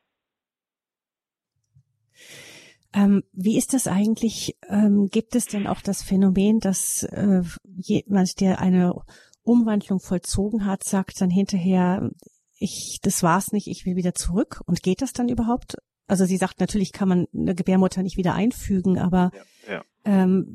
Ähm, 2.92 3.24
wie 3.32 3.56
ist 3.56 3.74
das 3.74 3.88
eigentlich? 3.88 4.56
Ähm, 4.68 5.08
gibt 5.10 5.34
es 5.34 5.46
denn 5.46 5.66
auch 5.66 5.80
das 5.80 6.02
Phänomen, 6.02 6.60
dass 6.60 7.02
äh, 7.02 7.42
jemand, 7.64 8.40
der 8.40 8.60
eine 8.60 8.94
Umwandlung 9.42 9.98
vollzogen 10.00 10.64
hat, 10.64 10.84
sagt 10.84 11.20
dann 11.20 11.30
hinterher, 11.30 12.10
ich, 12.58 13.00
das 13.02 13.22
war's 13.22 13.52
nicht, 13.52 13.66
ich 13.66 13.84
will 13.86 13.96
wieder 13.96 14.14
zurück. 14.14 14.60
Und 14.66 14.82
geht 14.82 15.02
das 15.02 15.12
dann 15.12 15.28
überhaupt? 15.28 15.76
Also 16.06 16.24
sie 16.24 16.36
sagt, 16.36 16.60
natürlich 16.60 16.92
kann 16.92 17.08
man 17.08 17.26
eine 17.34 17.54
Gebärmutter 17.54 18.02
nicht 18.02 18.16
wieder 18.16 18.34
einfügen, 18.34 18.98
aber 18.98 19.30
ja, 19.66 19.74
ja. 19.74 19.84
Ähm, 20.04 20.46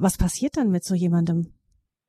was 0.00 0.18
passiert 0.18 0.56
dann 0.56 0.70
mit 0.70 0.82
so 0.82 0.94
jemandem? 0.94 1.54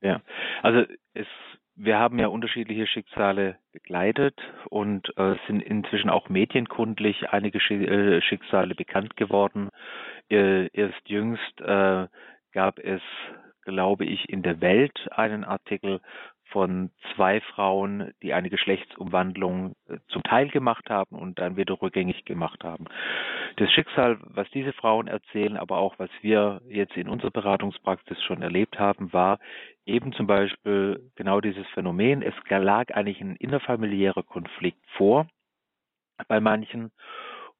Ja, 0.01 0.21
also 0.63 0.83
es, 1.13 1.27
wir 1.75 1.97
haben 1.97 2.19
ja 2.19 2.27
unterschiedliche 2.27 2.87
Schicksale 2.87 3.57
begleitet 3.71 4.39
und 4.69 5.15
äh, 5.17 5.35
sind 5.47 5.61
inzwischen 5.61 6.09
auch 6.09 6.29
medienkundlich 6.29 7.29
einige 7.29 7.59
äh, 7.59 8.21
Schicksale 8.21 8.75
bekannt 8.75 9.15
geworden. 9.17 9.69
Äh, 10.29 10.67
erst 10.67 11.07
jüngst 11.07 11.61
äh, 11.61 12.07
gab 12.53 12.79
es, 12.79 13.01
glaube 13.63 14.05
ich, 14.05 14.29
in 14.29 14.43
der 14.43 14.61
Welt 14.61 15.07
einen 15.11 15.43
Artikel 15.43 16.01
von 16.53 16.91
zwei 17.15 17.41
Frauen, 17.41 18.13
die 18.21 18.33
eine 18.33 18.49
Geschlechtsumwandlung 18.49 19.75
äh, 19.89 19.97
zum 20.07 20.23
Teil 20.23 20.49
gemacht 20.49 20.89
haben 20.89 21.17
und 21.17 21.39
dann 21.39 21.57
wieder 21.57 21.81
rückgängig 21.81 22.23
gemacht 22.25 22.63
haben. 22.63 22.85
Das 23.57 23.71
Schicksal, 23.71 24.19
was 24.21 24.49
diese 24.51 24.71
Frauen 24.71 25.07
erzählen, 25.07 25.57
aber 25.57 25.79
auch 25.79 25.97
was 25.97 26.11
wir 26.21 26.61
jetzt 26.69 26.95
in 26.95 27.09
unserer 27.09 27.31
Beratungspraxis 27.31 28.21
schon 28.23 28.41
erlebt 28.41 28.79
haben, 28.79 29.11
war 29.11 29.39
eben 29.85 30.13
zum 30.13 30.27
Beispiel 30.27 31.11
genau 31.15 31.41
dieses 31.41 31.67
Phänomen. 31.73 32.21
Es 32.21 32.35
lag 32.47 32.93
eigentlich 32.93 33.19
ein 33.19 33.35
innerfamiliärer 33.35 34.23
Konflikt 34.23 34.79
vor 34.95 35.27
bei 36.27 36.39
manchen. 36.39 36.91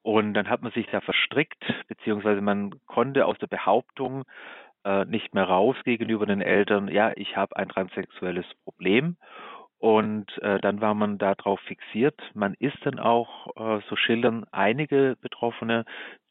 Und 0.04 0.34
dann 0.34 0.50
hat 0.50 0.62
man 0.62 0.72
sich 0.74 0.86
da 0.91 1.02
verstrickt, 1.02 1.64
beziehungsweise 1.88 2.41
man 2.41 2.74
konnte 2.86 3.26
aus 3.26 3.38
der 3.39 3.48
Behauptung 3.48 4.24
äh, 4.86 5.05
nicht 5.05 5.34
mehr 5.34 5.45
raus 5.45 5.75
gegenüber 5.84 6.25
den 6.25 6.41
Eltern, 6.41 6.88
ja, 6.88 7.11
ich 7.15 7.36
habe 7.38 7.55
ein 7.57 7.69
transsexuelles 7.69 8.45
Problem. 8.63 9.17
Und 9.79 10.38
äh, 10.41 10.59
dann 10.61 10.79
war 10.79 10.93
man 10.93 11.17
darauf 11.17 11.59
fixiert. 11.59 12.17
Man 12.34 12.53
ist 12.53 12.77
dann 12.86 12.99
auch, 12.99 13.47
äh, 13.57 13.81
so 13.89 13.97
schildern 13.97 14.45
einige 14.51 15.17
Betroffene, 15.19 15.84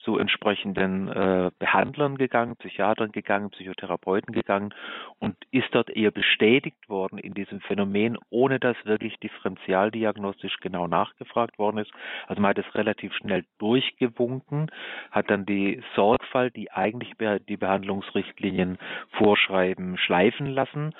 zu 0.02 0.18
entsprechenden 0.18 1.08
äh, 1.08 1.50
Behandlern 1.58 2.18
gegangen, 2.18 2.56
Psychiatern 2.56 3.12
gegangen, 3.12 3.50
Psychotherapeuten 3.50 4.32
gegangen 4.32 4.74
und 5.18 5.36
ist 5.50 5.68
dort 5.72 5.90
eher 5.90 6.10
bestätigt 6.10 6.88
worden 6.88 7.18
in 7.18 7.34
diesem 7.34 7.60
Phänomen, 7.60 8.18
ohne 8.30 8.58
dass 8.58 8.76
wirklich 8.84 9.18
differentialdiagnostisch 9.20 10.58
genau 10.60 10.86
nachgefragt 10.86 11.58
worden 11.58 11.78
ist. 11.78 11.92
Also 12.26 12.42
man 12.42 12.50
hat 12.50 12.58
es 12.58 12.74
relativ 12.74 13.12
schnell 13.14 13.44
durchgewunken, 13.58 14.70
hat 15.10 15.30
dann 15.30 15.46
die 15.46 15.82
Sorgfalt, 15.94 16.56
die 16.56 16.70
eigentlich 16.70 17.12
die 17.48 17.56
Behandlungsrichtlinien 17.56 18.78
vorschreiben, 19.12 19.96
schleifen 19.98 20.46
lassen 20.46 20.94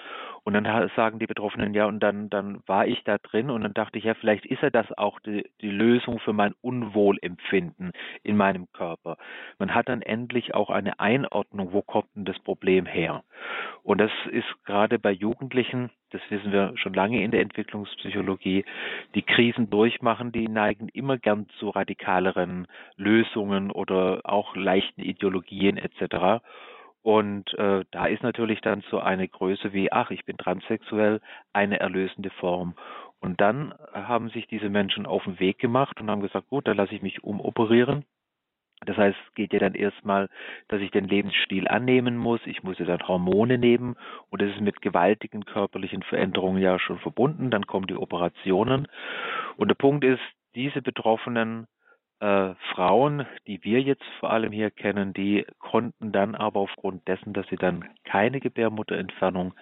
und 0.44 0.55
dann 0.55 0.90
sagen 0.96 1.18
die 1.18 1.26
Betroffenen, 1.26 1.72
ja, 1.74 1.86
und 1.86 2.00
dann, 2.00 2.28
dann 2.28 2.62
war 2.66 2.86
ich 2.86 3.03
da 3.05 3.18
drin 3.18 3.50
und 3.50 3.62
dann 3.62 3.74
dachte 3.74 3.98
ich, 3.98 4.05
ja, 4.05 4.14
vielleicht 4.14 4.44
ist 4.46 4.62
ja 4.62 4.70
das 4.70 4.90
auch 4.98 5.20
die, 5.20 5.48
die 5.61 5.70
Lösung 5.70 6.18
für 6.18 6.32
mein 6.32 6.55
Unwohlempfinden 6.61 7.92
in 8.22 8.36
meinem 8.36 8.70
Körper. 8.72 8.91
Man 9.59 9.74
hat 9.74 9.88
dann 9.88 10.03
endlich 10.03 10.55
auch 10.55 10.70
eine 10.70 11.01
Einordnung, 11.01 11.72
wo 11.72 11.82
kommt 11.82 12.09
denn 12.14 12.24
das 12.24 12.38
Problem 12.40 12.86
her? 12.86 13.24
Und 13.82 13.99
das 13.99 14.12
ist 14.30 14.47
gerade 14.64 14.99
bei 14.99 15.11
Jugendlichen, 15.11 15.90
das 16.11 16.20
wissen 16.28 16.53
wir 16.53 16.72
schon 16.76 16.95
lange 16.95 17.22
in 17.22 17.30
der 17.30 17.40
Entwicklungspsychologie, 17.40 18.64
die 19.14 19.22
Krisen 19.22 19.70
durchmachen, 19.70 20.30
die 20.30 20.49
neigen 20.49 20.88
immer 20.88 21.18
gern 21.18 21.49
zu 21.59 21.70
radikaleren 21.70 22.68
Lösungen 22.97 23.70
oder 23.70 24.20
auch 24.24 24.55
leichten 24.55 25.03
Ideologien 25.03 25.78
etc. 25.78 26.43
Und 27.03 27.53
äh, 27.55 27.84
da 27.90 28.07
ist 28.07 28.22
natürlich 28.22 28.61
dann 28.61 28.84
so 28.90 29.01
eine 29.01 29.26
Größe 29.26 29.72
wie, 29.72 29.90
ach, 29.90 30.11
ich 30.11 30.24
bin 30.24 30.36
transsexuell, 30.36 31.20
eine 31.53 31.80
erlösende 31.80 32.30
Form. 32.30 32.74
Und 33.20 33.40
dann 33.40 33.74
haben 33.93 34.30
sich 34.30 34.47
diese 34.47 34.68
Menschen 34.68 35.07
auf 35.07 35.24
den 35.24 35.40
Weg 35.40 35.59
gemacht 35.59 36.01
und 36.01 36.11
haben 36.11 36.22
gesagt, 36.22 36.49
gut, 36.49 36.66
dann 36.68 36.76
lasse 36.76 36.95
ich 36.95 37.03
mich 37.03 37.24
umoperieren. 37.24 38.05
Das 38.87 38.97
heißt, 38.97 39.18
geht 39.35 39.53
ja 39.53 39.59
dann 39.59 39.74
erstmal, 39.74 40.28
dass 40.68 40.80
ich 40.80 40.91
den 40.91 41.07
Lebensstil 41.07 41.68
annehmen 41.68 42.16
muss. 42.16 42.41
Ich 42.47 42.62
muss 42.62 42.78
ja 42.78 42.85
dann 42.85 43.07
Hormone 43.07 43.59
nehmen 43.59 43.97
und 44.30 44.43
das 44.43 44.51
ist 44.51 44.61
mit 44.61 44.83
gewaltigen 44.83 45.45
körperlichen 45.45 46.03
Veränderungen 46.03 46.62
ja 46.62 46.78
schon 46.78 46.99
verbunden. 46.99 47.51
Dann 47.51 47.66
kommen 47.66 47.87
die 47.87 47.97
Operationen. 47.97 48.89
Und 49.57 49.68
der 49.68 49.74
Punkt 49.74 50.05
ist, 50.05 50.22
diese 50.55 50.83
Betroffenen 50.83 51.66
äh, 52.22 52.55
Frauen, 52.72 53.26
die 53.49 53.64
wir 53.64 53.80
jetzt 53.80 54.05
vor 54.20 54.30
allem 54.30 54.53
hier 54.53 54.70
kennen, 54.70 55.12
die 55.12 55.45
konnten 55.59 56.12
dann 56.12 56.37
aber 56.37 56.61
aufgrund 56.61 57.07
dessen, 57.09 57.33
dass 57.33 57.47
sie 57.49 57.57
dann 57.57 57.85
keine 58.05 58.39
Gebärmutterentfernung 58.39 59.55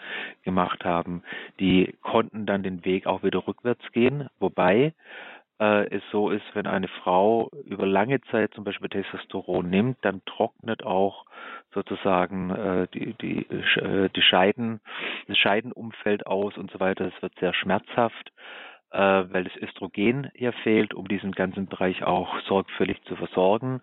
gemacht 0.42 0.84
haben, 0.84 1.22
die 1.58 1.94
konnten 2.02 2.44
dann 2.44 2.62
den 2.62 2.84
Weg 2.84 3.06
auch 3.06 3.22
wieder 3.22 3.46
rückwärts 3.46 3.90
gehen, 3.92 4.28
wobei 4.40 4.92
äh, 5.60 5.86
es 5.94 6.02
so 6.10 6.30
ist, 6.30 6.44
wenn 6.54 6.66
eine 6.66 6.88
Frau 6.88 7.50
über 7.64 7.86
lange 7.86 8.20
Zeit 8.22 8.52
zum 8.54 8.64
Beispiel 8.64 8.88
Testosteron 8.88 9.68
nimmt, 9.68 9.98
dann 10.02 10.22
trocknet 10.24 10.84
auch 10.84 11.26
sozusagen 11.72 12.50
äh, 12.50 12.88
die, 12.92 13.14
die, 13.14 13.46
äh, 13.50 14.08
die 14.08 14.22
Scheiden, 14.22 14.80
das 15.28 15.38
Scheidenumfeld 15.38 16.26
aus 16.26 16.56
und 16.56 16.70
so 16.70 16.80
weiter. 16.80 17.12
Es 17.14 17.22
wird 17.22 17.38
sehr 17.38 17.54
schmerzhaft 17.54 18.32
äh, 18.92 18.98
weil 18.98 19.44
das 19.44 19.56
Östrogen 19.56 20.30
hier 20.34 20.52
fehlt, 20.52 20.94
um 20.94 21.06
diesen 21.06 21.32
ganzen 21.32 21.66
Bereich 21.66 22.02
auch 22.02 22.40
sorgfältig 22.40 23.02
zu 23.04 23.16
versorgen. 23.16 23.82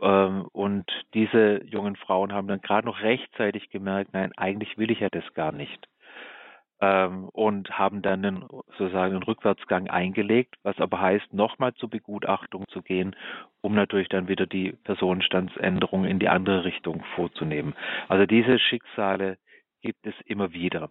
Ähm, 0.00 0.46
und 0.52 0.90
diese 1.14 1.62
jungen 1.64 1.96
Frauen 1.96 2.32
haben 2.32 2.48
dann 2.48 2.62
gerade 2.62 2.86
noch 2.86 3.02
rechtzeitig 3.02 3.70
gemerkt, 3.70 4.12
nein, 4.14 4.32
eigentlich 4.36 4.78
will 4.78 4.90
ich 4.90 5.00
ja 5.00 5.08
das 5.10 5.24
gar 5.34 5.52
nicht. 5.52 5.88
Ähm, 6.80 7.30
und 7.30 7.78
haben 7.78 8.02
dann 8.02 8.24
einen, 8.24 8.44
sozusagen 8.76 9.14
einen 9.14 9.22
Rückwärtsgang 9.22 9.88
eingelegt, 9.88 10.56
was 10.62 10.78
aber 10.78 11.00
heißt, 11.00 11.32
nochmal 11.32 11.72
zur 11.74 11.88
Begutachtung 11.88 12.64
zu 12.68 12.82
gehen, 12.82 13.16
um 13.62 13.74
natürlich 13.74 14.10
dann 14.10 14.28
wieder 14.28 14.46
die 14.46 14.72
Personenstandsänderung 14.84 16.04
in 16.04 16.18
die 16.18 16.28
andere 16.28 16.64
Richtung 16.64 17.02
vorzunehmen. 17.14 17.74
Also 18.08 18.26
diese 18.26 18.58
Schicksale 18.58 19.38
gibt 19.80 20.06
es 20.06 20.14
immer 20.26 20.52
wieder. 20.52 20.90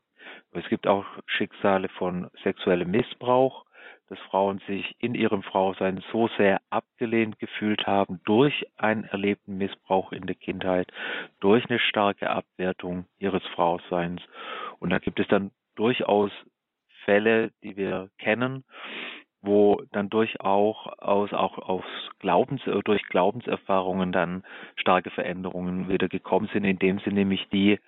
Es 0.54 0.68
gibt 0.70 0.88
auch 0.88 1.06
Schicksale 1.28 1.90
von 1.90 2.32
sexuellem 2.44 2.90
Missbrauch, 2.90 3.66
dass 4.10 4.20
Frauen 4.30 4.60
sich 4.68 4.96
in 5.00 5.16
ihrem 5.16 5.44
Frausein 5.44 6.04
so 6.12 6.30
sehr 6.38 6.62
abgelehnt 6.70 7.40
gefühlt 7.40 7.88
haben 7.88 8.22
durch 8.26 8.66
einen 8.78 9.04
erlebten 9.06 9.58
Missbrauch 9.58 10.12
in 10.12 10.26
der 10.28 10.36
Kindheit, 10.36 10.92
durch 11.40 11.68
eine 11.70 11.80
starke 11.80 12.30
Abwertung 12.30 13.06
ihres 13.20 13.44
Frauseins. 13.48 14.22
Und 14.80 14.92
da 14.92 15.00
gibt 15.00 15.20
es 15.20 15.28
dann 15.28 15.52
durchaus 15.76 16.32
Fälle, 17.06 17.52
die 17.64 17.78
wir 17.78 18.10
kennen, 18.18 18.64
wo 19.42 19.82
dann 19.92 20.10
durchaus 20.10 20.76
auch 20.90 21.58
aus 21.58 21.84
Glaubens, 22.20 22.62
durch 22.84 23.04
Glaubenserfahrungen 23.04 24.12
dann 24.12 24.44
starke 24.76 25.12
Veränderungen 25.12 25.88
wieder 25.88 26.08
gekommen 26.08 26.50
sind, 26.52 26.64
indem 26.64 27.00
sie 27.00 27.12
nämlich 27.12 27.48
die 27.50 27.80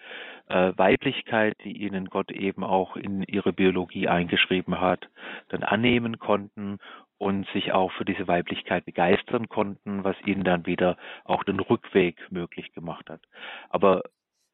äh, 0.47 0.73
Weiblichkeit, 0.77 1.57
die 1.63 1.81
ihnen 1.81 2.05
Gott 2.05 2.31
eben 2.31 2.63
auch 2.63 2.95
in 2.95 3.23
ihre 3.23 3.53
Biologie 3.53 4.07
eingeschrieben 4.07 4.79
hat, 4.79 5.09
dann 5.49 5.63
annehmen 5.63 6.19
konnten 6.19 6.77
und 7.17 7.47
sich 7.49 7.71
auch 7.71 7.91
für 7.93 8.05
diese 8.05 8.27
Weiblichkeit 8.27 8.85
begeistern 8.85 9.49
konnten, 9.49 10.03
was 10.03 10.15
ihnen 10.25 10.43
dann 10.43 10.67
wieder 10.67 10.97
auch 11.25 11.43
den 11.43 11.59
Rückweg 11.59 12.15
möglich 12.29 12.71
gemacht 12.73 13.09
hat. 13.09 13.21
Aber 13.69 14.03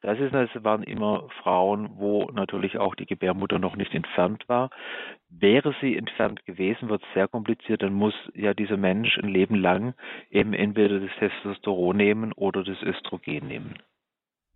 das 0.03 0.19
ist, 0.19 0.33
das 0.33 0.49
waren 0.65 0.83
immer 0.83 1.29
Frauen, 1.41 1.91
wo 1.95 2.29
natürlich 2.33 2.77
auch 2.77 2.93
die 2.93 3.05
Gebärmutter 3.05 3.57
noch 3.57 3.77
nicht 3.77 3.93
entfernt 3.95 4.43
war. 4.49 4.69
Wäre 5.29 5.73
sie 5.79 5.95
entfernt 5.95 6.45
gewesen, 6.45 6.89
wird 6.89 7.01
es 7.01 7.13
sehr 7.13 7.29
kompliziert, 7.29 7.81
dann 7.81 7.93
muss 7.93 8.13
ja 8.35 8.53
dieser 8.53 8.75
Mensch 8.75 9.17
ein 9.17 9.29
Leben 9.29 9.55
lang 9.55 9.93
eben 10.29 10.53
entweder 10.53 10.99
das 10.99 11.09
Testosteron 11.19 11.95
nehmen 11.95 12.33
oder 12.33 12.65
das 12.65 12.81
Östrogen 12.83 13.47
nehmen. 13.47 13.75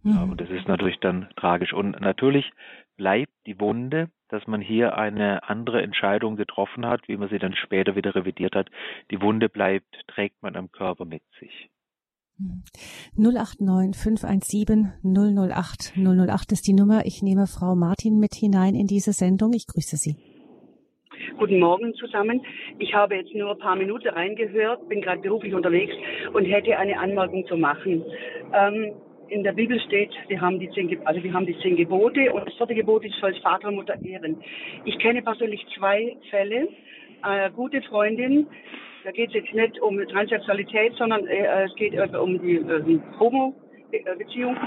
Mhm. 0.04 0.12
Ja, 0.12 0.24
und 0.24 0.42
das 0.42 0.50
ist 0.50 0.68
natürlich 0.68 1.00
dann 1.00 1.30
tragisch. 1.38 1.72
Und 1.72 2.00
natürlich 2.02 2.52
bleibt 2.98 3.32
die 3.46 3.58
Wunde, 3.62 4.10
dass 4.28 4.46
man 4.48 4.60
hier 4.60 4.98
eine 4.98 5.48
andere 5.48 5.82
Entscheidung 5.82 6.36
getroffen 6.36 6.86
hat, 6.86 7.08
wie 7.08 7.16
man 7.16 7.30
sie 7.30 7.40
dann 7.40 7.56
später 7.56 7.96
wieder 7.96 8.16
revidiert 8.16 8.54
hat. 8.54 8.70
Die 9.12 9.22
Wunde 9.22 9.48
bleibt, 9.48 9.96
trägt 10.08 10.44
man 10.44 10.58
am 10.58 10.74
Körper 10.74 11.06
mit 11.06 11.24
sich. 11.40 11.70
089 13.16 13.96
517 13.96 14.94
008 15.04 15.94
008 15.96 16.52
ist 16.52 16.68
die 16.68 16.74
Nummer. 16.74 17.06
Ich 17.06 17.24
nehme 17.24 17.48
Frau 17.48 17.76
Martin 17.76 18.20
mit 18.20 18.36
hinein 18.36 18.76
in 18.76 18.86
diese 18.86 19.12
Sendung. 19.12 19.54
Ich 19.54 19.66
grüße 19.66 19.98
Sie. 19.98 20.16
Guten 21.40 21.60
Morgen 21.60 21.94
zusammen. 21.96 22.42
Ich 22.78 22.94
habe 22.94 23.16
jetzt 23.16 23.34
nur 23.34 23.52
ein 23.52 23.58
paar 23.58 23.76
Minuten 23.76 24.10
reingehört, 24.10 24.88
bin 24.88 25.02
gerade 25.02 25.22
beruflich 25.22 25.54
unterwegs 25.54 25.94
und 26.34 26.46
hätte 26.46 26.78
eine 26.78 27.00
Anmerkung 27.00 27.46
zu 27.48 27.58
machen. 27.58 28.04
Ähm, 28.54 28.94
in 29.30 29.44
der 29.44 29.54
Bibel 29.54 29.80
steht, 29.82 30.12
wir 30.28 30.40
haben 30.40 30.60
die 30.60 30.70
zehn, 30.72 30.96
also 31.06 31.22
wir 31.24 31.34
haben 31.34 31.46
die 31.46 31.58
zehn 31.60 31.76
Gebote 31.76 32.32
und 32.34 32.46
das 32.46 32.54
vierte 32.56 32.76
Gebot 32.76 33.04
ist, 33.04 33.16
soll 33.20 33.34
Vater 33.42 33.70
und 33.70 33.76
Mutter 33.76 34.00
ehren. 34.04 34.38
Ich 34.86 34.98
kenne 35.00 35.22
persönlich 35.22 35.66
zwei 35.76 36.16
Fälle. 36.30 36.70
Eine 37.24 37.52
gute 37.52 37.82
Freundin, 37.82 38.48
da 39.08 39.14
geht 39.14 39.30
es 39.30 39.36
jetzt 39.36 39.54
nicht 39.54 39.80
um 39.80 40.06
Transsexualität, 40.10 40.94
sondern 40.98 41.26
äh, 41.28 41.64
es 41.64 41.74
geht 41.76 41.94
äh, 41.94 42.10
um 42.18 42.42
die 42.42 42.58
äh, 42.58 43.00
Homo-Beziehung. 43.18 44.58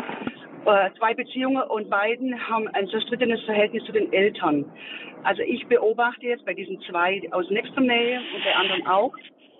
Äh, 0.65 0.91
zwei 0.97 1.13
Beziehungen 1.13 1.63
und 1.65 1.91
beiden 1.91 2.49
haben 2.49 2.67
ein 2.69 2.89
zerstrittenes 2.89 3.43
Verhältnis 3.43 3.85
zu 3.85 3.93
den 3.93 4.11
Eltern. 4.15 4.65
Also 5.25 5.43
ich 5.43 5.67
beobachte 5.67 6.25
jetzt 6.25 6.47
bei 6.47 6.55
diesen 6.55 6.81
zwei 6.89 7.21
aus 7.33 7.51
nächster 7.51 7.83
Nähe 7.83 8.19
und 8.35 8.43
bei 8.43 8.55
anderen 8.55 8.87
auch, 8.87 9.13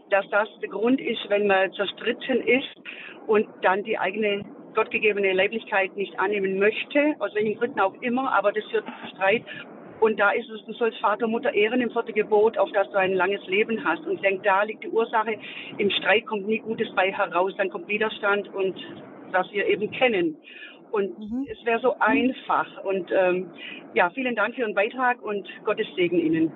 dass 0.09 0.27
das 0.31 0.49
der 0.63 0.71
Grund 0.71 0.99
ist, 0.99 1.29
wenn 1.29 1.47
man 1.47 1.71
zerstritten 1.75 2.41
ist 2.41 2.75
und 3.27 3.47
dann 3.61 3.85
die 3.85 3.99
eigene 3.99 4.47
gottgegebene 4.75 5.35
Leiblichkeit 5.35 5.95
nicht 5.95 6.19
annehmen 6.19 6.59
möchte, 6.59 7.17
aus 7.19 7.35
welchen 7.35 7.59
Gründen 7.59 7.81
auch 7.81 8.01
immer, 8.01 8.33
aber 8.33 8.51
das 8.51 8.65
führt 8.71 8.87
zu 8.87 9.15
Streit 9.15 9.45
und 10.01 10.19
da 10.19 10.31
ist 10.31 10.49
es, 10.49 10.65
du 10.65 10.73
sollst 10.73 10.99
Vater 10.99 11.27
und 11.27 11.33
Mutter 11.33 11.53
ehren 11.53 11.81
im 11.81 11.91
vierten 11.91 12.15
Gebot, 12.15 12.57
auf 12.59 12.71
das 12.73 12.91
du 12.91 12.99
ein 12.99 13.15
langes 13.15 13.47
Leben 13.47 13.85
hast. 13.85 14.05
Und 14.07 14.15
ich 14.15 14.21
denke, 14.21 14.43
da 14.43 14.63
liegt 14.63 14.83
die 14.83 14.89
Ursache. 14.89 15.37
Im 15.79 15.91
Streit 15.91 16.27
kommt 16.27 16.47
nie 16.47 16.59
Gutes 16.59 16.91
bei 16.95 17.13
heraus, 17.13 17.53
dann 17.59 17.69
kommt 17.69 17.87
Widerstand 17.89 18.53
und 18.55 18.75
was 19.31 19.51
wir 19.53 19.67
eben 19.67 19.91
kennen. 19.91 20.37
Und 20.91 21.19
mhm. 21.19 21.47
es 21.51 21.65
wäre 21.65 21.81
so 21.81 21.95
einfach. 22.01 22.67
Und 22.85 23.11
ähm, 23.13 23.51
ja, 23.95 24.11
vielen 24.11 24.35
Dank 24.35 24.55
für 24.55 24.63
Ihren 24.63 24.75
Beitrag 24.75 25.23
und 25.23 25.47
Gottes 25.65 25.87
Segen 25.95 26.19
Ihnen. 26.19 26.53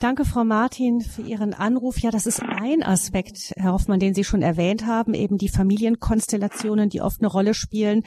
Danke, 0.00 0.24
Frau 0.24 0.44
Martin, 0.44 1.00
für 1.00 1.22
Ihren 1.22 1.54
Anruf. 1.54 1.98
Ja, 2.00 2.10
das 2.10 2.26
ist 2.26 2.42
ein 2.42 2.82
Aspekt, 2.82 3.54
Herr 3.56 3.72
Hoffmann, 3.72 4.00
den 4.00 4.12
Sie 4.12 4.24
schon 4.24 4.42
erwähnt 4.42 4.86
haben, 4.86 5.14
eben 5.14 5.38
die 5.38 5.48
Familienkonstellationen, 5.48 6.88
die 6.88 7.00
oft 7.00 7.20
eine 7.20 7.28
Rolle 7.28 7.54
spielen. 7.54 8.02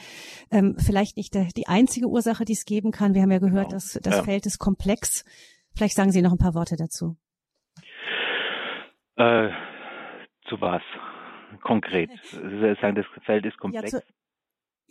Ähm, 0.50 0.76
vielleicht 0.78 1.16
nicht 1.16 1.34
der, 1.34 1.48
die 1.56 1.66
einzige 1.66 2.06
Ursache, 2.06 2.44
die 2.44 2.52
es 2.52 2.66
geben 2.66 2.92
kann. 2.92 3.14
Wir 3.14 3.22
haben 3.22 3.32
ja 3.32 3.38
gehört, 3.38 3.72
dass 3.72 3.98
das 4.02 4.16
ja. 4.16 4.22
Feld 4.22 4.46
ist 4.46 4.58
komplex. 4.58 5.24
Vielleicht 5.74 5.96
sagen 5.96 6.12
Sie 6.12 6.22
noch 6.22 6.32
ein 6.32 6.38
paar 6.38 6.54
Worte 6.54 6.76
dazu. 6.76 7.16
Äh, 9.16 9.48
zu 10.48 10.60
was? 10.60 10.82
Konkret. 11.62 12.10
Das 12.32 12.78
Feld 13.24 13.46
ist 13.46 13.58
komplex. 13.58 13.92
Ja, 13.92 14.00
zu, 14.00 14.04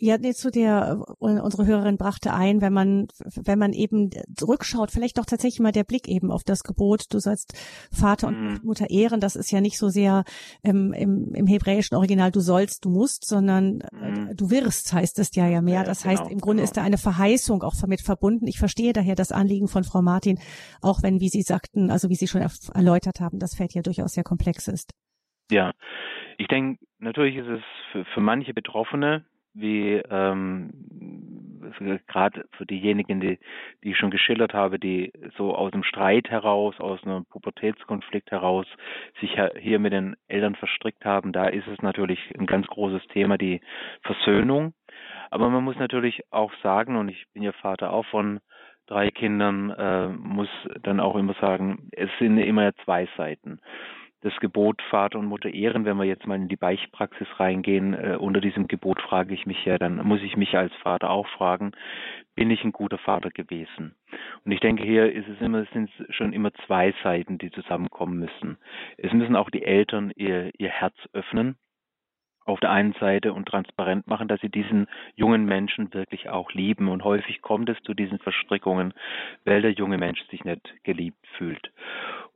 ja, 0.00 0.16
nee, 0.16 0.32
zu 0.32 0.50
der, 0.50 1.00
äh, 1.20 1.24
unsere 1.24 1.66
Hörerin 1.66 1.96
brachte 1.96 2.32
ein, 2.32 2.60
wenn 2.60 2.72
man, 2.72 3.08
wenn 3.34 3.58
man 3.58 3.72
eben 3.72 4.10
zurückschaut, 4.36 4.92
vielleicht 4.92 5.18
doch 5.18 5.26
tatsächlich 5.26 5.60
mal 5.60 5.72
der 5.72 5.84
Blick 5.84 6.06
eben 6.06 6.30
auf 6.30 6.44
das 6.44 6.62
Gebot, 6.62 7.12
du 7.12 7.18
sollst 7.18 7.54
Vater 7.92 8.28
und 8.28 8.40
mhm. 8.40 8.60
Mutter 8.62 8.90
ehren, 8.90 9.20
das 9.20 9.34
ist 9.34 9.50
ja 9.50 9.60
nicht 9.60 9.76
so 9.76 9.88
sehr 9.88 10.22
ähm, 10.62 10.92
im, 10.92 11.34
im 11.34 11.46
hebräischen 11.48 11.96
Original, 11.96 12.30
du 12.30 12.40
sollst, 12.40 12.84
du 12.84 12.90
musst, 12.90 13.26
sondern 13.26 13.80
äh, 13.80 14.10
mhm. 14.10 14.36
du 14.36 14.50
wirst, 14.50 14.92
heißt 14.92 15.18
es 15.18 15.34
ja 15.34 15.48
ja 15.48 15.62
mehr. 15.62 15.82
Das 15.82 16.04
heißt, 16.04 16.22
genau, 16.22 16.32
im 16.32 16.38
Grunde 16.38 16.62
genau. 16.62 16.64
ist 16.64 16.76
da 16.76 16.82
eine 16.82 16.98
Verheißung 16.98 17.62
auch 17.62 17.74
damit 17.80 18.00
verbunden. 18.00 18.46
Ich 18.46 18.58
verstehe 18.58 18.92
daher 18.92 19.16
das 19.16 19.32
Anliegen 19.32 19.66
von 19.66 19.82
Frau 19.82 20.00
Martin, 20.00 20.38
auch 20.80 21.02
wenn, 21.02 21.20
wie 21.20 21.28
Sie 21.28 21.42
sagten, 21.42 21.90
also 21.90 22.08
wie 22.08 22.14
Sie 22.14 22.28
schon 22.28 22.46
erläutert 22.72 23.20
haben, 23.20 23.40
das 23.40 23.56
Feld 23.56 23.74
ja 23.74 23.82
durchaus 23.82 24.12
sehr 24.12 24.24
komplex 24.24 24.68
ist. 24.68 24.92
Ja, 25.50 25.72
ich 26.36 26.46
denke, 26.46 26.78
natürlich 26.98 27.36
ist 27.36 27.48
es 27.48 27.62
für, 27.90 28.04
für 28.14 28.20
manche 28.20 28.54
Betroffene, 28.54 29.24
wie 29.58 30.00
ähm, 30.10 30.70
gerade 32.06 32.46
für 32.52 32.66
diejenigen, 32.66 33.20
die, 33.20 33.38
die 33.82 33.90
ich 33.90 33.98
schon 33.98 34.10
geschildert 34.10 34.54
habe, 34.54 34.78
die 34.78 35.12
so 35.36 35.54
aus 35.54 35.70
dem 35.72 35.82
Streit 35.82 36.30
heraus, 36.30 36.78
aus 36.80 37.02
einem 37.04 37.24
Pubertätskonflikt 37.26 38.30
heraus 38.30 38.66
sich 39.20 39.36
hier 39.58 39.78
mit 39.78 39.92
den 39.92 40.16
Eltern 40.28 40.54
verstrickt 40.54 41.04
haben, 41.04 41.32
da 41.32 41.46
ist 41.46 41.66
es 41.68 41.80
natürlich 41.82 42.18
ein 42.38 42.46
ganz 42.46 42.66
großes 42.66 43.06
Thema, 43.08 43.38
die 43.38 43.60
Versöhnung. 44.02 44.74
Aber 45.30 45.50
man 45.50 45.64
muss 45.64 45.76
natürlich 45.76 46.22
auch 46.30 46.52
sagen, 46.62 46.96
und 46.96 47.08
ich 47.08 47.26
bin 47.34 47.42
ja 47.42 47.52
Vater 47.52 47.92
auch 47.92 48.06
von 48.06 48.40
drei 48.86 49.10
Kindern, 49.10 49.70
äh, 49.70 50.08
muss 50.08 50.48
dann 50.82 51.00
auch 51.00 51.16
immer 51.16 51.34
sagen, 51.34 51.90
es 51.92 52.10
sind 52.18 52.38
immer 52.38 52.74
zwei 52.84 53.06
Seiten 53.16 53.60
das 54.20 54.34
Gebot 54.40 54.82
Vater 54.90 55.18
und 55.18 55.26
Mutter 55.26 55.48
ehren, 55.48 55.84
wenn 55.84 55.96
wir 55.96 56.04
jetzt 56.04 56.26
mal 56.26 56.36
in 56.36 56.48
die 56.48 56.56
Beichtpraxis 56.56 57.28
reingehen, 57.38 57.94
äh, 57.94 58.16
unter 58.18 58.40
diesem 58.40 58.66
Gebot 58.66 59.00
frage 59.00 59.34
ich 59.34 59.46
mich 59.46 59.64
ja, 59.64 59.78
dann 59.78 60.04
muss 60.06 60.22
ich 60.22 60.36
mich 60.36 60.56
als 60.56 60.74
Vater 60.76 61.10
auch 61.10 61.28
fragen, 61.28 61.72
bin 62.34 62.50
ich 62.50 62.64
ein 62.64 62.72
guter 62.72 62.98
Vater 62.98 63.30
gewesen? 63.30 63.94
Und 64.44 64.52
ich 64.52 64.60
denke, 64.60 64.84
hier 64.84 65.12
ist 65.12 65.28
es 65.28 65.40
immer, 65.40 65.58
es 65.58 65.70
sind 65.70 65.90
schon 66.10 66.32
immer 66.32 66.52
zwei 66.66 66.94
Seiten, 67.02 67.38
die 67.38 67.50
zusammenkommen 67.50 68.18
müssen. 68.18 68.58
Es 68.96 69.12
müssen 69.12 69.36
auch 69.36 69.50
die 69.50 69.62
Eltern 69.62 70.12
ihr, 70.16 70.50
ihr 70.58 70.70
Herz 70.70 70.96
öffnen 71.12 71.56
auf 72.48 72.60
der 72.60 72.70
einen 72.70 72.94
Seite 72.94 73.32
und 73.32 73.46
transparent 73.46 74.06
machen, 74.06 74.26
dass 74.26 74.40
sie 74.40 74.48
diesen 74.48 74.86
jungen 75.14 75.44
Menschen 75.44 75.92
wirklich 75.92 76.30
auch 76.30 76.50
lieben. 76.52 76.88
Und 76.88 77.04
häufig 77.04 77.42
kommt 77.42 77.68
es 77.68 77.76
zu 77.82 77.94
diesen 77.94 78.18
Verstrickungen, 78.18 78.94
weil 79.44 79.62
der 79.62 79.72
junge 79.72 79.98
Mensch 79.98 80.20
sich 80.30 80.44
nicht 80.44 80.62
geliebt 80.82 81.24
fühlt. 81.36 81.70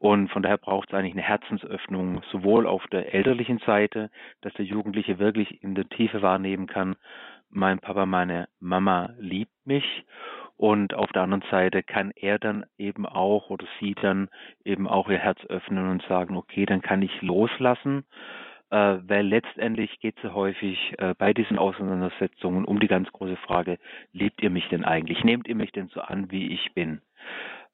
Und 0.03 0.32
von 0.32 0.42
daher 0.42 0.59
braucht 0.59 0.88
es 0.88 0.94
eigentlich 0.94 1.12
eine 1.12 1.22
Herzensöffnung, 1.22 2.22
sowohl 2.32 2.66
auf 2.66 2.84
der 2.88 3.14
elterlichen 3.14 3.59
Seite, 3.59 4.11
dass 4.40 4.53
der 4.55 4.64
Jugendliche 4.64 5.20
wirklich 5.20 5.62
in 5.62 5.76
der 5.76 5.88
Tiefe 5.88 6.22
wahrnehmen 6.22 6.66
kann, 6.66 6.96
mein 7.50 7.78
Papa, 7.78 8.05
meine 8.05 8.48
Mama 8.59 9.11
liebt 9.20 9.55
mich. 9.64 9.84
Und 10.57 10.92
auf 10.92 11.12
der 11.12 11.22
anderen 11.22 11.44
Seite 11.53 11.84
kann 11.84 12.11
er 12.16 12.40
dann 12.40 12.64
eben 12.78 13.07
auch 13.07 13.48
oder 13.48 13.64
sie 13.78 13.94
dann 13.94 14.28
eben 14.64 14.88
auch 14.88 15.09
ihr 15.09 15.18
Herz 15.18 15.38
öffnen 15.46 15.88
und 15.88 16.03
sagen, 16.09 16.36
okay, 16.36 16.66
dann 16.66 16.82
kann 16.82 17.00
ich 17.00 17.22
loslassen, 17.22 18.05
äh, 18.70 18.98
weil 19.07 19.24
letztendlich 19.24 20.00
geht 20.00 20.16
es 20.20 20.32
häufig 20.32 20.94
äh, 20.98 21.14
bei 21.16 21.32
diesen 21.32 21.59
Auseinandersetzungen 21.59 22.64
um 22.64 22.80
die 22.80 22.88
ganz 22.88 23.09
große 23.12 23.36
Frage, 23.36 23.78
liebt 24.12 24.42
ihr 24.42 24.50
mich 24.50 24.68
denn 24.68 24.84
eigentlich? 24.84 25.22
Nehmt 25.22 25.46
ihr 25.46 25.55
mich 25.55 25.70
denn 25.70 25.86
so 25.94 26.00
an, 26.00 26.32
wie 26.32 26.53
ich 26.53 26.74
bin? 26.74 27.03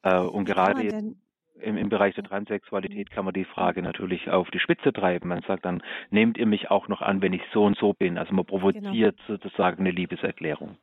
Äh, 0.02 0.18
und 0.18 0.44
gerade 0.44 0.82
jetzt 0.82 1.27
im, 1.62 1.76
im 1.76 1.88
Bereich 1.88 2.14
der 2.14 2.24
Transsexualität 2.24 3.10
kann 3.10 3.24
man 3.24 3.34
die 3.34 3.44
Frage 3.44 3.82
natürlich 3.82 4.30
auf 4.30 4.50
die 4.50 4.60
Spitze 4.60 4.92
treiben. 4.92 5.28
Man 5.28 5.42
sagt 5.42 5.64
dann, 5.64 5.82
nehmt 6.10 6.38
ihr 6.38 6.46
mich 6.46 6.70
auch 6.70 6.88
noch 6.88 7.02
an, 7.02 7.22
wenn 7.22 7.32
ich 7.32 7.42
so 7.52 7.64
und 7.64 7.76
so 7.76 7.92
bin? 7.92 8.18
Also 8.18 8.34
man 8.34 8.44
provoziert 8.44 9.16
genau. 9.16 9.38
sozusagen 9.38 9.80
eine 9.80 9.90
Liebeserklärung. 9.90 10.76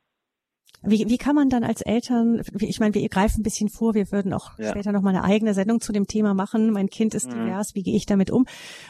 Wie, 0.83 1.05
wie 1.07 1.17
kann 1.17 1.35
man 1.35 1.49
dann 1.49 1.63
als 1.63 1.81
Eltern, 1.81 2.41
ich 2.59 2.79
meine, 2.79 2.93
wir 2.93 3.09
greifen 3.09 3.39
ein 3.39 3.43
bisschen 3.43 3.69
vor, 3.69 3.95
wir 3.95 4.11
würden 4.11 4.33
auch 4.33 4.57
ja. 4.59 4.69
später 4.69 4.91
noch 4.91 5.01
mal 5.01 5.09
eine 5.09 5.23
eigene 5.23 5.53
Sendung 5.53 5.79
zu 5.79 5.91
dem 5.91 6.05
Thema 6.05 6.33
machen. 6.33 6.71
Mein 6.71 6.87
Kind 6.87 7.13
ist 7.15 7.27
mhm. 7.27 7.45
divers, 7.45 7.75
wie 7.75 7.83
gehe 7.83 7.95
ich 7.95 8.05
damit 8.05 8.29
um? 8.29 8.45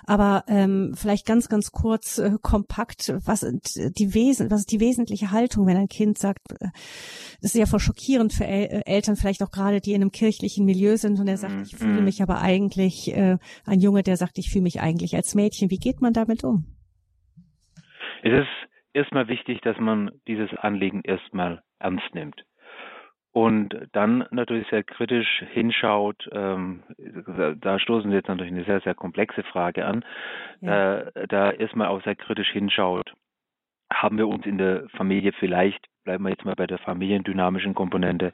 Aber 0.05 0.43
ähm, 0.47 0.93
vielleicht 0.95 1.25
ganz, 1.25 1.47
ganz 1.47 1.71
kurz, 1.71 2.17
äh, 2.17 2.31
kompakt, 2.41 3.13
was 3.25 3.41
sind 3.41 3.75
die 3.97 4.13
Wesen, 4.13 4.51
was 4.51 4.61
ist 4.61 4.71
die 4.71 4.79
wesentliche 4.79 5.31
Haltung, 5.31 5.67
wenn 5.67 5.77
ein 5.77 5.88
Kind 5.88 6.17
sagt, 6.17 6.39
äh, 6.59 6.69
das 7.41 7.53
ist 7.53 7.59
ja 7.59 7.65
voll 7.65 7.79
schockierend 7.79 8.33
für 8.33 8.45
El 8.45 8.65
äh, 8.65 8.81
Eltern, 8.86 9.15
vielleicht 9.15 9.43
auch 9.43 9.51
gerade, 9.51 9.79
die 9.79 9.93
in 9.93 10.01
einem 10.01 10.11
kirchlichen 10.11 10.65
Milieu 10.65 10.97
sind 10.97 11.19
und 11.19 11.27
er 11.27 11.38
sagt, 11.38 11.55
mhm. 11.55 11.63
ich 11.63 11.75
fühle 11.75 11.99
mhm. 11.99 12.05
mich 12.05 12.21
aber 12.21 12.41
eigentlich, 12.41 13.15
äh, 13.15 13.38
ein 13.65 13.79
Junge, 13.79 14.03
der 14.03 14.17
sagt, 14.17 14.38
ich 14.38 14.49
fühle 14.49 14.63
mich 14.63 14.81
eigentlich 14.81 15.15
als 15.15 15.36
Mädchen. 15.36 15.69
Wie 15.69 15.77
geht 15.77 16.01
man 16.01 16.13
damit 16.13 16.43
um? 16.43 16.65
Es 18.23 18.31
ist 18.31 18.74
erstmal 18.96 19.28
wichtig, 19.28 19.62
dass 19.62 19.78
man 19.78 20.12
dieses 20.28 20.54
Anliegen 20.56 21.02
erstmal 21.04 21.62
ernst 21.80 22.14
nimmt. 22.16 22.43
Und 23.32 23.76
dann 23.91 24.26
natürlich 24.32 24.66
sehr 24.70 24.84
kritisch 24.84 25.43
hinschaut, 25.52 26.30
ähm, 26.32 26.84
da 27.60 27.80
stoßen 27.80 28.10
Sie 28.10 28.16
jetzt 28.16 28.30
natürlich 28.30 28.54
eine 28.54 28.64
sehr, 28.64 28.80
sehr 28.80 28.96
komplexe 28.96 29.43
Frage 29.43 29.86
an, 29.86 30.06
ja. 30.62 31.00
äh, 31.00 31.28
da 31.28 31.52
erstmal 31.52 31.88
auch 31.88 32.02
sehr 32.04 32.16
kritisch 32.16 32.50
hinschaut, 32.52 33.14
haben 33.91 34.18
wir 34.18 34.30
uns 34.30 34.46
in 34.46 34.58
der 34.58 34.88
Familie 34.96 35.34
vielleicht, 35.34 35.86
bleiben 36.06 36.24
wir 36.24 36.30
jetzt 36.30 36.46
mal 36.46 36.56
bei 36.56 36.66
der 36.66 36.78
familiendynamischen 36.78 37.76
Komponente, 37.76 38.32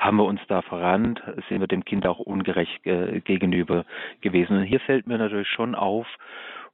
haben 0.00 0.16
wir 0.16 0.24
uns 0.24 0.40
da 0.48 0.62
verrannt, 0.62 1.22
sind 1.48 1.60
wir 1.60 1.68
dem 1.68 1.84
Kind 1.84 2.04
auch 2.04 2.18
ungerecht 2.18 2.84
äh, 2.86 3.20
gegenüber 3.20 3.84
gewesen. 4.20 4.56
Und 4.56 4.64
hier 4.64 4.80
fällt 4.80 5.06
mir 5.06 5.18
natürlich 5.18 5.48
schon 5.48 5.76
auf, 5.76 6.08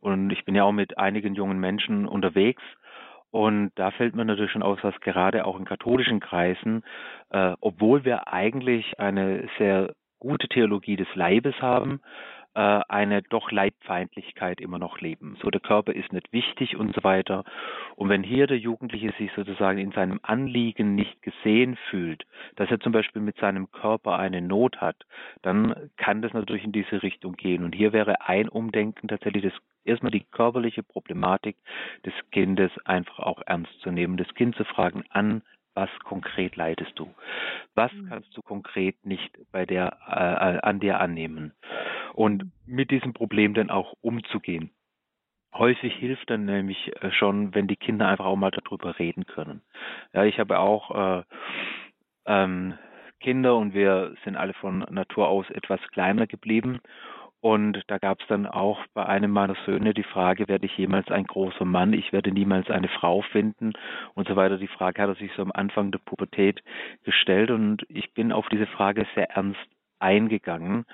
und 0.00 0.30
ich 0.30 0.46
bin 0.46 0.54
ja 0.54 0.64
auch 0.64 0.72
mit 0.72 0.98
einigen 0.98 1.34
jungen 1.34 1.58
Menschen 1.58 2.06
unterwegs, 2.06 2.62
und 3.36 3.70
da 3.74 3.90
fällt 3.90 4.16
mir 4.16 4.24
natürlich 4.24 4.52
schon 4.52 4.62
auf, 4.62 4.80
dass 4.80 4.98
gerade 5.00 5.44
auch 5.44 5.58
in 5.58 5.66
katholischen 5.66 6.20
Kreisen, 6.20 6.82
äh, 7.28 7.52
obwohl 7.60 8.02
wir 8.06 8.32
eigentlich 8.32 8.98
eine 8.98 9.46
sehr 9.58 9.92
gute 10.18 10.48
Theologie 10.48 10.96
des 10.96 11.14
Leibes 11.14 11.54
haben, 11.60 12.00
eine 12.56 13.22
doch 13.22 13.50
Leibfeindlichkeit 13.50 14.60
immer 14.60 14.78
noch 14.78 15.00
leben. 15.00 15.36
So 15.42 15.50
der 15.50 15.60
Körper 15.60 15.94
ist 15.94 16.12
nicht 16.12 16.32
wichtig 16.32 16.76
und 16.76 16.94
so 16.94 17.04
weiter. 17.04 17.44
Und 17.96 18.08
wenn 18.08 18.22
hier 18.22 18.46
der 18.46 18.58
Jugendliche 18.58 19.12
sich 19.18 19.30
sozusagen 19.36 19.78
in 19.78 19.92
seinem 19.92 20.20
Anliegen 20.22 20.94
nicht 20.94 21.20
gesehen 21.20 21.76
fühlt, 21.90 22.24
dass 22.56 22.70
er 22.70 22.80
zum 22.80 22.92
Beispiel 22.92 23.20
mit 23.20 23.36
seinem 23.36 23.70
Körper 23.70 24.18
eine 24.18 24.40
Not 24.40 24.80
hat, 24.80 24.96
dann 25.42 25.90
kann 25.98 26.22
das 26.22 26.32
natürlich 26.32 26.64
in 26.64 26.72
diese 26.72 27.02
Richtung 27.02 27.34
gehen. 27.34 27.62
Und 27.62 27.74
hier 27.74 27.92
wäre 27.92 28.22
ein 28.26 28.48
Umdenken 28.48 29.08
tatsächlich 29.08 29.44
das 29.44 29.52
erstmal 29.84 30.10
die 30.10 30.24
körperliche 30.24 30.82
Problematik 30.82 31.56
des 32.04 32.14
Kindes 32.32 32.72
einfach 32.84 33.18
auch 33.18 33.42
ernst 33.46 33.78
zu 33.80 33.90
nehmen, 33.90 34.16
das 34.16 34.32
Kind 34.34 34.56
zu 34.56 34.64
fragen, 34.64 35.04
an 35.10 35.42
was 35.76 35.90
konkret 36.00 36.56
leidest 36.56 36.98
du? 36.98 37.14
Was 37.74 37.92
mhm. 37.92 38.08
kannst 38.08 38.36
du 38.36 38.42
konkret 38.42 39.04
nicht 39.04 39.38
bei 39.52 39.66
der, 39.66 39.98
äh, 40.08 40.66
an 40.66 40.80
dir 40.80 40.98
annehmen? 40.98 41.52
Und 42.14 42.50
mit 42.66 42.90
diesem 42.90 43.12
Problem 43.12 43.52
dann 43.52 43.70
auch 43.70 43.92
umzugehen. 44.00 44.70
Häufig 45.54 45.94
hilft 45.94 46.30
dann 46.30 46.46
nämlich 46.46 46.90
äh, 47.02 47.12
schon, 47.12 47.54
wenn 47.54 47.68
die 47.68 47.76
Kinder 47.76 48.08
einfach 48.08 48.24
auch 48.24 48.36
mal 48.36 48.50
darüber 48.50 48.98
reden 48.98 49.26
können. 49.26 49.62
Ja, 50.12 50.24
ich 50.24 50.38
habe 50.38 50.58
auch 50.58 51.20
äh, 51.20 51.22
ähm, 52.24 52.74
Kinder 53.20 53.56
und 53.56 53.74
wir 53.74 54.14
sind 54.24 54.36
alle 54.36 54.54
von 54.54 54.80
Natur 54.90 55.28
aus 55.28 55.48
etwas 55.50 55.80
kleiner 55.92 56.26
geblieben 56.26 56.80
und 57.40 57.82
da 57.86 57.98
gab 57.98 58.20
es 58.20 58.26
dann 58.28 58.46
auch 58.46 58.80
bei 58.94 59.06
einem 59.06 59.30
meiner 59.30 59.56
Söhne 59.66 59.94
die 59.94 60.02
Frage, 60.02 60.48
werde 60.48 60.66
ich 60.66 60.76
jemals 60.76 61.08
ein 61.10 61.26
großer 61.26 61.64
Mann? 61.64 61.92
Ich 61.92 62.12
werde 62.12 62.32
niemals 62.32 62.70
eine 62.70 62.88
Frau 62.88 63.22
finden 63.22 63.72
und 64.14 64.26
so 64.26 64.36
weiter. 64.36 64.56
Die 64.56 64.66
Frage 64.66 65.02
hat 65.02 65.10
er 65.10 65.14
sich 65.16 65.30
so 65.36 65.42
am 65.42 65.52
Anfang 65.52 65.90
der 65.92 65.98
Pubertät 65.98 66.62
gestellt 67.04 67.50
und 67.50 67.84
ich 67.88 68.12
bin 68.14 68.32
auf 68.32 68.48
diese 68.48 68.66
Frage 68.66 69.06
sehr 69.14 69.30
ernst 69.30 69.60
eingegangen. 69.98 70.86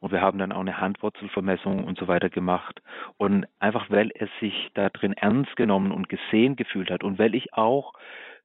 Und 0.00 0.12
wir 0.12 0.20
haben 0.20 0.38
dann 0.38 0.52
auch 0.52 0.60
eine 0.60 0.80
Handwurzelvermessung 0.80 1.82
und 1.82 1.98
so 1.98 2.06
weiter 2.06 2.30
gemacht. 2.30 2.80
Und 3.16 3.46
einfach 3.58 3.90
weil 3.90 4.10
er 4.12 4.28
sich 4.38 4.70
da 4.74 4.90
drin 4.90 5.12
ernst 5.12 5.56
genommen 5.56 5.90
und 5.90 6.08
gesehen 6.08 6.54
gefühlt 6.54 6.90
hat 6.90 7.02
und 7.02 7.18
weil 7.18 7.34
ich 7.34 7.54
auch 7.54 7.94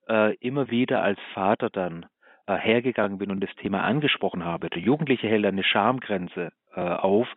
äh, 0.09 0.35
immer 0.37 0.71
wieder 0.71 1.03
als 1.03 1.19
Vater 1.35 1.69
dann 1.69 2.07
äh, 2.47 2.55
hergegangen 2.57 3.19
bin 3.19 3.29
und 3.29 3.41
das 3.41 3.55
Thema 3.57 3.83
angesprochen 3.83 4.43
habe. 4.43 4.69
Der 4.71 4.81
Jugendliche 4.81 5.27
hält 5.27 5.45
eine 5.45 5.63
Schamgrenze 5.63 6.51
auf, 6.81 7.27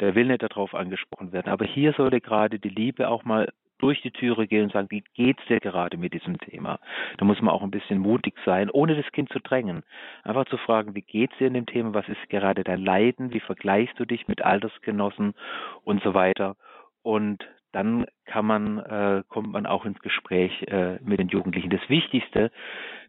der 0.00 0.14
will 0.14 0.26
nicht 0.26 0.42
darauf 0.42 0.74
angesprochen 0.74 1.32
werden. 1.32 1.50
Aber 1.50 1.64
hier 1.64 1.92
sollte 1.92 2.20
gerade 2.20 2.58
die 2.58 2.68
Liebe 2.68 3.08
auch 3.08 3.24
mal 3.24 3.48
durch 3.78 4.00
die 4.02 4.12
Türe 4.12 4.46
gehen 4.46 4.64
und 4.64 4.72
sagen, 4.72 4.90
wie 4.90 5.04
geht's 5.14 5.44
dir 5.46 5.60
gerade 5.60 5.96
mit 5.96 6.14
diesem 6.14 6.38
Thema? 6.38 6.78
Da 7.18 7.24
muss 7.24 7.40
man 7.42 7.52
auch 7.52 7.62
ein 7.62 7.70
bisschen 7.70 7.98
mutig 7.98 8.34
sein, 8.44 8.70
ohne 8.70 8.96
das 8.96 9.10
Kind 9.12 9.30
zu 9.30 9.40
drängen. 9.40 9.82
Einfach 10.22 10.46
zu 10.46 10.56
fragen, 10.56 10.94
wie 10.94 11.02
geht's 11.02 11.36
dir 11.38 11.48
in 11.48 11.54
dem 11.54 11.66
Thema? 11.66 11.92
Was 11.92 12.08
ist 12.08 12.28
gerade 12.30 12.64
dein 12.64 12.82
Leiden? 12.82 13.34
Wie 13.34 13.40
vergleichst 13.40 13.98
du 13.98 14.04
dich 14.04 14.28
mit 14.28 14.42
Altersgenossen 14.42 15.34
und 15.82 16.02
so 16.02 16.14
weiter? 16.14 16.56
Und 17.02 17.44
dann 17.72 18.06
kann 18.24 18.46
man, 18.46 18.78
äh, 18.78 19.22
kommt 19.28 19.52
man 19.52 19.66
auch 19.66 19.84
ins 19.84 19.98
Gespräch 19.98 20.62
äh, 20.68 20.98
mit 21.02 21.18
den 21.18 21.28
Jugendlichen. 21.28 21.70
Das 21.70 21.86
Wichtigste, 21.88 22.52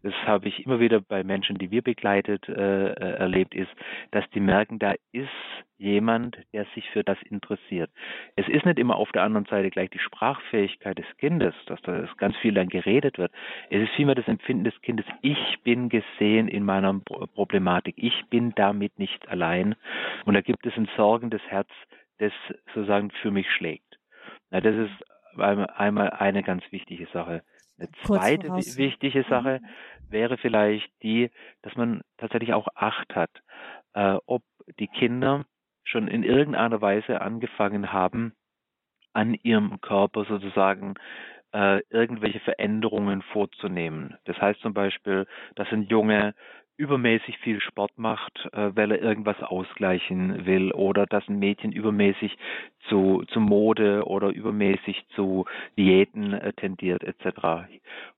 das 0.06 0.14
habe 0.28 0.48
ich 0.48 0.64
immer 0.64 0.80
wieder 0.80 1.02
bei 1.02 1.24
Menschen, 1.24 1.58
die 1.58 1.72
wir 1.72 1.82
begleitet, 1.82 2.48
äh, 2.48 2.92
äh, 2.92 3.18
erlebt, 3.18 3.56
ist, 3.56 3.72
dass 4.12 4.24
die 4.36 4.40
merken, 4.40 4.78
da 4.78 4.94
ist 5.12 5.30
jemand, 5.78 6.38
der 6.54 6.68
sich 6.76 6.88
für 6.92 7.04
das 7.04 7.18
interessiert. 7.24 7.90
Es 8.36 8.48
ist 8.48 8.68
nicht 8.68 8.78
immer 8.78 8.98
auf 8.98 9.12
der 9.14 9.24
anderen 9.24 9.48
Seite 9.48 9.72
gleich 9.72 9.90
die 9.90 10.00
Sprachfähigkeit 10.00 11.00
des 11.00 11.08
Kindes, 11.18 11.56
dass 11.66 11.82
da 11.82 12.08
ganz 12.18 12.38
viel 12.38 12.54
dann 12.54 12.70
geredet 12.70 13.18
wird. 13.18 13.32
Es 13.72 13.82
ist 13.82 13.96
vielmehr 13.96 14.14
das 14.14 14.28
Empfinden 14.28 14.64
des 14.64 14.80
Kindes, 14.82 15.08
ich 15.24 15.58
bin 15.64 15.90
gesehen 15.90 16.50
in 16.50 16.64
meiner 16.66 16.94
Problematik, 17.34 17.96
ich 17.98 18.26
bin 18.30 18.54
damit 18.56 19.00
nicht 19.00 19.28
allein. 19.28 19.74
Und 20.26 20.36
da 20.36 20.42
gibt 20.42 20.68
es 20.68 20.78
ein 20.78 20.88
sorgendes 20.96 21.42
Herz, 21.48 21.70
das 22.20 22.32
sozusagen 22.76 23.10
für 23.10 23.32
mich 23.32 23.50
schlägt. 23.50 23.98
Na, 24.52 24.62
das 24.62 24.76
ist 24.76 25.40
einmal 25.40 26.12
eine 26.12 26.44
ganz 26.44 26.64
wichtige 26.72 27.08
Sache. 27.08 27.42
Eine 27.78 27.90
zweite 28.04 28.48
wichtige 28.78 29.20
mhm. 29.20 29.30
Sache 29.30 29.62
wäre 30.10 30.38
vielleicht 30.38 30.90
die, 31.04 31.30
dass 31.62 31.76
man 31.76 32.02
tatsächlich 32.18 32.54
auch 32.54 32.68
Acht 32.76 33.16
hat, 33.16 33.32
äh, 33.94 34.18
ob 34.26 34.44
die 34.80 34.88
Kinder 34.88 35.46
schon 35.84 36.08
in 36.08 36.24
irgendeiner 36.24 36.82
Weise 36.82 37.22
angefangen 37.22 37.92
haben, 37.92 38.34
an 39.14 39.34
ihrem 39.34 39.80
Körper 39.82 40.26
sozusagen 40.26 40.96
äh, 41.54 41.82
irgendwelche 41.90 42.40
Veränderungen 42.42 43.22
vorzunehmen. 43.22 44.18
Das 44.26 44.38
heißt 44.38 44.60
zum 44.62 44.74
Beispiel, 44.74 45.26
dass 45.56 45.72
ein 45.72 45.84
Junge 45.84 46.34
übermäßig 46.78 47.38
viel 47.40 47.62
Sport 47.62 47.98
macht, 47.98 48.50
äh, 48.52 48.76
weil 48.76 48.92
er 48.92 49.02
irgendwas 49.02 49.42
ausgleichen 49.42 50.46
will 50.46 50.72
oder 50.72 51.06
dass 51.06 51.28
ein 51.28 51.40
Mädchen 51.40 51.72
übermäßig 51.72 52.38
zu, 52.90 53.24
zu 53.28 53.40
Mode 53.40 54.06
oder 54.06 54.30
übermäßig 54.30 55.06
zu 55.16 55.46
Diäten 55.78 56.34
äh, 56.34 56.54
tendiert 56.54 57.04
etc. 57.04 57.70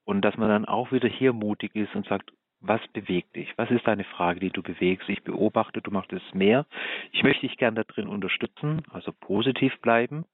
Und 0.04 0.22
dass 0.22 0.36
man 0.36 0.48
dann 0.48 0.64
auch 0.64 0.92
wieder 0.92 1.08
hier 1.08 1.32
mutig 1.32 1.74
ist 1.74 1.94
und 1.94 2.06
sagt, 2.06 2.32
was 2.60 2.80
bewegt 2.88 3.36
dich? 3.36 3.52
Was 3.56 3.70
ist 3.70 3.86
deine 3.86 4.04
Frage, 4.04 4.40
die 4.40 4.50
du 4.50 4.62
bewegst? 4.62 5.08
Ich 5.08 5.22
beobachte, 5.22 5.80
du 5.80 5.92
machst 5.92 6.12
es 6.12 6.34
mehr. 6.34 6.66
Ich 7.12 7.22
möchte 7.22 7.46
dich 7.46 7.56
gern 7.56 7.76
da 7.76 7.84
drin 7.84 8.08
unterstützen, 8.08 8.82
also 8.90 9.12
positiv 9.12 9.78
bleiben. 9.80 10.24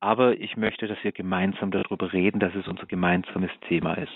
Aber 0.00 0.38
ich 0.38 0.56
möchte, 0.56 0.86
dass 0.86 1.02
wir 1.02 1.12
gemeinsam 1.12 1.70
darüber 1.70 2.12
reden, 2.12 2.38
dass 2.38 2.54
es 2.54 2.68
unser 2.68 2.86
gemeinsames 2.86 3.50
Thema 3.66 3.94
ist. 3.94 4.12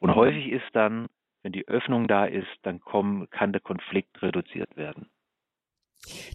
Und 0.00 0.14
häufig 0.14 0.48
ist 0.48 0.64
dann 0.72 1.08
wenn 1.42 1.52
die 1.52 1.66
Öffnung 1.68 2.08
da 2.08 2.24
ist, 2.26 2.48
dann 2.62 2.80
komm, 2.80 3.28
kann 3.30 3.52
der 3.52 3.60
Konflikt 3.60 4.20
reduziert 4.22 4.76
werden. 4.76 5.10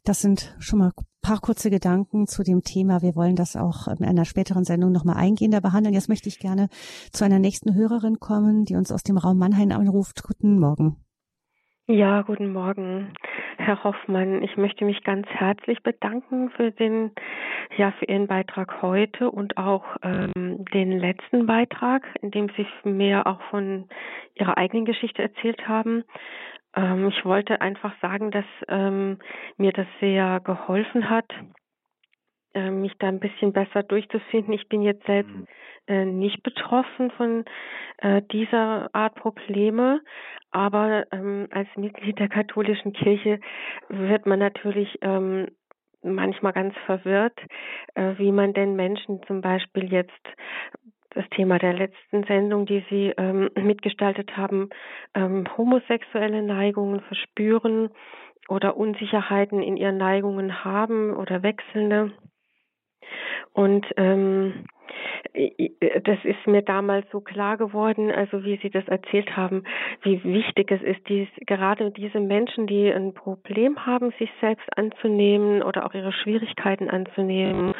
Das 0.04 0.22
sind 0.22 0.56
schon 0.60 0.80
mal 0.80 0.92
ein 0.96 1.06
paar 1.22 1.40
kurze 1.40 1.70
Gedanken 1.70 2.28
zu 2.28 2.44
dem 2.44 2.62
Thema. 2.62 3.02
Wir 3.02 3.16
wollen 3.16 3.36
das 3.36 3.56
auch 3.56 3.88
in 3.88 4.06
einer 4.06 4.26
späteren 4.26 4.64
Sendung 4.64 4.92
nochmal 4.92 5.18
eingehender 5.18 5.62
behandeln. 5.62 5.96
Jetzt 5.96 6.10
möchte 6.10 6.30
ich 6.30 6.40
gerne 6.40 6.70
zu 7.12 7.26
einer 7.26 7.40
nächsten 7.40 7.74
Hörerin 7.74 8.20
kommen, 8.20 8.66
die 8.66 8.76
uns 8.76 8.92
aus 8.92 9.02
dem 9.02 9.18
Raum 9.18 9.40
Mannheim 9.40 9.72
anruft. 9.72 10.24
Guten 10.24 10.60
Morgen. 10.60 10.98
Ja, 11.88 12.22
guten 12.24 12.52
Morgen, 12.52 13.14
Herr 13.66 13.84
Hoffmann. 13.84 14.44
Ich 14.44 14.58
möchte 14.58 14.86
mich 14.86 15.04
ganz 15.04 15.28
herzlich 15.28 15.82
bedanken 15.82 16.52
für 16.52 16.70
den, 16.70 17.12
ja, 17.76 17.92
für 17.94 18.06
Ihren 18.06 18.28
Beitrag 18.28 18.84
heute 18.84 19.32
und 19.32 19.58
auch 19.58 19.84
ähm, 20.04 20.66
den 20.72 20.92
letzten 20.92 21.48
Beitrag, 21.48 22.06
in 22.22 22.30
dem 22.30 22.50
Sie 22.56 22.68
mir 22.84 23.26
auch 23.26 23.42
von 23.50 23.90
Ihrer 24.36 24.60
eigenen 24.60 24.86
Geschichte 24.86 25.24
erzählt 25.24 25.68
haben. 25.68 26.04
Ähm, 26.76 27.08
ich 27.08 27.26
wollte 27.26 27.60
einfach 27.60 27.94
sagen, 28.02 28.30
dass 28.30 28.46
ähm, 28.68 29.18
mir 29.58 29.72
das 29.72 29.88
sehr 30.00 30.42
geholfen 30.42 31.10
hat, 31.10 31.34
äh, 32.56 32.72
mich 32.72 32.94
da 33.00 33.08
ein 33.08 33.20
bisschen 33.20 33.54
besser 33.54 33.84
durchzufinden. 33.84 34.54
Ich 34.54 34.68
bin 34.68 34.82
jetzt 34.82 35.06
selbst 35.06 35.34
mhm. 35.34 35.48
äh, 35.88 36.06
nicht 36.06 36.42
betroffen 36.42 37.12
von 37.12 37.46
äh, 37.98 38.22
dieser 38.32 38.90
Art 38.94 39.16
Probleme, 39.16 40.02
aber 40.52 41.06
ähm, 41.12 41.48
als 41.52 41.68
Mitglied 41.76 42.18
der 42.18 42.30
katholischen 42.30 42.94
Kirche 42.94 43.40
wird 43.90 44.26
man 44.26 44.40
natürlich 44.40 44.98
ähm, 45.02 45.48
manchmal 46.02 46.54
ganz 46.54 46.74
verwirrt, 46.86 47.38
äh, 47.96 48.14
wie 48.18 48.32
man 48.32 48.54
denn 48.54 48.76
Menschen 48.76 49.22
zum 49.28 49.42
Beispiel 49.42 49.92
jetzt 49.92 50.12
das 51.10 51.26
Thema 51.30 51.58
der 51.60 51.74
letzten 51.74 52.24
Sendung, 52.26 52.66
die 52.66 52.84
Sie 52.90 53.14
ähm, 53.18 53.50
mitgestaltet 53.56 54.36
haben, 54.36 54.70
ähm, 55.14 55.46
homosexuelle 55.58 56.42
Neigungen 56.42 57.02
verspüren 57.02 57.90
oder 58.50 58.78
Unsicherheiten 58.78 59.62
in 59.62 59.78
ihren 59.78 59.98
Neigungen 59.98 60.64
haben 60.64 61.16
oder 61.16 61.42
wechselnde. 61.42 62.12
Und 63.54 63.86
ähm, 63.98 64.66
das 66.04 66.18
ist 66.24 66.48
mir 66.48 66.62
damals 66.62 67.06
so 67.12 67.20
klar 67.20 67.58
geworden, 67.58 68.12
also 68.12 68.44
wie 68.44 68.58
Sie 68.62 68.70
das 68.70 68.88
erzählt 68.88 69.36
haben, 69.36 69.64
wie 70.02 70.24
wichtig 70.24 70.72
es 70.72 70.82
ist, 70.82 71.08
dies, 71.10 71.28
gerade 71.46 71.92
diese 71.92 72.20
Menschen, 72.20 72.68
die 72.68 72.92
ein 72.92 73.14
Problem 73.14 73.86
haben, 73.86 74.12
sich 74.20 74.30
selbst 74.40 74.66
anzunehmen 74.78 75.62
oder 75.62 75.86
auch 75.86 75.94
ihre 75.94 76.14
Schwierigkeiten 76.14 76.90
anzunehmen, 76.90 77.74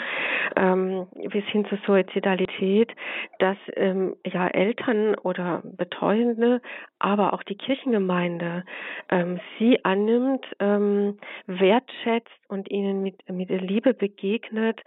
ähm, 0.56 1.08
bis 1.30 1.46
hin 1.46 1.66
zur 1.66 1.78
Suizidalität, 1.86 2.92
dass 3.40 3.58
ähm, 3.76 4.16
ja 4.26 4.48
Eltern 4.48 5.16
oder 5.16 5.62
Betreuende, 5.64 6.62
aber 7.00 7.34
auch 7.34 7.44
die 7.44 7.56
Kirchengemeinde 7.56 8.64
ähm, 9.10 9.40
sie 9.58 9.84
annimmt, 9.84 10.46
ähm, 10.60 11.18
wertschätzt 11.48 12.30
und 12.48 12.70
ihnen 12.70 13.02
mit, 13.02 13.28
mit 13.30 13.50
Liebe 13.50 13.94
begegnet, 13.94 14.82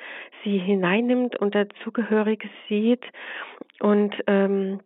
sie 0.45 0.59
hineinnimmt 0.59 1.37
und 1.37 1.55
dazugehörig 1.55 2.49
sieht 2.69 3.05
und 3.81 4.15
ähm, 4.27 4.81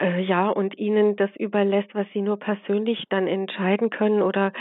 äh, 0.00 0.20
ja, 0.22 0.48
und 0.48 0.78
ihnen 0.78 1.16
das 1.16 1.30
überlässt, 1.36 1.94
was 1.94 2.06
sie 2.12 2.22
nur 2.22 2.38
persönlich 2.38 3.04
dann 3.08 3.26
entscheiden 3.26 3.90
können 3.90 4.22
oder 4.22 4.52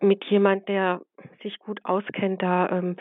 mit 0.00 0.24
jemand, 0.24 0.68
der 0.68 1.00
sich 1.42 1.58
gut 1.58 1.80
auskennt, 1.84 2.42
da 2.42 2.68
ähm, 2.70 2.96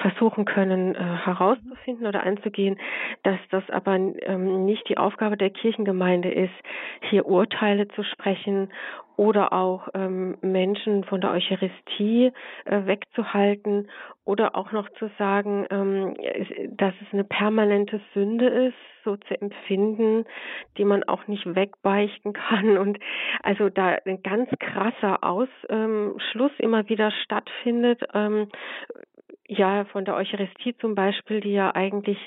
versuchen 0.00 0.44
können, 0.44 0.94
äh, 0.94 0.98
herauszufinden 0.98 2.06
oder 2.06 2.24
anzugehen, 2.24 2.78
dass 3.22 3.38
das 3.50 3.68
aber 3.70 3.94
ähm, 3.94 4.64
nicht 4.64 4.88
die 4.88 4.98
Aufgabe 4.98 5.36
der 5.36 5.50
Kirchengemeinde 5.50 6.30
ist, 6.30 6.54
hier 7.10 7.26
Urteile 7.26 7.88
zu 7.88 8.02
sprechen 8.02 8.70
oder 9.16 9.52
auch 9.52 9.88
ähm, 9.94 10.36
Menschen 10.40 11.04
von 11.04 11.20
der 11.20 11.32
Eucharistie 11.32 12.32
äh, 12.64 12.86
wegzuhalten 12.86 13.88
oder 14.24 14.56
auch 14.56 14.72
noch 14.72 14.88
zu 14.98 15.10
sagen, 15.18 15.66
ähm, 15.70 16.14
dass 16.76 16.94
es 17.02 17.12
eine 17.12 17.24
permanente 17.24 18.00
Sünde 18.14 18.46
ist, 18.46 18.76
so 19.04 19.16
zu 19.16 19.40
empfinden, 19.40 20.24
die 20.78 20.84
man 20.84 21.02
auch 21.04 21.26
nicht 21.26 21.44
wegbeichten 21.54 22.32
kann. 22.32 22.78
Und 22.78 22.98
also 23.42 23.68
da 23.68 23.98
ein 24.06 24.22
ganz 24.22 24.48
krasser 24.58 25.24
Ausschluss 25.24 26.52
immer 26.58 26.88
wieder 26.88 27.10
stattfindet, 27.10 27.61
ähm, 27.66 28.48
ja 29.46 29.84
von 29.86 30.04
der 30.04 30.14
Eucharistie 30.16 30.76
zum 30.78 30.94
Beispiel, 30.94 31.40
die 31.40 31.52
ja 31.52 31.74
eigentlich 31.74 32.18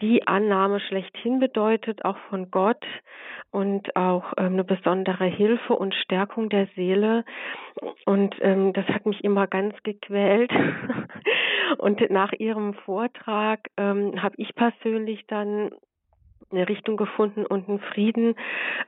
die 0.00 0.26
Annahme 0.26 0.80
schlechthin 0.80 1.40
bedeutet, 1.40 2.04
auch 2.04 2.16
von 2.30 2.50
Gott 2.50 2.84
und 3.50 3.94
auch 3.96 4.32
ähm, 4.38 4.54
eine 4.54 4.64
besondere 4.64 5.26
Hilfe 5.26 5.74
und 5.74 5.94
Stärkung 5.94 6.48
der 6.48 6.68
Seele. 6.74 7.24
Und 8.06 8.34
ähm, 8.40 8.72
das 8.72 8.86
hat 8.86 9.06
mich 9.06 9.22
immer 9.22 9.46
ganz 9.46 9.74
gequält. 9.82 10.50
und 11.78 12.08
nach 12.10 12.32
ihrem 12.32 12.74
Vortrag 12.74 13.60
ähm, 13.76 14.22
habe 14.22 14.36
ich 14.38 14.54
persönlich 14.54 15.26
dann 15.26 15.70
eine 16.50 16.68
Richtung 16.68 16.96
gefunden 16.96 17.46
und 17.46 17.68
einen 17.68 17.80
Frieden. 17.80 18.34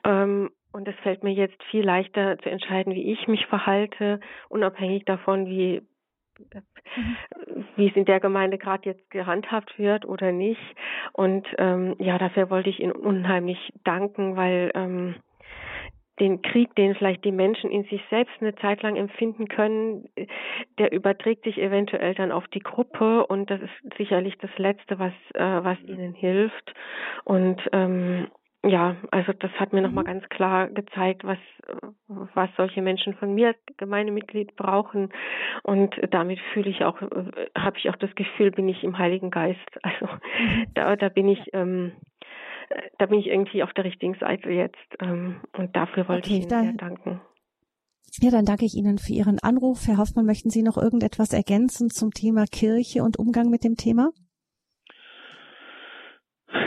Ähm, 0.04 0.50
und 0.72 0.88
es 0.88 0.94
fällt 1.02 1.22
mir 1.22 1.32
jetzt 1.32 1.62
viel 1.64 1.84
leichter 1.84 2.38
zu 2.38 2.50
entscheiden, 2.50 2.94
wie 2.94 3.12
ich 3.12 3.28
mich 3.28 3.46
verhalte, 3.46 4.20
unabhängig 4.48 5.04
davon, 5.04 5.46
wie 5.46 5.82
Mhm. 6.96 7.64
wie 7.76 7.88
es 7.88 7.96
in 7.96 8.04
der 8.04 8.20
Gemeinde 8.20 8.58
gerade 8.58 8.88
jetzt 8.88 9.10
gehandhabt 9.10 9.78
wird 9.78 10.04
oder 10.04 10.32
nicht. 10.32 10.60
Und 11.12 11.46
ähm, 11.58 11.94
ja, 11.98 12.18
dafür 12.18 12.50
wollte 12.50 12.70
ich 12.70 12.80
Ihnen 12.80 12.92
unheimlich 12.92 13.72
danken, 13.84 14.36
weil 14.36 14.70
ähm, 14.74 15.16
den 16.20 16.42
Krieg, 16.42 16.74
den 16.74 16.94
vielleicht 16.94 17.24
die 17.24 17.32
Menschen 17.32 17.70
in 17.70 17.84
sich 17.84 18.02
selbst 18.10 18.34
eine 18.40 18.54
Zeit 18.56 18.82
lang 18.82 18.96
empfinden 18.96 19.48
können, 19.48 20.08
der 20.78 20.92
überträgt 20.92 21.44
sich 21.44 21.58
eventuell 21.58 22.14
dann 22.14 22.32
auf 22.32 22.46
die 22.48 22.60
Gruppe 22.60 23.26
und 23.26 23.50
das 23.50 23.60
ist 23.60 23.96
sicherlich 23.96 24.36
das 24.38 24.50
Letzte, 24.58 24.98
was 24.98 25.12
äh, 25.34 25.64
was 25.64 25.80
ihnen 25.80 26.12
hilft. 26.12 26.74
Und 27.24 27.60
ähm, 27.72 28.28
ja, 28.64 28.96
also 29.10 29.32
das 29.32 29.50
hat 29.52 29.72
mir 29.72 29.82
nochmal 29.82 30.04
mhm. 30.04 30.08
ganz 30.08 30.28
klar 30.28 30.68
gezeigt, 30.68 31.24
was, 31.24 31.38
was 32.06 32.48
solche 32.56 32.80
Menschen 32.80 33.14
von 33.14 33.34
mir 33.34 33.56
Gemeindemitglied 33.76 34.54
brauchen. 34.54 35.12
Und 35.64 35.94
damit 36.12 36.38
fühle 36.52 36.70
ich 36.70 36.84
auch, 36.84 37.00
habe 37.00 37.78
ich 37.78 37.90
auch 37.90 37.96
das 37.96 38.14
Gefühl, 38.14 38.52
bin 38.52 38.68
ich 38.68 38.84
im 38.84 38.98
Heiligen 38.98 39.30
Geist. 39.30 39.58
Also 39.82 40.06
mhm. 40.06 40.66
da, 40.74 40.96
da 40.96 41.08
bin 41.08 41.28
ich, 41.28 41.40
ähm, 41.52 41.92
da 42.98 43.06
bin 43.06 43.18
ich 43.18 43.26
irgendwie 43.26 43.62
auf 43.62 43.72
der 43.72 43.84
richtigen 43.84 44.14
Seite 44.14 44.50
jetzt. 44.50 44.78
Ähm, 45.00 45.40
und 45.56 45.74
dafür 45.76 46.08
wollte 46.08 46.28
okay, 46.28 46.38
ich 46.38 46.42
Ihnen 46.42 46.48
dann, 46.48 46.62
sehr 46.62 46.72
danken. 46.74 47.20
Ja, 48.20 48.30
dann 48.30 48.44
danke 48.44 48.64
ich 48.64 48.74
Ihnen 48.74 48.98
für 48.98 49.12
Ihren 49.12 49.38
Anruf. 49.40 49.86
Herr 49.86 49.98
Hoffmann, 49.98 50.24
möchten 50.24 50.50
Sie 50.50 50.62
noch 50.62 50.76
irgendetwas 50.76 51.32
ergänzen 51.32 51.90
zum 51.90 52.12
Thema 52.12 52.44
Kirche 52.44 53.02
und 53.02 53.18
Umgang 53.18 53.50
mit 53.50 53.64
dem 53.64 53.74
Thema? 53.76 54.10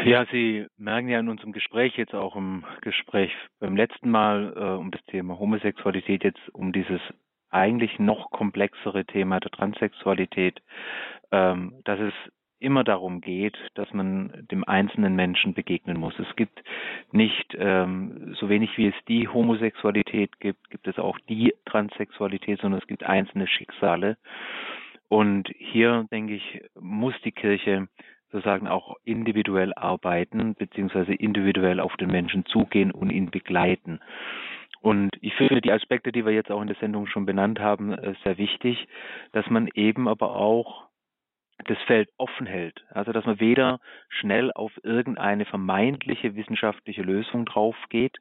Ja, 0.05 0.25
Sie 0.31 0.65
merken 0.77 1.09
ja 1.09 1.19
in 1.19 1.29
unserem 1.29 1.51
Gespräch 1.51 1.95
jetzt 1.95 2.15
auch 2.15 2.36
im 2.36 2.63
Gespräch 2.81 3.31
beim 3.59 3.75
letzten 3.75 4.09
Mal 4.09 4.53
äh, 4.55 4.79
um 4.79 4.91
das 4.91 5.03
Thema 5.05 5.38
Homosexualität 5.38 6.23
jetzt 6.23 6.49
um 6.53 6.71
dieses 6.71 7.01
eigentlich 7.49 7.99
noch 7.99 8.31
komplexere 8.31 9.05
Thema 9.05 9.39
der 9.39 9.51
Transsexualität, 9.51 10.61
ähm, 11.31 11.81
dass 11.86 11.99
es 11.99 12.13
immer 12.59 12.83
darum 12.83 13.21
geht, 13.21 13.57
dass 13.75 13.91
man 13.93 14.47
dem 14.49 14.63
einzelnen 14.63 15.15
Menschen 15.15 15.53
begegnen 15.53 15.99
muss. 15.99 16.17
Es 16.19 16.36
gibt 16.36 16.63
nicht 17.11 17.55
ähm, 17.57 18.36
so 18.39 18.49
wenig 18.49 18.77
wie 18.77 18.88
es 18.88 18.95
die 19.07 19.27
Homosexualität 19.27 20.39
gibt, 20.39 20.69
gibt 20.69 20.88
es 20.88 20.97
auch 20.97 21.19
die 21.29 21.53
Transsexualität, 21.65 22.59
sondern 22.59 22.81
es 22.81 22.88
gibt 22.88 23.03
einzelne 23.03 23.47
Schicksale. 23.47 24.17
Und 25.09 25.49
hier 25.57 26.07
denke 26.11 26.36
ich, 26.36 26.61
muss 26.79 27.13
die 27.23 27.31
Kirche 27.31 27.88
sozusagen 28.36 28.67
auch 28.67 28.97
individuell 29.05 29.73
arbeiten, 29.75 30.55
beziehungsweise 30.55 31.13
individuell 31.13 31.79
auf 31.79 31.95
den 31.95 32.11
Menschen 32.11 32.45
zugehen 32.45 32.91
und 32.91 33.09
ihn 33.09 33.31
begleiten. 33.31 33.99
Und 34.81 35.11
ich 35.21 35.33
finde 35.36 35.61
die 35.61 35.71
Aspekte, 35.71 36.11
die 36.11 36.25
wir 36.25 36.33
jetzt 36.33 36.51
auch 36.51 36.61
in 36.61 36.67
der 36.67 36.75
Sendung 36.75 37.07
schon 37.07 37.25
benannt 37.25 37.59
haben, 37.59 37.93
äh, 37.93 38.13
sehr 38.23 38.38
wichtig, 38.38 38.88
dass 39.31 39.49
man 39.49 39.69
eben 39.73 40.07
aber 40.07 40.36
auch 40.36 40.83
das 41.63 41.77
Feld 41.88 42.09
offen 42.17 42.45
hält. 42.45 42.83
Also 42.89 43.13
dass 43.13 43.25
man 43.25 43.39
weder 43.39 43.79
schnell 44.09 44.51
auf 44.51 44.73
irgendeine 44.83 45.45
vermeintliche 45.45 46.36
wissenschaftliche 46.36 47.01
Lösung 47.01 47.45
drauf 47.45 47.77
geht 47.89 48.17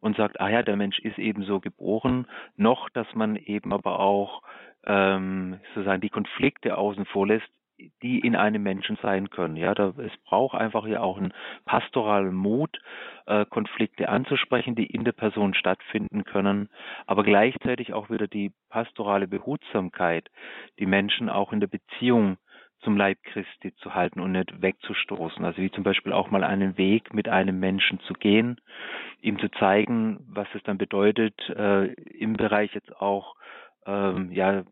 und 0.00 0.16
sagt, 0.16 0.40
ah 0.40 0.48
ja, 0.48 0.62
der 0.62 0.76
Mensch 0.76 0.98
ist 0.98 1.18
eben 1.18 1.44
so 1.44 1.60
geboren, 1.60 2.26
noch 2.56 2.90
dass 2.90 3.06
man 3.14 3.36
eben 3.36 3.72
aber 3.72 4.00
auch 4.00 4.42
ähm, 4.84 5.60
sozusagen 5.74 6.00
die 6.00 6.10
Konflikte 6.10 6.76
außen 6.76 7.06
vor 7.06 7.28
lässt, 7.28 7.48
die 8.02 8.20
in 8.20 8.36
einem 8.36 8.62
Menschen 8.62 8.98
sein 9.02 9.30
können. 9.30 9.56
Ja, 9.56 9.74
da, 9.74 9.92
es 9.98 10.16
braucht 10.24 10.58
einfach 10.58 10.86
ja 10.86 11.00
auch 11.00 11.18
einen 11.18 11.32
pastoralen 11.64 12.34
Mut, 12.34 12.78
äh, 13.26 13.44
Konflikte 13.46 14.08
anzusprechen, 14.08 14.74
die 14.74 14.86
in 14.86 15.04
der 15.04 15.12
Person 15.12 15.54
stattfinden 15.54 16.24
können, 16.24 16.68
aber 17.06 17.24
gleichzeitig 17.24 17.92
auch 17.92 18.10
wieder 18.10 18.28
die 18.28 18.52
pastorale 18.68 19.28
Behutsamkeit, 19.28 20.30
die 20.78 20.86
Menschen 20.86 21.28
auch 21.28 21.52
in 21.52 21.60
der 21.60 21.68
Beziehung 21.68 22.38
zum 22.82 22.96
Leib 22.96 23.18
Christi 23.22 23.74
zu 23.76 23.94
halten 23.94 24.20
und 24.20 24.32
nicht 24.32 24.60
wegzustoßen. 24.60 25.44
Also 25.44 25.58
wie 25.62 25.70
zum 25.70 25.84
Beispiel 25.84 26.12
auch 26.12 26.30
mal 26.30 26.44
einen 26.44 26.76
Weg 26.76 27.14
mit 27.14 27.28
einem 27.28 27.60
Menschen 27.60 28.00
zu 28.00 28.14
gehen, 28.14 28.60
ihm 29.20 29.38
zu 29.38 29.48
zeigen, 29.52 30.18
was 30.28 30.48
es 30.54 30.62
dann 30.64 30.78
bedeutet, 30.78 31.38
äh, 31.50 31.92
im 31.92 32.34
Bereich 32.34 32.74
jetzt 32.74 32.94
auch 33.00 33.36
ähm, 33.86 34.30
ja 34.32 34.64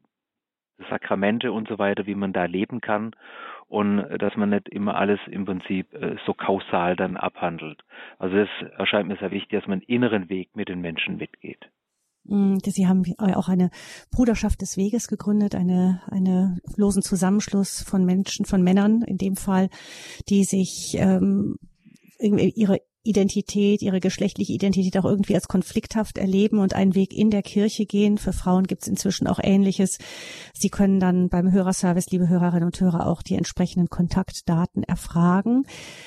Sakramente 0.88 1.52
und 1.52 1.68
so 1.68 1.78
weiter, 1.78 2.06
wie 2.06 2.14
man 2.14 2.32
da 2.32 2.44
leben 2.44 2.80
kann 2.80 3.12
und 3.68 3.98
dass 4.18 4.36
man 4.36 4.50
nicht 4.50 4.68
immer 4.68 4.96
alles 4.96 5.20
im 5.28 5.44
Prinzip 5.44 5.94
äh, 5.94 6.16
so 6.26 6.34
kausal 6.34 6.96
dann 6.96 7.16
abhandelt. 7.16 7.82
Also 8.18 8.36
es 8.36 8.48
erscheint 8.76 9.08
mir 9.08 9.16
sehr 9.16 9.30
wichtig, 9.30 9.60
dass 9.60 9.68
man 9.68 9.80
inneren 9.80 10.28
Weg 10.28 10.56
mit 10.56 10.68
den 10.68 10.80
Menschen 10.80 11.18
mitgeht. 11.18 11.70
Mm, 12.24 12.58
Sie 12.62 12.88
haben 12.88 13.04
auch 13.18 13.48
eine 13.48 13.70
Bruderschaft 14.10 14.60
des 14.60 14.76
Weges 14.76 15.06
gegründet, 15.06 15.54
eine, 15.54 16.02
eine 16.10 16.58
losen 16.76 17.02
Zusammenschluss 17.02 17.82
von 17.82 18.04
Menschen, 18.04 18.44
von 18.44 18.62
Männern 18.62 19.02
in 19.02 19.18
dem 19.18 19.36
Fall, 19.36 19.68
die 20.28 20.44
sich 20.44 20.96
ähm, 20.98 21.56
ihre 22.18 22.80
Identität, 23.02 23.80
ihre 23.80 24.00
geschlechtliche 24.00 24.52
Identität 24.52 24.98
auch 24.98 25.04
irgendwie 25.04 25.34
als 25.34 25.48
konflikthaft 25.48 26.18
erleben 26.18 26.58
und 26.58 26.74
einen 26.74 26.94
Weg 26.94 27.14
in 27.14 27.30
der 27.30 27.42
Kirche 27.42 27.86
gehen. 27.86 28.18
Für 28.18 28.32
Frauen 28.32 28.66
gibt 28.66 28.82
es 28.82 28.88
inzwischen 28.88 29.26
auch 29.26 29.38
Ähnliches. 29.42 29.98
Sie 30.52 30.68
können 30.68 31.00
dann 31.00 31.28
beim 31.28 31.50
Hörerservice, 31.50 32.10
liebe 32.10 32.28
Hörerinnen 32.28 32.64
und 32.64 32.80
Hörer, 32.80 33.06
auch 33.06 33.22
die 33.22 33.36
entsprechenden 33.36 33.88
Kontaktdaten 33.88 34.82
erfragen. 34.82 35.64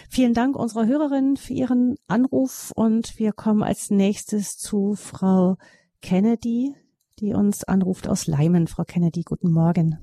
Vielen 0.09 0.33
Dank 0.33 0.55
unserer 0.55 0.85
Hörerin 0.85 1.35
für 1.35 1.53
ihren 1.53 1.95
Anruf 2.07 2.71
und 2.75 3.17
wir 3.17 3.31
kommen 3.31 3.63
als 3.63 3.89
nächstes 3.89 4.57
zu 4.57 4.93
Frau 4.95 5.57
Kennedy, 6.01 6.75
die 7.19 7.33
uns 7.33 7.63
anruft 7.63 8.07
aus 8.07 8.27
Leimen. 8.27 8.67
Frau 8.67 8.83
Kennedy, 8.83 9.23
guten 9.23 9.51
Morgen. 9.51 9.97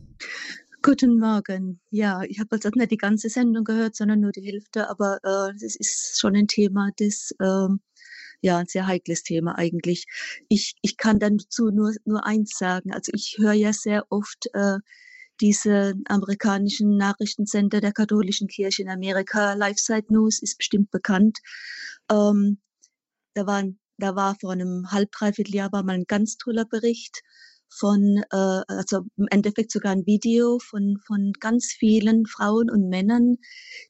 Guten 0.83 1.19
Morgen. 1.19 1.79
Ja, 1.91 2.23
ich 2.23 2.41
habe 2.41 2.57
jetzt 2.57 2.75
nicht 2.75 2.91
die 2.91 2.97
ganze 2.97 3.29
Sendung 3.29 3.65
gehört, 3.65 3.95
sondern 3.95 4.21
nur 4.21 4.33
die 4.33 4.41
Hälfte, 4.41 4.89
aber 4.89 5.19
äh, 5.25 5.53
das 5.61 5.77
ist 5.77 6.19
schon 6.19 6.35
ein 6.35 6.47
Thema, 6.49 6.89
das 6.97 7.35
ähm, 7.39 7.81
ja 8.41 8.57
ein 8.57 8.67
sehr 8.67 8.87
heikles 8.87 9.23
Thema 9.23 9.59
eigentlich. 9.59 10.07
Ich, 10.49 10.77
ich 10.81 10.97
kann 10.97 11.19
dazu 11.19 11.71
nur, 11.71 11.95
nur 12.07 12.25
eins 12.25 12.57
sagen. 12.57 12.95
Also 12.95 13.13
ich 13.15 13.37
höre 13.39 13.53
ja 13.53 13.75
sehr 13.75 14.07
oft 14.11 14.47
äh, 14.55 14.79
diese 15.43 15.97
amerikanischen 16.09 16.97
Nachrichtensender 16.97 17.83
der 17.83 17.93
katholischen 17.93 18.49
Kirche 18.49 18.81
in 18.81 18.89
Amerika. 18.89 19.53
Lifeside 19.53 20.07
News 20.09 20.41
ist 20.41 20.57
bestimmt 20.57 20.91
bekannt. 20.91 21.41
Ähm, 22.11 22.59
da, 23.35 23.47
waren, 23.47 23.79
da 23.99 24.17
war 24.17 24.35
vor 24.41 24.53
einem 24.53 24.91
halb, 24.91 25.13
dreiviertel 25.13 25.55
Jahr 25.55 25.73
war 25.73 25.83
mal 25.83 25.97
ein 25.97 26.07
ganz 26.07 26.39
toller 26.39 26.65
Bericht 26.65 27.23
von, 27.71 28.23
äh, 28.31 28.63
also 28.67 29.03
im 29.17 29.27
Endeffekt 29.31 29.71
sogar 29.71 29.93
ein 29.93 30.07
Video 30.07 30.59
von, 30.59 30.99
von 31.07 31.33
ganz 31.39 31.67
vielen 31.67 32.27
Frauen 32.27 32.71
und 32.71 32.89
Männern, 32.89 33.37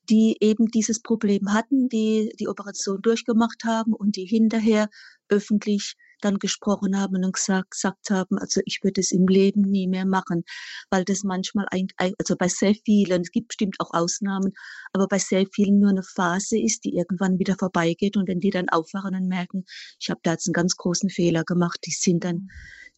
die 0.09 0.37
eben 0.41 0.67
dieses 0.67 1.01
Problem 1.03 1.53
hatten, 1.53 1.89
die 1.89 2.33
die 2.39 2.49
Operation 2.49 3.01
durchgemacht 3.03 3.65
haben 3.65 3.93
und 3.95 4.17
die 4.17 4.27
hinterher 4.27 4.89
öffentlich 5.29 5.97
dann 6.21 6.39
gesprochen 6.39 6.99
haben 6.99 7.25
und 7.25 7.33
gesagt, 7.33 7.71
gesagt 7.71 8.11
haben, 8.11 8.39
also 8.39 8.61
ich 8.65 8.81
würde 8.83 9.01
es 9.01 9.11
im 9.13 9.27
Leben 9.27 9.63
nie 9.63 9.89
mehr 9.89 10.07
machen, 10.07 10.45
weil 10.91 11.05
das 11.05 11.23
manchmal, 11.25 11.67
ein, 11.71 11.89
also 11.97 12.37
bei 12.37 12.49
sehr 12.49 12.75
vielen, 12.85 13.23
es 13.23 13.31
gibt 13.31 13.49
bestimmt 13.49 13.77
auch 13.79 13.93
Ausnahmen, 13.93 14.53
aber 14.93 15.09
bei 15.09 15.19
sehr 15.19 15.47
vielen 15.53 15.81
nur 15.81 15.91
eine 15.91 16.03
Phase 16.03 16.59
ist, 16.59 16.85
die 16.85 16.95
irgendwann 16.95 17.39
wieder 17.39 17.57
vorbeigeht 17.59 18.17
und 18.17 18.29
wenn 18.29 18.41
die 18.41 18.51
dann 18.51 18.69
aufwachen 18.69 19.15
und 19.15 19.29
merken, 19.29 19.65
ich 19.99 20.11
habe 20.11 20.21
da 20.23 20.33
jetzt 20.33 20.47
einen 20.47 20.55
ganz 20.55 20.77
großen 20.77 21.11
Fehler 21.11 21.45
gemacht, 21.45 21.81
die 21.87 21.93
sind 21.93 22.25
dann, 22.25 22.49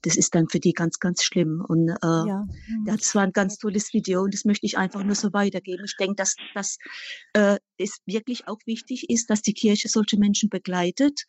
das 0.02 0.16
ist 0.16 0.34
dann 0.34 0.48
für 0.48 0.60
die 0.60 0.72
ganz, 0.72 0.98
ganz 0.98 1.22
schlimm. 1.22 1.64
Und 1.66 1.88
äh, 1.88 1.94
ja. 2.02 2.46
das 2.84 3.14
war 3.14 3.22
ein 3.22 3.32
ganz 3.32 3.58
tolles 3.58 3.92
Video 3.92 4.22
und 4.22 4.34
das 4.34 4.44
möchte 4.44 4.66
ich 4.66 4.76
einfach 4.76 5.04
nur 5.04 5.14
so 5.14 5.32
weitergeben. 5.32 5.84
Ich 5.84 5.96
denke, 5.96 6.16
dass, 6.16 6.36
dass 6.54 6.78
äh, 7.32 7.58
es 7.78 7.98
wirklich 8.04 8.48
auch 8.48 8.58
wichtig 8.66 9.08
ist, 9.10 9.30
dass 9.30 9.42
die 9.42 9.54
Kirche 9.54 9.88
solche 9.88 10.18
Menschen 10.18 10.48
begleitet, 10.48 11.24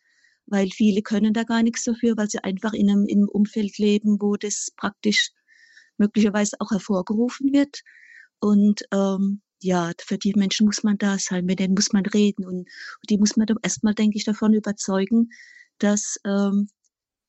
weil 0.46 0.68
viele 0.70 1.02
können 1.02 1.32
da 1.32 1.44
gar 1.44 1.62
nichts 1.62 1.84
dafür, 1.84 2.16
weil 2.16 2.28
sie 2.28 2.42
einfach 2.42 2.72
in 2.72 2.90
einem, 2.90 3.06
in 3.06 3.18
einem 3.18 3.28
Umfeld 3.28 3.78
leben, 3.78 4.20
wo 4.20 4.36
das 4.36 4.72
praktisch 4.76 5.30
möglicherweise 5.96 6.56
auch 6.58 6.70
hervorgerufen 6.70 7.52
wird. 7.52 7.80
Und 8.40 8.82
ähm, 8.92 9.40
ja, 9.60 9.92
für 10.00 10.18
die 10.18 10.34
Menschen 10.34 10.66
muss 10.66 10.82
man 10.82 10.98
da 10.98 11.18
sein, 11.18 11.46
mit 11.46 11.60
denen 11.60 11.74
muss 11.74 11.92
man 11.92 12.04
reden 12.04 12.44
und, 12.44 12.58
und 12.58 13.08
die 13.08 13.18
muss 13.18 13.36
man 13.36 13.46
erstmal, 13.62 13.94
denke 13.94 14.18
ich, 14.18 14.24
davon 14.24 14.52
überzeugen, 14.52 15.30
dass 15.78 16.18
ähm, 16.26 16.68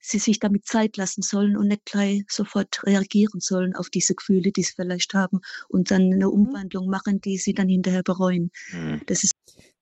sie 0.08 0.20
sich 0.20 0.40
damit 0.40 0.66
Zeit 0.66 0.98
lassen 0.98 1.22
sollen 1.22 1.58
und 1.58 1.68
nicht 1.68 1.86
gleich 1.86 2.24
sofort 2.28 2.84
reagieren 2.84 3.40
sollen 3.40 3.76
auf 3.76 3.90
diese 3.90 4.16
Gefühle, 4.16 4.52
die 4.52 4.64
sie 4.64 4.74
vielleicht 4.76 5.14
haben 5.14 5.42
und 5.68 5.92
dann 5.92 6.04
eine 6.14 6.28
mhm. 6.28 6.34
Umwandlung 6.34 6.88
machen, 6.88 7.22
die 7.22 7.38
sie 7.38 7.54
dann 7.54 7.68
hinterher 7.68 8.04
bereuen. 8.04 8.52
Mhm. 8.72 9.02
Das 9.08 9.24
ist, 9.24 9.34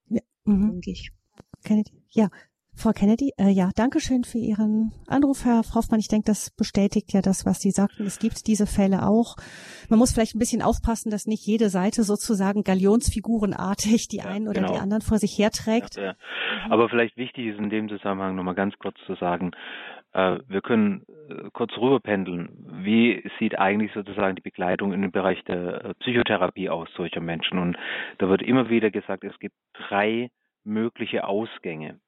ja. 0.10 0.22
mhm. 0.46 0.72
denke 0.72 0.92
ich. 0.92 1.12
Kennedy. 1.64 1.92
Ja, 2.12 2.30
Frau 2.76 2.92
Kennedy, 2.92 3.32
äh, 3.38 3.50
ja, 3.50 3.70
danke 3.76 4.00
schön 4.00 4.24
für 4.24 4.40
Ihren 4.40 4.92
Anruf, 5.08 5.46
Herr 5.46 5.62
Hoffmann. 5.76 6.00
Ich 6.00 6.08
denke, 6.08 6.26
das 6.26 6.50
bestätigt 6.50 7.14
ja 7.14 7.22
das, 7.22 7.46
was 7.46 7.62
Sie 7.62 7.70
sagten. 7.70 8.04
Es 8.06 8.18
gibt 8.18 8.48
diese 8.48 8.66
Fälle 8.66 9.08
auch. 9.08 9.36
Man 9.90 10.00
muss 10.00 10.12
vielleicht 10.12 10.36
ein 10.36 10.40
bisschen 10.40 10.64
aufpassen, 10.64 11.12
dass 11.12 11.28
nicht 11.28 11.46
jede 11.46 11.70
Seite 11.70 12.04
sozusagen 12.04 12.64
Galionsfigurenartig 12.64 14.08
die 14.08 14.18
ja, 14.18 14.26
einen 14.26 14.48
oder 14.48 14.62
genau. 14.62 14.74
die 14.74 14.80
anderen 14.80 15.02
vor 15.02 15.20
sich 15.20 15.38
herträgt. 15.38 15.98
Ja, 15.98 16.04
ja. 16.04 16.16
Aber 16.70 16.90
vielleicht 16.90 17.16
wichtig 17.16 17.46
ist 17.48 17.60
in 17.60 17.70
dem 17.70 17.90
Zusammenhang 17.90 18.36
nochmal 18.36 18.56
ganz 18.56 18.74
kurz 18.80 18.98
zu 19.06 19.16
sagen, 19.16 19.52
wir 20.14 20.62
können 20.62 21.06
äh, 21.30 21.50
kurz 21.54 21.76
rüberpendeln. 21.78 22.50
Wie 22.84 23.24
sieht 23.40 23.58
eigentlich 23.58 23.92
sozusagen 23.94 24.36
die 24.36 24.42
Begleitung 24.42 24.94
in 24.94 25.02
dem 25.02 25.12
Bereich 25.12 25.44
der 25.46 25.86
äh, 25.86 25.94
Psychotherapie 25.96 26.70
aus 26.70 26.88
solcher 26.96 27.22
Menschen? 27.22 27.58
Und 27.58 27.78
da 28.20 28.30
wird 28.30 28.42
immer 28.42 28.70
wieder 28.70 28.92
gesagt, 28.92 29.24
es 29.24 29.38
gibt 29.40 29.56
drei 29.74 30.30
mögliche 30.64 31.28
Ausgänge. 31.28 32.00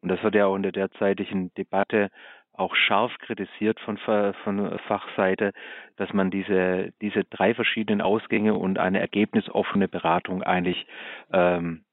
Und 0.00 0.08
das 0.08 0.22
wird 0.22 0.34
ja 0.34 0.46
auch 0.46 0.56
in 0.56 0.62
der 0.62 0.72
derzeitigen 0.72 1.52
Debatte 1.54 2.10
auch 2.52 2.74
scharf 2.74 3.16
kritisiert 3.18 3.78
von, 3.80 3.96
von 3.98 4.78
Fachseite, 4.86 5.52
dass 5.96 6.12
man 6.12 6.30
diese, 6.30 6.92
diese 7.00 7.24
drei 7.24 7.54
verschiedenen 7.54 8.00
Ausgänge 8.00 8.54
und 8.54 8.78
eine 8.78 9.00
ergebnisoffene 9.00 9.88
Beratung 9.88 10.42
eigentlich 10.42 10.86
ähm, 11.32 11.84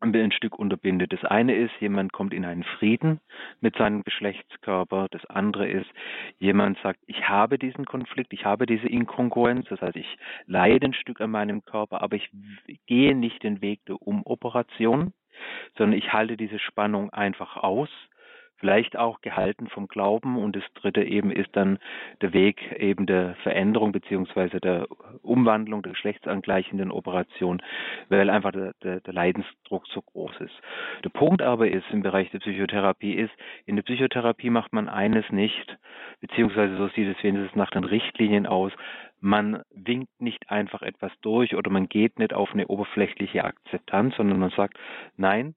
ein 0.00 0.32
Stück 0.32 0.58
unterbindet. 0.58 1.12
Das 1.12 1.24
eine 1.24 1.54
ist, 1.54 1.72
jemand 1.80 2.12
kommt 2.12 2.32
in 2.32 2.44
einen 2.44 2.64
Frieden 2.64 3.20
mit 3.60 3.76
seinem 3.76 4.04
Geschlechtskörper. 4.04 5.08
Das 5.10 5.24
andere 5.26 5.68
ist, 5.68 5.90
jemand 6.38 6.78
sagt, 6.82 7.00
ich 7.06 7.28
habe 7.28 7.58
diesen 7.58 7.84
Konflikt, 7.84 8.32
ich 8.32 8.44
habe 8.44 8.66
diese 8.66 8.88
Inkongruenz. 8.88 9.66
Das 9.68 9.80
heißt, 9.80 9.96
ich 9.96 10.18
leide 10.46 10.86
ein 10.86 10.94
Stück 10.94 11.20
an 11.20 11.30
meinem 11.30 11.64
Körper, 11.64 12.02
aber 12.02 12.16
ich 12.16 12.30
gehe 12.86 13.14
nicht 13.14 13.42
den 13.42 13.60
Weg 13.60 13.84
der 13.86 14.00
Umoperation 14.00 15.12
sondern 15.76 15.98
ich 15.98 16.12
halte 16.12 16.36
diese 16.36 16.58
Spannung 16.58 17.10
einfach 17.10 17.56
aus, 17.56 17.88
vielleicht 18.58 18.96
auch 18.96 19.20
gehalten 19.20 19.68
vom 19.68 19.88
Glauben. 19.88 20.36
Und 20.36 20.56
das 20.56 20.64
dritte 20.74 21.02
eben 21.02 21.30
ist 21.30 21.50
dann 21.52 21.78
der 22.20 22.32
Weg 22.32 22.72
eben 22.78 23.06
der 23.06 23.34
Veränderung 23.42 23.92
beziehungsweise 23.92 24.60
der 24.60 24.86
Umwandlung 25.22 25.82
der 25.82 25.92
geschlechtsangleichenden 25.92 26.90
Operation, 26.90 27.62
weil 28.08 28.30
einfach 28.30 28.52
der, 28.52 28.74
der, 28.82 29.00
der 29.00 29.14
Leidensdruck 29.14 29.86
so 29.88 30.02
groß 30.02 30.40
ist. 30.40 30.54
Der 31.04 31.10
Punkt 31.10 31.42
aber 31.42 31.68
ist 31.68 31.84
im 31.90 32.02
Bereich 32.02 32.30
der 32.30 32.40
Psychotherapie 32.40 33.14
ist, 33.14 33.32
in 33.66 33.76
der 33.76 33.82
Psychotherapie 33.82 34.50
macht 34.50 34.72
man 34.72 34.88
eines 34.88 35.28
nicht, 35.30 35.78
beziehungsweise 36.20 36.76
so 36.76 36.88
sieht 36.88 37.08
es 37.08 37.22
wenigstens 37.22 37.56
nach 37.56 37.70
den 37.70 37.84
Richtlinien 37.84 38.46
aus, 38.46 38.72
man 39.20 39.62
winkt 39.70 40.20
nicht 40.20 40.50
einfach 40.50 40.82
etwas 40.82 41.12
durch 41.22 41.56
oder 41.56 41.70
man 41.70 41.88
geht 41.88 42.18
nicht 42.18 42.32
auf 42.32 42.52
eine 42.52 42.68
oberflächliche 42.68 43.44
Akzeptanz, 43.44 44.16
sondern 44.16 44.38
man 44.38 44.50
sagt, 44.50 44.78
nein, 45.16 45.54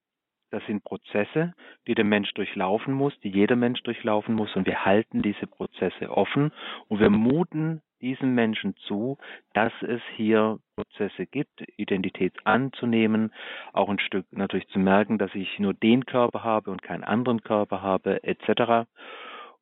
das 0.52 0.64
sind 0.68 0.84
Prozesse, 0.84 1.54
die 1.88 1.96
der 1.96 2.06
Mensch 2.06 2.34
durchlaufen 2.34 2.94
muss, 2.94 3.18
die 3.22 3.30
jeder 3.30 3.56
Mensch 3.56 3.82
durchlaufen 3.84 4.36
muss 4.36 4.56
und 4.56 4.66
wir 4.66 4.86
halten 4.86 5.22
diese 5.22 5.48
Prozesse 5.48 6.10
offen 6.10 6.52
und 6.88 7.00
wir 7.00 7.10
muten 7.10 7.82
diesen 8.02 8.34
Menschen 8.34 8.76
zu, 8.88 9.18
dass 9.54 9.72
es 9.82 10.02
hier 10.16 10.60
Prozesse 10.76 11.26
gibt, 11.26 11.64
Identität 11.78 12.34
anzunehmen, 12.46 13.32
auch 13.74 13.90
ein 13.90 14.00
Stück 14.00 14.26
natürlich 14.32 14.68
zu 14.70 14.80
merken, 14.80 15.18
dass 15.18 15.34
ich 15.36 15.60
nur 15.60 15.74
den 15.74 16.06
Körper 16.06 16.44
habe 16.44 16.72
und 16.72 16.82
keinen 16.82 17.04
anderen 17.04 17.44
Körper 17.44 17.82
habe, 17.82 18.24
etc. 18.24 18.88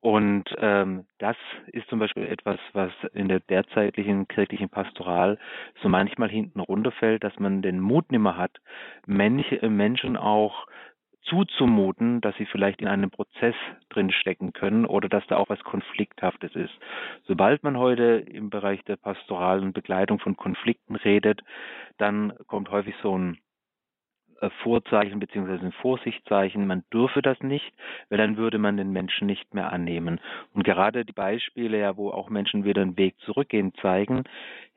Und 0.02 0.46
ähm, 0.60 1.06
das 1.18 1.36
ist 1.68 1.90
zum 1.90 2.00
Beispiel 2.00 2.26
etwas, 2.26 2.58
was 2.72 2.92
in 3.14 3.28
der 3.28 3.42
derzeitlichen 3.42 4.28
kirchlichen 4.30 4.70
Pastoral 4.70 5.38
so 5.82 5.90
manchmal 5.90 6.30
hinten 6.30 6.62
runterfällt, 6.62 7.24
dass 7.24 7.38
man 7.38 7.62
den 7.62 7.82
Mut 7.82 8.10
nimmer 8.12 8.38
hat, 8.38 8.62
Mensch, 9.06 9.46
Menschen 9.62 10.16
auch 10.16 10.68
zuzumuten, 11.24 12.22
dass 12.22 12.36
sie 12.38 12.46
vielleicht 12.46 12.82
in 12.82 12.88
einem 12.88 13.12
Prozess 13.12 13.56
drinstecken 13.90 14.54
können 14.54 14.86
oder 14.86 15.10
dass 15.10 15.26
da 15.28 15.38
auch 15.38 15.50
was 15.50 15.64
Konflikthaftes 15.64 16.56
ist. 16.56 16.74
Sobald 17.26 17.64
man 17.64 17.78
heute 17.78 18.24
im 18.26 18.50
Bereich 18.50 18.84
der 18.86 18.96
pastoralen 18.96 19.74
Begleitung 19.74 20.20
von 20.20 20.38
Konflikten 20.38 20.96
redet, 20.96 21.42
dann 21.98 22.34
kommt 22.48 22.72
häufig 22.72 22.96
so 23.04 23.18
ein 23.18 23.36
äh, 23.36 23.49
Vorzeichen 24.64 25.20
beziehungsweise 25.20 25.66
ein 25.66 25.72
Vorsichtszeichen, 25.72 26.68
man 26.68 26.84
dürfe 26.94 27.22
das 27.22 27.40
nicht, 27.42 27.74
weil 28.10 28.18
dann 28.18 28.38
würde 28.38 28.58
man 28.58 28.78
den 28.78 28.92
Menschen 28.92 29.28
nicht 29.28 29.54
mehr 29.54 29.72
annehmen. 29.72 30.20
Und 30.54 30.64
gerade 30.64 31.06
die 31.06 31.14
Beispiele, 31.14 31.80
ja, 31.80 31.98
wo 31.98 32.12
auch 32.12 32.30
Menschen 32.30 32.64
wieder 32.64 32.82
einen 32.82 32.98
Weg 32.98 33.16
zurückgehen, 33.20 33.74
zeigen, 33.82 34.24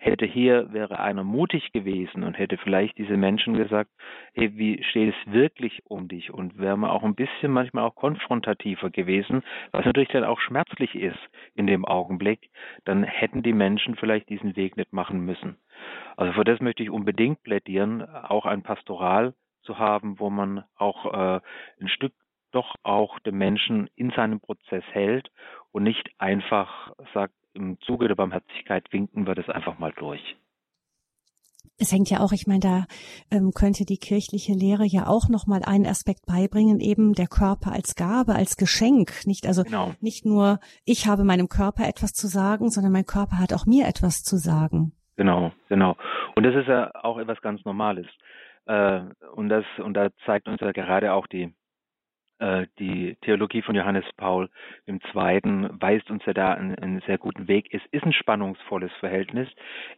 hätte 0.03 0.26
hier, 0.26 0.72
wäre 0.72 0.98
einer 0.98 1.22
mutig 1.22 1.72
gewesen 1.72 2.24
und 2.24 2.34
hätte 2.34 2.59
vielleicht 2.59 2.98
diese 2.98 3.16
Menschen 3.16 3.55
gesagt, 3.55 3.90
hey, 4.34 4.50
wie 4.57 4.82
steht 4.82 5.14
es 5.14 5.32
wirklich 5.32 5.82
um 5.86 6.09
dich? 6.09 6.32
Und 6.32 6.59
wäre 6.59 6.76
man 6.76 6.90
auch 6.90 7.05
ein 7.05 7.14
bisschen 7.14 7.53
manchmal 7.53 7.84
auch 7.84 7.94
konfrontativer 7.94 8.90
gewesen, 8.90 9.42
was 9.70 9.84
natürlich 9.84 10.09
dann 10.09 10.24
auch 10.24 10.40
schmerzlich 10.40 10.96
ist 10.96 11.18
in 11.55 11.68
dem 11.68 11.84
Augenblick, 11.84 12.50
dann 12.84 13.05
hätten 13.05 13.44
die 13.44 13.53
Menschen 13.53 13.94
vielleicht 13.94 14.28
diesen 14.28 14.57
Weg 14.57 14.76
nicht 14.76 14.92
machen 14.92 15.20
müssen. 15.24 15.57
Also 16.16 16.32
für 16.32 16.44
das 16.44 16.61
möchte 16.61 16.82
ich 16.82 16.90
unbedingt 16.90 17.42
plädieren, 17.44 18.03
auch 18.03 18.44
ein 18.44 18.62
Pastoral 18.62 19.34
zu 19.62 19.78
haben, 19.78 20.18
wo 20.18 20.30
man 20.30 20.64
auch 20.76 21.07
äh, 21.07 21.40
ein 21.80 21.88
Stück 21.88 22.12
doch 22.53 22.74
auch 22.82 23.18
den 23.20 23.36
Menschen 23.36 23.88
in 23.96 24.11
seinem 24.11 24.40
Prozess 24.40 24.84
hält 24.92 25.30
und 25.72 25.82
nicht 25.82 26.09
einfach 26.18 26.92
sagt, 27.14 27.34
im 27.55 27.78
Zuge 27.80 28.09
der 28.09 28.14
Barmherzigkeit 28.14 28.92
winken 28.92 29.26
wir 29.26 29.34
das 29.34 29.48
einfach 29.48 29.78
mal 29.78 29.92
durch. 29.92 30.36
Es 31.78 31.92
hängt 31.92 32.11
ja 32.11 32.20
auch, 32.20 32.32
ich 32.32 32.46
meine, 32.46 32.61
da 32.61 32.84
ähm, 33.30 33.53
könnte 33.55 33.84
die 33.84 33.96
kirchliche 33.96 34.53
Lehre 34.53 34.84
ja 34.84 35.07
auch 35.07 35.28
noch 35.28 35.46
mal 35.46 35.62
einen 35.64 35.86
Aspekt 35.86 36.26
beibringen, 36.26 36.80
eben 36.80 37.12
der 37.14 37.26
Körper 37.26 37.72
als 37.72 37.96
Gabe, 37.96 38.34
als 38.34 38.57
Geschenk, 38.57 39.26
nicht 39.26 39.46
also 39.46 39.64
genau. 39.64 39.92
nicht 40.00 40.24
nur 40.24 40.61
ich 40.84 41.07
habe 41.09 41.24
meinem 41.24 41.48
Körper 41.48 41.88
etwas 41.88 42.12
zu 42.12 42.26
sagen, 42.26 42.70
sondern 42.70 42.92
mein 42.92 43.07
Körper 43.07 43.38
hat 43.38 43.53
auch 43.53 43.66
mir 43.66 43.86
etwas 43.86 44.22
zu 44.22 44.36
sagen. 44.36 44.92
Genau, 45.16 45.53
genau. 45.68 45.96
Und 46.34 46.44
das 46.44 46.55
ist 46.55 46.68
ja 46.68 46.90
auch 46.94 47.18
etwas 47.18 47.40
ganz 47.40 47.64
Normales. 47.64 48.07
Äh, 48.66 49.00
und 49.34 49.48
das 49.48 49.64
und 49.78 49.94
da 49.94 50.11
zeigt 50.24 50.48
uns 50.48 50.61
ja 50.61 50.72
gerade 50.72 51.12
auch 51.12 51.26
die 51.26 51.53
die 52.78 53.16
Theologie 53.22 53.62
von 53.62 53.74
Johannes 53.74 54.05
Paul 54.16 54.49
II. 54.88 54.99
weist 55.14 56.11
uns 56.11 56.24
ja 56.26 56.32
da 56.32 56.55
einen, 56.55 56.74
einen, 56.76 57.01
sehr 57.07 57.18
guten 57.18 57.49
Weg. 57.49 57.68
Es 57.72 57.82
ist 57.90 58.05
ein 58.05 58.12
spannungsvolles 58.12 58.93
Verhältnis. 59.01 59.49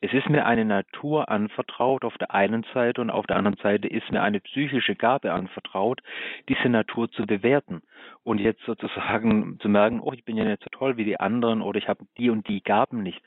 Es 0.01 0.12
ist 0.12 0.28
mir 0.28 0.45
eine 0.47 0.64
Natur 0.64 1.28
anvertraut 1.28 2.05
auf 2.05 2.16
der 2.18 2.34
einen 2.34 2.64
Seite 2.74 3.01
und 3.01 3.11
auf 3.11 3.26
der 3.26 3.36
anderen 3.36 3.57
Seite 3.59 3.88
ist 3.88 4.11
mir 4.11 4.22
eine 4.22 4.40
psychische 4.40 4.95
Gabe 4.95 5.32
anvertraut, 5.32 6.03
diese 6.49 6.68
Natur 6.68 7.11
zu 7.11 7.26
bewerten 7.26 7.82
und 8.24 8.38
jetzt 8.40 8.62
sozusagen 8.64 9.59
zu 9.61 9.68
merken, 9.68 10.01
oh, 10.01 10.12
ich 10.12 10.24
bin 10.24 10.36
ja 10.36 10.45
nicht 10.45 10.62
so 10.62 10.70
toll 10.70 10.97
wie 10.97 11.05
die 11.05 11.20
anderen 11.20 11.62
oder 11.62 11.78
ich 11.78 11.88
habe 11.88 12.05
die 12.18 12.30
und 12.30 12.49
die 12.49 12.62
Gaben 12.62 13.03
nicht. 13.03 13.22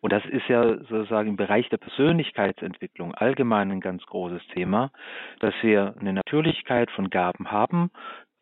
Und 0.00 0.12
das 0.12 0.24
ist 0.26 0.48
ja 0.48 0.78
sozusagen 0.84 1.30
im 1.30 1.36
Bereich 1.36 1.68
der 1.68 1.78
Persönlichkeitsentwicklung 1.78 3.14
allgemein 3.14 3.70
ein 3.70 3.80
ganz 3.80 4.04
großes 4.06 4.46
Thema, 4.48 4.90
dass 5.40 5.54
wir 5.62 5.94
eine 5.98 6.12
Natürlichkeit 6.12 6.90
von 6.90 7.10
Gaben 7.10 7.50
haben, 7.50 7.90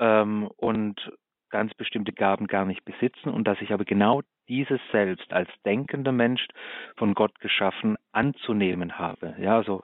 ähm, 0.01 0.49
und 0.57 1.13
ganz 1.51 1.75
bestimmte 1.75 2.13
Gaben 2.13 2.47
gar 2.47 2.65
nicht 2.65 2.85
besitzen 2.85 3.29
und 3.29 3.45
dass 3.45 3.61
ich 3.61 3.73
aber 3.73 3.85
genau 3.85 4.23
dieses 4.49 4.81
Selbst 4.93 5.33
als 5.33 5.49
denkender 5.65 6.13
Mensch 6.13 6.47
von 6.97 7.15
Gott 7.15 7.39
geschaffen 7.41 7.97
anzunehmen 8.13 8.99
habe. 8.99 9.35
Ja, 9.39 9.57
also 9.57 9.83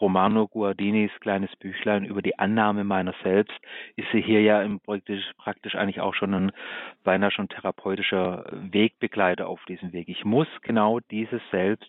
Romano 0.00 0.48
Guardinis 0.48 1.12
kleines 1.20 1.54
Büchlein 1.56 2.04
über 2.04 2.22
die 2.22 2.38
Annahme 2.38 2.82
meiner 2.82 3.14
selbst 3.22 3.54
ist 3.94 4.08
sie 4.12 4.20
hier 4.20 4.42
ja 4.42 4.60
im 4.60 4.80
praktisch, 4.80 5.24
praktisch 5.38 5.76
eigentlich 5.76 6.00
auch 6.00 6.14
schon 6.14 6.34
ein 6.34 6.52
beinahe 7.04 7.30
schon 7.30 7.48
therapeutischer 7.48 8.44
Wegbegleiter 8.50 9.46
auf 9.46 9.64
diesem 9.66 9.92
Weg. 9.92 10.08
Ich 10.08 10.24
muss 10.24 10.48
genau 10.62 10.98
dieses 10.98 11.40
Selbst 11.52 11.88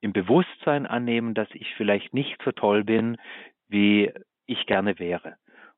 im 0.00 0.12
Bewusstsein 0.12 0.86
annehmen, 0.86 1.32
dass 1.34 1.48
ich 1.52 1.74
vielleicht 1.76 2.12
nicht 2.12 2.36
so 2.44 2.52
toll 2.52 2.84
bin, 2.84 3.16
wie 3.68 4.12
ich 4.46 4.66
gerne 4.66 4.98
wäre. 4.98 5.36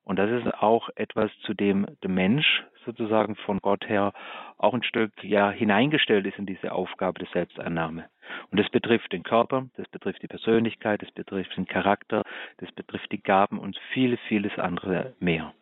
Und 0.09 0.15
das 0.15 0.31
ist 0.31 0.51
auch 0.55 0.89
etwas, 0.95 1.29
zu 1.45 1.53
dem 1.53 1.85
der 2.01 2.09
Mensch 2.09 2.63
sozusagen 2.83 3.35
von 3.35 3.59
Gott 3.59 3.87
her 3.87 4.13
auch 4.57 4.73
ein 4.73 4.81
Stück 4.81 5.11
ja 5.23 5.51
hineingestellt 5.51 6.25
ist 6.25 6.39
in 6.39 6.47
diese 6.47 6.71
Aufgabe 6.71 7.19
der 7.19 7.27
Selbstannahme. 7.31 8.05
Und 8.49 8.59
das 8.59 8.67
betrifft 8.71 9.13
den 9.13 9.21
Körper, 9.21 9.67
das 9.77 9.87
betrifft 9.89 10.23
die 10.23 10.27
Persönlichkeit, 10.27 11.03
das 11.03 11.11
betrifft 11.11 11.55
den 11.55 11.67
Charakter, 11.67 12.23
das 12.57 12.71
betrifft 12.71 13.11
die 13.11 13.21
Gaben 13.21 13.59
und 13.59 13.79
vieles, 13.93 14.19
vieles 14.27 14.57
andere 14.57 15.13
mehr. 15.19 15.53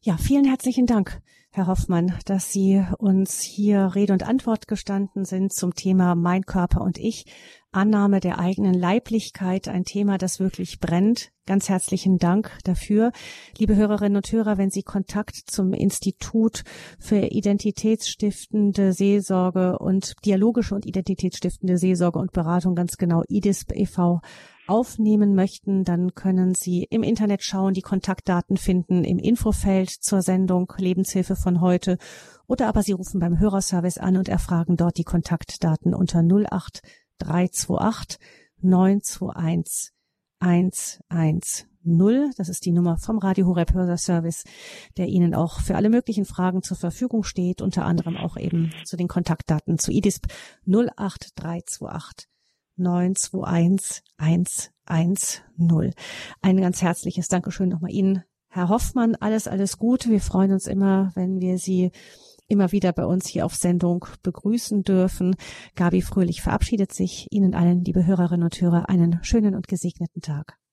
Ja, 0.00 0.16
vielen 0.16 0.44
herzlichen 0.44 0.86
Dank, 0.86 1.20
Herr 1.52 1.68
Hoffmann, 1.68 2.12
dass 2.26 2.52
Sie 2.52 2.84
uns 2.98 3.40
hier 3.40 3.92
Rede 3.94 4.12
und 4.12 4.26
Antwort 4.28 4.66
gestanden 4.66 5.24
sind 5.24 5.52
zum 5.52 5.74
Thema 5.74 6.16
Mein 6.16 6.42
Körper 6.42 6.80
und 6.80 6.98
ich. 6.98 7.24
Annahme 7.72 8.20
der 8.20 8.38
eigenen 8.38 8.74
Leiblichkeit, 8.74 9.66
ein 9.66 9.84
Thema, 9.84 10.18
das 10.18 10.38
wirklich 10.38 10.78
brennt. 10.78 11.32
Ganz 11.46 11.68
herzlichen 11.68 12.18
Dank 12.18 12.58
dafür. 12.64 13.10
Liebe 13.58 13.74
Hörerinnen 13.74 14.16
und 14.16 14.30
Hörer, 14.30 14.58
wenn 14.58 14.70
Sie 14.70 14.82
Kontakt 14.82 15.36
zum 15.46 15.72
Institut 15.72 16.62
für 17.00 17.32
identitätsstiftende 17.32 18.92
Seelsorge 18.92 19.78
und 19.78 20.12
dialogische 20.24 20.74
und 20.74 20.86
identitätsstiftende 20.86 21.78
Seelsorge 21.78 22.18
und 22.18 22.32
Beratung, 22.32 22.74
ganz 22.74 22.96
genau 22.96 23.22
IDISP 23.28 23.72
e.V., 23.74 24.20
aufnehmen 24.68 25.34
möchten, 25.34 25.82
dann 25.82 26.14
können 26.14 26.54
Sie 26.54 26.86
im 26.88 27.02
Internet 27.02 27.42
schauen, 27.42 27.74
die 27.74 27.82
Kontaktdaten 27.82 28.56
finden 28.56 29.02
im 29.02 29.18
Infofeld 29.18 29.90
zur 29.90 30.22
Sendung 30.22 30.72
Lebenshilfe 30.78 31.34
von 31.34 31.60
heute 31.60 31.98
oder 32.46 32.68
aber 32.68 32.82
Sie 32.82 32.92
rufen 32.92 33.18
beim 33.18 33.40
Hörerservice 33.40 33.98
an 33.98 34.16
und 34.16 34.28
erfragen 34.28 34.76
dort 34.76 34.98
die 34.98 35.04
Kontaktdaten 35.04 35.94
unter 35.94 36.22
08 36.22 36.80
328 37.18 38.18
921 38.60 39.92
110. 40.38 42.32
Das 42.36 42.48
ist 42.48 42.64
die 42.64 42.72
Nummer 42.72 42.96
vom 42.98 43.18
Radio 43.18 43.46
Horeb 43.46 43.74
Hörservice, 43.74 44.44
der 44.96 45.08
Ihnen 45.08 45.34
auch 45.34 45.60
für 45.60 45.74
alle 45.76 45.90
möglichen 45.90 46.24
Fragen 46.24 46.62
zur 46.62 46.76
Verfügung 46.76 47.24
steht, 47.24 47.60
unter 47.60 47.84
anderem 47.84 48.16
auch 48.16 48.36
eben 48.36 48.72
zu 48.84 48.96
den 48.96 49.08
Kontaktdaten 49.08 49.78
zu 49.78 49.90
IDISP 49.90 50.26
08328 50.66 52.28
921 52.76 54.02
110. 54.86 55.94
Ein 56.40 56.60
ganz 56.60 56.82
herzliches 56.82 57.28
Dankeschön 57.28 57.68
nochmal 57.68 57.92
Ihnen, 57.92 58.24
Herr 58.48 58.68
Hoffmann. 58.68 59.16
Alles, 59.16 59.48
alles 59.48 59.78
Gute. 59.78 60.10
Wir 60.10 60.20
freuen 60.20 60.52
uns 60.52 60.66
immer, 60.66 61.12
wenn 61.14 61.40
wir 61.40 61.58
Sie 61.58 61.90
immer 62.52 62.70
wieder 62.70 62.92
bei 62.92 63.04
uns 63.04 63.26
hier 63.26 63.44
auf 63.44 63.54
Sendung 63.54 64.06
begrüßen 64.22 64.82
dürfen. 64.82 65.34
Gabi 65.74 66.02
Fröhlich 66.02 66.42
verabschiedet 66.42 66.92
sich. 66.92 67.26
Ihnen 67.30 67.54
allen, 67.54 67.82
liebe 67.82 68.06
Hörerinnen 68.06 68.44
und 68.44 68.60
Hörer, 68.60 68.88
einen 68.88 69.18
schönen 69.22 69.54
und 69.54 69.66
gesegneten 69.66 70.22
Tag. 70.22 70.61